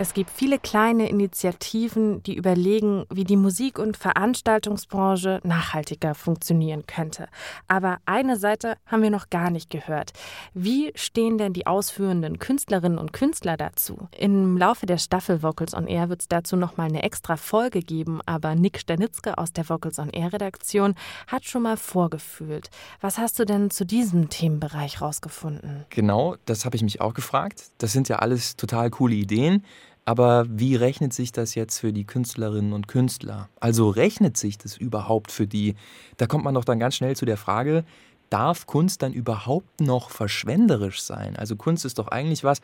Es 0.00 0.14
gibt 0.14 0.30
viele 0.30 0.58
kleine 0.58 1.10
Initiativen, 1.10 2.22
die 2.22 2.34
überlegen, 2.34 3.04
wie 3.10 3.24
die 3.24 3.36
Musik- 3.36 3.78
und 3.78 3.98
Veranstaltungsbranche 3.98 5.40
nachhaltiger 5.44 6.14
funktionieren 6.14 6.86
könnte. 6.86 7.28
Aber 7.68 7.98
eine 8.06 8.38
Seite 8.38 8.78
haben 8.86 9.02
wir 9.02 9.10
noch 9.10 9.28
gar 9.28 9.50
nicht 9.50 9.68
gehört. 9.68 10.12
Wie 10.54 10.90
stehen 10.94 11.36
denn 11.36 11.52
die 11.52 11.66
ausführenden 11.66 12.38
Künstlerinnen 12.38 12.96
und 12.96 13.12
Künstler 13.12 13.58
dazu? 13.58 14.08
Im 14.16 14.56
Laufe 14.56 14.86
der 14.86 14.96
Staffel 14.96 15.42
Vocals 15.42 15.74
on 15.74 15.86
Air 15.86 16.08
wird 16.08 16.22
es 16.22 16.28
dazu 16.28 16.56
nochmal 16.56 16.88
eine 16.88 17.02
extra 17.02 17.36
Folge 17.36 17.80
geben, 17.80 18.22
aber 18.24 18.54
Nick 18.54 18.78
Stanitzke 18.78 19.36
aus 19.36 19.52
der 19.52 19.68
Vocals 19.68 19.98
on 19.98 20.08
Air 20.08 20.32
Redaktion 20.32 20.94
hat 21.26 21.44
schon 21.44 21.60
mal 21.60 21.76
vorgefühlt. 21.76 22.70
Was 23.02 23.18
hast 23.18 23.38
du 23.38 23.44
denn 23.44 23.70
zu 23.70 23.84
diesem 23.84 24.30
Themenbereich 24.30 25.02
rausgefunden? 25.02 25.84
Genau, 25.90 26.36
das 26.46 26.64
habe 26.64 26.76
ich 26.76 26.82
mich 26.82 27.02
auch 27.02 27.12
gefragt. 27.12 27.64
Das 27.76 27.92
sind 27.92 28.08
ja 28.08 28.20
alles 28.20 28.56
total 28.56 28.88
coole 28.88 29.14
Ideen. 29.14 29.62
Aber 30.04 30.46
wie 30.48 30.76
rechnet 30.76 31.12
sich 31.12 31.32
das 31.32 31.54
jetzt 31.54 31.78
für 31.78 31.92
die 31.92 32.04
Künstlerinnen 32.04 32.72
und 32.72 32.88
Künstler? 32.88 33.48
Also 33.60 33.90
rechnet 33.90 34.36
sich 34.36 34.58
das 34.58 34.76
überhaupt 34.76 35.30
für 35.30 35.46
die? 35.46 35.74
Da 36.16 36.26
kommt 36.26 36.44
man 36.44 36.54
doch 36.54 36.64
dann 36.64 36.80
ganz 36.80 36.96
schnell 36.96 37.16
zu 37.16 37.26
der 37.26 37.36
Frage, 37.36 37.84
darf 38.30 38.66
Kunst 38.66 39.02
dann 39.02 39.12
überhaupt 39.12 39.80
noch 39.80 40.10
verschwenderisch 40.10 41.02
sein? 41.02 41.36
Also 41.36 41.56
Kunst 41.56 41.84
ist 41.84 41.98
doch 41.98 42.08
eigentlich 42.08 42.44
was, 42.44 42.60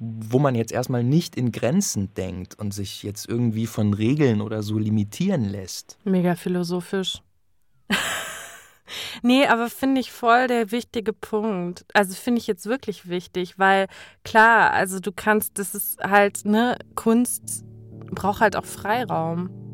wo 0.00 0.38
man 0.38 0.54
jetzt 0.54 0.72
erstmal 0.72 1.02
nicht 1.04 1.36
in 1.36 1.52
Grenzen 1.52 2.14
denkt 2.14 2.58
und 2.58 2.72
sich 2.72 3.02
jetzt 3.02 3.28
irgendwie 3.28 3.66
von 3.66 3.94
Regeln 3.94 4.40
oder 4.40 4.62
so 4.62 4.78
limitieren 4.78 5.44
lässt. 5.44 5.98
Mega 6.04 6.36
philosophisch. 6.36 7.20
Nee, 9.22 9.46
aber 9.46 9.68
finde 9.70 10.00
ich 10.00 10.12
voll 10.12 10.46
der 10.46 10.70
wichtige 10.70 11.12
Punkt. 11.12 11.84
Also 11.94 12.14
finde 12.14 12.40
ich 12.40 12.46
jetzt 12.46 12.66
wirklich 12.66 13.08
wichtig, 13.08 13.58
weil 13.58 13.86
klar, 14.24 14.72
also 14.72 15.00
du 15.00 15.12
kannst, 15.12 15.58
das 15.58 15.74
ist 15.74 16.00
halt, 16.00 16.44
ne, 16.44 16.78
Kunst 16.94 17.64
braucht 18.10 18.40
halt 18.40 18.56
auch 18.56 18.64
Freiraum. 18.64 19.67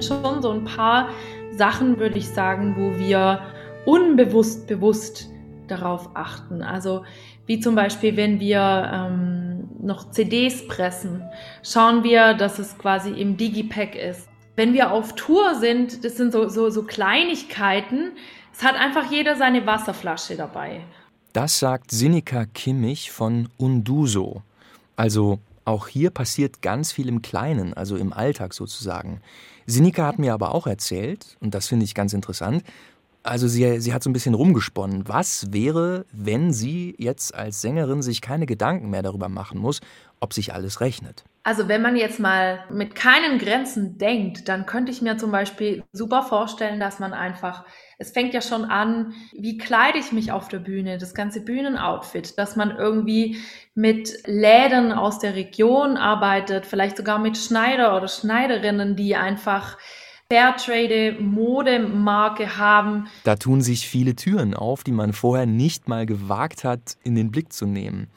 Sind 0.00 0.22
schon 0.22 0.42
so 0.42 0.50
ein 0.50 0.64
paar 0.64 1.10
Sachen, 1.52 1.98
würde 1.98 2.18
ich 2.18 2.28
sagen, 2.28 2.74
wo 2.76 2.98
wir 2.98 3.40
unbewusst 3.84 4.66
bewusst 4.66 5.30
darauf 5.68 6.10
achten. 6.14 6.62
Also 6.62 7.04
wie 7.46 7.60
zum 7.60 7.74
Beispiel, 7.74 8.16
wenn 8.16 8.40
wir 8.40 8.90
ähm, 8.92 9.68
noch 9.80 10.10
CDs 10.10 10.66
pressen, 10.66 11.22
schauen 11.62 12.02
wir, 12.04 12.34
dass 12.34 12.58
es 12.58 12.76
quasi 12.76 13.10
im 13.10 13.36
Digipack 13.36 13.94
ist. 13.94 14.28
Wenn 14.56 14.72
wir 14.72 14.90
auf 14.90 15.14
Tour 15.14 15.54
sind, 15.54 16.04
das 16.04 16.16
sind 16.16 16.32
so, 16.32 16.48
so, 16.48 16.70
so 16.70 16.82
Kleinigkeiten, 16.82 18.12
es 18.52 18.62
hat 18.62 18.74
einfach 18.74 19.10
jeder 19.10 19.36
seine 19.36 19.66
Wasserflasche 19.66 20.36
dabei. 20.36 20.80
Das 21.32 21.58
sagt 21.58 21.90
Sinika 21.90 22.46
Kimmich 22.46 23.12
von 23.12 23.48
Unduso. 23.58 24.42
Also 24.96 25.38
auch 25.66 25.88
hier 25.88 26.10
passiert 26.10 26.62
ganz 26.62 26.92
viel 26.92 27.08
im 27.08 27.20
Kleinen, 27.20 27.74
also 27.74 27.96
im 27.96 28.12
Alltag 28.12 28.54
sozusagen. 28.54 29.20
Sinika 29.66 30.06
hat 30.06 30.18
mir 30.18 30.32
aber 30.32 30.54
auch 30.54 30.66
erzählt, 30.66 31.36
und 31.40 31.54
das 31.54 31.66
finde 31.66 31.84
ich 31.84 31.94
ganz 31.94 32.12
interessant, 32.12 32.62
also 33.24 33.48
sie, 33.48 33.80
sie 33.80 33.92
hat 33.92 34.04
so 34.04 34.08
ein 34.08 34.12
bisschen 34.12 34.34
rumgesponnen. 34.34 35.08
Was 35.08 35.52
wäre, 35.52 36.06
wenn 36.12 36.52
sie 36.52 36.94
jetzt 36.98 37.34
als 37.34 37.60
Sängerin 37.60 38.00
sich 38.00 38.20
keine 38.20 38.46
Gedanken 38.46 38.88
mehr 38.88 39.02
darüber 39.02 39.28
machen 39.28 39.58
muss, 39.58 39.80
ob 40.20 40.32
sich 40.32 40.54
alles 40.54 40.80
rechnet? 40.80 41.24
Also 41.46 41.68
wenn 41.68 41.80
man 41.80 41.94
jetzt 41.94 42.18
mal 42.18 42.64
mit 42.72 42.96
keinen 42.96 43.38
Grenzen 43.38 43.98
denkt, 43.98 44.48
dann 44.48 44.66
könnte 44.66 44.90
ich 44.90 45.00
mir 45.00 45.16
zum 45.16 45.30
Beispiel 45.30 45.84
super 45.92 46.24
vorstellen, 46.24 46.80
dass 46.80 46.98
man 46.98 47.12
einfach, 47.12 47.64
es 47.98 48.10
fängt 48.10 48.34
ja 48.34 48.40
schon 48.40 48.64
an, 48.64 49.14
wie 49.32 49.56
kleide 49.56 49.96
ich 49.96 50.10
mich 50.10 50.32
auf 50.32 50.48
der 50.48 50.58
Bühne, 50.58 50.98
das 50.98 51.14
ganze 51.14 51.40
Bühnenoutfit, 51.40 52.36
dass 52.36 52.56
man 52.56 52.76
irgendwie 52.76 53.36
mit 53.76 54.26
Läden 54.26 54.90
aus 54.90 55.20
der 55.20 55.36
Region 55.36 55.96
arbeitet, 55.96 56.66
vielleicht 56.66 56.96
sogar 56.96 57.20
mit 57.20 57.38
Schneider 57.38 57.96
oder 57.96 58.08
Schneiderinnen, 58.08 58.96
die 58.96 59.14
einfach 59.14 59.78
Fairtrade 60.28 61.16
Modemarke 61.20 62.58
haben. 62.58 63.06
Da 63.22 63.36
tun 63.36 63.60
sich 63.60 63.88
viele 63.88 64.16
Türen 64.16 64.54
auf, 64.54 64.82
die 64.82 64.90
man 64.90 65.12
vorher 65.12 65.46
nicht 65.46 65.86
mal 65.86 66.06
gewagt 66.06 66.64
hat, 66.64 66.96
in 67.04 67.14
den 67.14 67.30
Blick 67.30 67.52
zu 67.52 67.66
nehmen. 67.66 68.08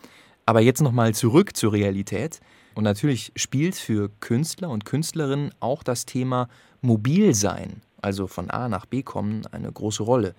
Aber 0.47 0.61
jetzt 0.61 0.81
nochmal 0.81 1.13
zurück 1.13 1.55
zur 1.55 1.73
Realität. 1.73 2.39
Und 2.79 2.85
natürlich 2.85 3.33
spielt 3.35 3.75
für 3.75 4.09
Künstler 4.21 4.69
und 4.69 4.85
Künstlerinnen 4.85 5.53
auch 5.59 5.83
das 5.83 6.05
Thema 6.05 6.47
Mobilsein, 6.79 7.81
also 8.01 8.25
von 8.25 8.49
A 8.49 8.69
nach 8.69 8.85
B 8.85 9.03
kommen, 9.03 9.45
eine 9.47 9.69
große 9.69 10.01
Rolle. 10.01 10.33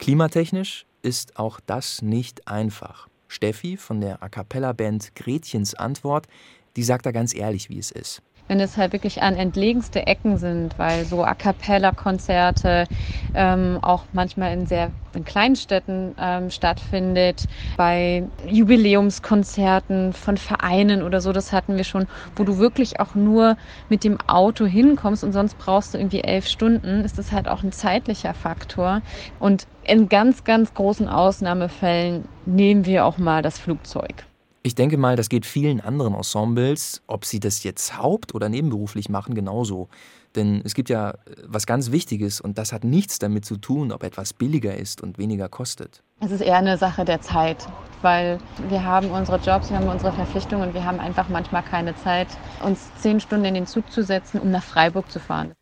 Klimatechnisch 0.00 0.86
ist 1.02 1.38
auch 1.38 1.60
das 1.60 2.02
nicht 2.02 2.48
einfach. 2.48 3.06
Steffi 3.28 3.76
von 3.76 4.00
der 4.00 4.24
A 4.24 4.28
cappella 4.28 4.72
Band 4.72 5.14
Gretchens 5.14 5.76
Antwort, 5.76 6.26
die 6.74 6.82
sagt 6.82 7.06
da 7.06 7.12
ganz 7.12 7.32
ehrlich, 7.32 7.70
wie 7.70 7.78
es 7.78 7.92
ist 7.92 8.22
wenn 8.48 8.60
es 8.60 8.76
halt 8.76 8.92
wirklich 8.92 9.22
an 9.22 9.36
entlegenste 9.36 10.06
Ecken 10.06 10.36
sind, 10.36 10.78
weil 10.78 11.04
so 11.04 11.24
A 11.24 11.34
cappella-Konzerte 11.34 12.86
ähm, 13.34 13.78
auch 13.82 14.04
manchmal 14.12 14.52
in 14.52 14.66
sehr 14.66 14.90
in 15.14 15.24
kleinen 15.24 15.56
Städten 15.56 16.14
ähm, 16.18 16.50
stattfindet, 16.50 17.46
bei 17.76 18.24
Jubiläumskonzerten 18.46 20.12
von 20.12 20.36
Vereinen 20.36 21.02
oder 21.02 21.20
so, 21.20 21.32
das 21.32 21.52
hatten 21.52 21.76
wir 21.76 21.84
schon, 21.84 22.06
wo 22.36 22.44
du 22.44 22.58
wirklich 22.58 23.00
auch 23.00 23.14
nur 23.14 23.56
mit 23.88 24.04
dem 24.04 24.18
Auto 24.26 24.66
hinkommst 24.66 25.24
und 25.24 25.32
sonst 25.32 25.56
brauchst 25.56 25.94
du 25.94 25.98
irgendwie 25.98 26.22
elf 26.22 26.46
Stunden, 26.48 27.04
ist 27.04 27.18
das 27.18 27.32
halt 27.32 27.48
auch 27.48 27.62
ein 27.62 27.72
zeitlicher 27.72 28.34
Faktor. 28.34 29.02
Und 29.38 29.66
in 29.82 30.08
ganz, 30.08 30.44
ganz 30.44 30.74
großen 30.74 31.08
Ausnahmefällen 31.08 32.24
nehmen 32.44 32.86
wir 32.86 33.04
auch 33.04 33.18
mal 33.18 33.42
das 33.42 33.58
Flugzeug. 33.58 34.24
Ich 34.66 34.74
denke 34.74 34.96
mal, 34.96 35.14
das 35.14 35.28
geht 35.28 35.44
vielen 35.44 35.82
anderen 35.82 36.14
Ensembles, 36.14 37.02
ob 37.06 37.26
sie 37.26 37.38
das 37.38 37.64
jetzt 37.64 37.98
haupt- 37.98 38.34
oder 38.34 38.48
nebenberuflich 38.48 39.10
machen, 39.10 39.34
genauso. 39.34 39.90
Denn 40.36 40.62
es 40.64 40.72
gibt 40.72 40.88
ja 40.88 41.10
äh, 41.10 41.16
was 41.46 41.66
ganz 41.66 41.90
Wichtiges 41.90 42.40
und 42.40 42.56
das 42.56 42.72
hat 42.72 42.82
nichts 42.82 43.18
damit 43.18 43.44
zu 43.44 43.58
tun, 43.58 43.92
ob 43.92 44.02
etwas 44.02 44.32
billiger 44.32 44.74
ist 44.74 45.02
und 45.02 45.18
weniger 45.18 45.50
kostet. 45.50 46.02
Es 46.20 46.30
ist 46.30 46.40
eher 46.40 46.56
eine 46.56 46.78
Sache 46.78 47.04
der 47.04 47.20
Zeit, 47.20 47.66
weil 48.00 48.38
wir 48.70 48.82
haben 48.82 49.10
unsere 49.10 49.36
Jobs, 49.36 49.68
wir 49.68 49.76
haben 49.76 49.88
unsere 49.88 50.14
Verpflichtungen 50.14 50.68
und 50.68 50.74
wir 50.74 50.86
haben 50.86 50.98
einfach 50.98 51.28
manchmal 51.28 51.62
keine 51.62 51.94
Zeit, 51.96 52.28
uns 52.62 52.90
zehn 53.02 53.20
Stunden 53.20 53.44
in 53.44 53.52
den 53.52 53.66
Zug 53.66 53.92
zu 53.92 54.02
setzen, 54.02 54.40
um 54.40 54.50
nach 54.50 54.64
Freiburg 54.64 55.10
zu 55.10 55.20
fahren. 55.20 55.52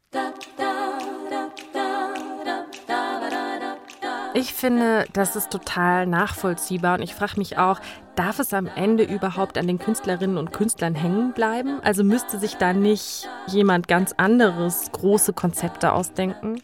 Ich 4.35 4.55
finde, 4.55 5.05
das 5.13 5.37
ist 5.37 5.51
total 5.51 6.07
nachvollziehbar 6.07 6.97
und 6.97 7.03
ich 7.03 7.15
frage 7.15 7.35
mich 7.37 7.59
auch, 7.59 7.81
darf 8.15 8.39
es 8.39 8.53
am 8.53 8.67
Ende 8.67 9.05
überhaupt 9.05 9.59
an 9.59 9.67
den 9.67 9.79
Künstlerinnen 9.79 10.39
und 10.39 10.53
Künstlern 10.53 10.95
hängen 10.95 11.33
bleiben? 11.33 11.81
Also 11.83 12.05
müsste 12.05 12.39
sich 12.39 12.57
da 12.57 12.73
nicht 12.73 13.29
jemand 13.47 13.89
ganz 13.89 14.15
anderes 14.17 14.91
große 14.93 15.33
Konzepte 15.33 15.93
ausdenken? 15.93 16.63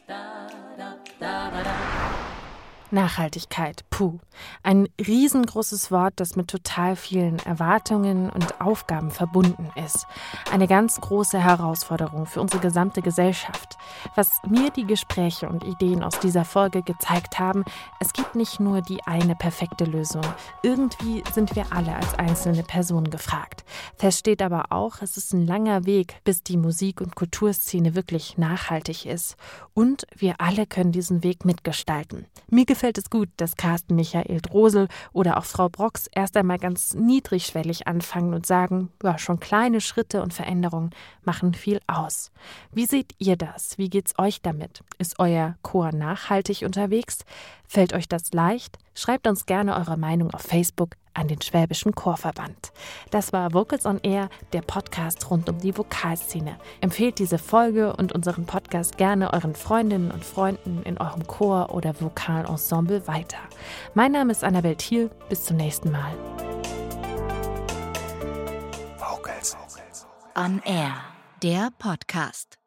Nachhaltigkeit, 2.91 3.84
puh. 3.91 4.18
Ein 4.62 4.89
riesengroßes 4.99 5.91
Wort, 5.91 6.14
das 6.16 6.36
mit 6.36 6.49
total 6.49 6.97
vielen 6.97 7.39
Erwartungen 7.41 8.30
und 8.30 8.61
Aufgaben 8.61 9.11
verbunden 9.11 9.70
ist. 9.84 10.07
Eine 10.53 10.66
ganz 10.66 11.01
große 11.01 11.39
Herausforderung 11.39 12.26
für 12.26 12.41
unsere 12.41 12.61
gesamte 12.62 13.03
Gesellschaft. 13.03 13.76
Was 14.14 14.41
mir 14.49 14.70
die 14.70 14.86
Gespräche 14.86 15.49
und 15.49 15.64
Ideen 15.64 16.03
aus 16.03 16.18
dieser 16.20 16.45
Folge 16.45 16.82
gezeigt 16.82 17.39
haben, 17.39 17.64
es 18.01 18.12
gibt 18.12 18.34
nicht 18.34 18.61
nur 18.61 18.80
die 18.80 19.03
eine 19.05 19.34
perfekte 19.34 19.84
Lösung. 19.84 20.22
Irgendwie 20.62 21.22
sind 21.32 21.57
wir 21.57 21.72
alle 21.72 21.95
als 21.95 22.14
einzelne 22.14 22.62
Personen 22.62 23.11
gefragt. 23.11 23.64
Fest 23.97 24.20
steht 24.20 24.43
aber 24.43 24.66
auch, 24.70 25.03
es 25.03 25.16
ist 25.16 25.32
ein 25.32 25.47
langer 25.47 25.84
Weg, 25.84 26.20
bis 26.24 26.43
die 26.43 26.57
Musik- 26.57 27.01
und 27.01 27.16
Kulturszene 27.16 27.95
wirklich 27.95 28.39
nachhaltig 28.39 29.07
ist. 29.07 29.36
Und 29.74 30.07
wir 30.16 30.41
alle 30.41 30.66
können 30.66 30.93
diesen 30.93 31.22
Weg 31.22 31.45
mitgestalten. 31.45 32.26
Mir 32.49 32.64
gefällt 32.79 32.97
es 32.97 33.11
gut, 33.11 33.29
dass 33.39 33.57
Carsten 33.57 33.97
Michael 33.97 34.41
Drosel 34.41 34.87
oder 35.12 35.37
auch 35.37 35.45
Frau 35.45 35.68
Brox 35.68 36.07
erst 36.14 36.37
einmal 36.37 36.59
ganz 36.59 36.95
niedrigschwellig 36.95 37.89
anfangen 37.89 38.35
und 38.35 38.47
sagen, 38.47 38.91
ja, 39.03 39.18
schon 39.18 39.41
kleine 39.41 39.81
Schritte 39.81 40.22
und 40.22 40.33
Veränderungen 40.33 40.91
machen 41.24 41.55
viel 41.55 41.81
aus. 41.89 42.31
Wie 42.70 42.87
seht 42.87 43.16
ihr 43.18 43.35
das? 43.35 43.79
Wie 43.79 43.91
geht's 43.91 44.16
euch 44.16 44.43
damit? 44.43 44.85
Ist 44.97 45.18
euer 45.18 45.57
Chor 45.62 45.91
nachhaltig 45.91 46.62
unterwegs? 46.62 47.24
Fällt 47.66 47.95
euch 47.95 48.07
das 48.07 48.33
leicht? 48.33 48.79
Schreibt 48.95 49.26
uns 49.26 49.47
gerne 49.47 49.74
eure 49.74 49.97
Meinung 49.97 50.31
auf 50.31 50.43
Facebook 50.43 50.91
an 51.19 51.29
den 51.29 51.43
Schwäbischen 51.43 51.95
Chorverband. 51.95 52.73
Das 53.11 53.33
war 53.33 53.53
Vocals 53.53 53.87
on 53.87 53.99
Air, 54.03 54.29
der 54.53 54.62
Podcast 54.62 55.31
rund 55.31 55.49
um 55.49 55.59
die 55.59 55.77
Vokalszene. 55.77 56.57
Empfehlt 56.81 57.19
diese 57.19 57.39
Folge 57.39 57.95
und 57.97 58.12
unseren 58.12 58.47
Podcast 58.47 58.97
gerne 58.97 59.33
euren 59.33 59.55
Freundinnen 59.55 60.11
und 60.11 60.25
Freunden 60.25 60.83
in 60.85 60.99
eurem 60.99 61.27
Chor 61.27 61.75
oder 61.75 62.01
Vokalensemble 62.01 63.07
weiter. 63.07 63.39
Mein 63.95 64.12
Name 64.12 64.33
ist 64.33 64.45
Annabel 64.45 64.77
Thiel. 64.77 65.11
Bis 65.29 65.45
zum 65.45 65.57
nächsten 65.57 65.91
Mal. 65.91 66.12
Vocals 68.99 69.57
on 70.35 70.61
Air, 70.64 70.95
der 71.43 71.71
Podcast. 71.79 72.57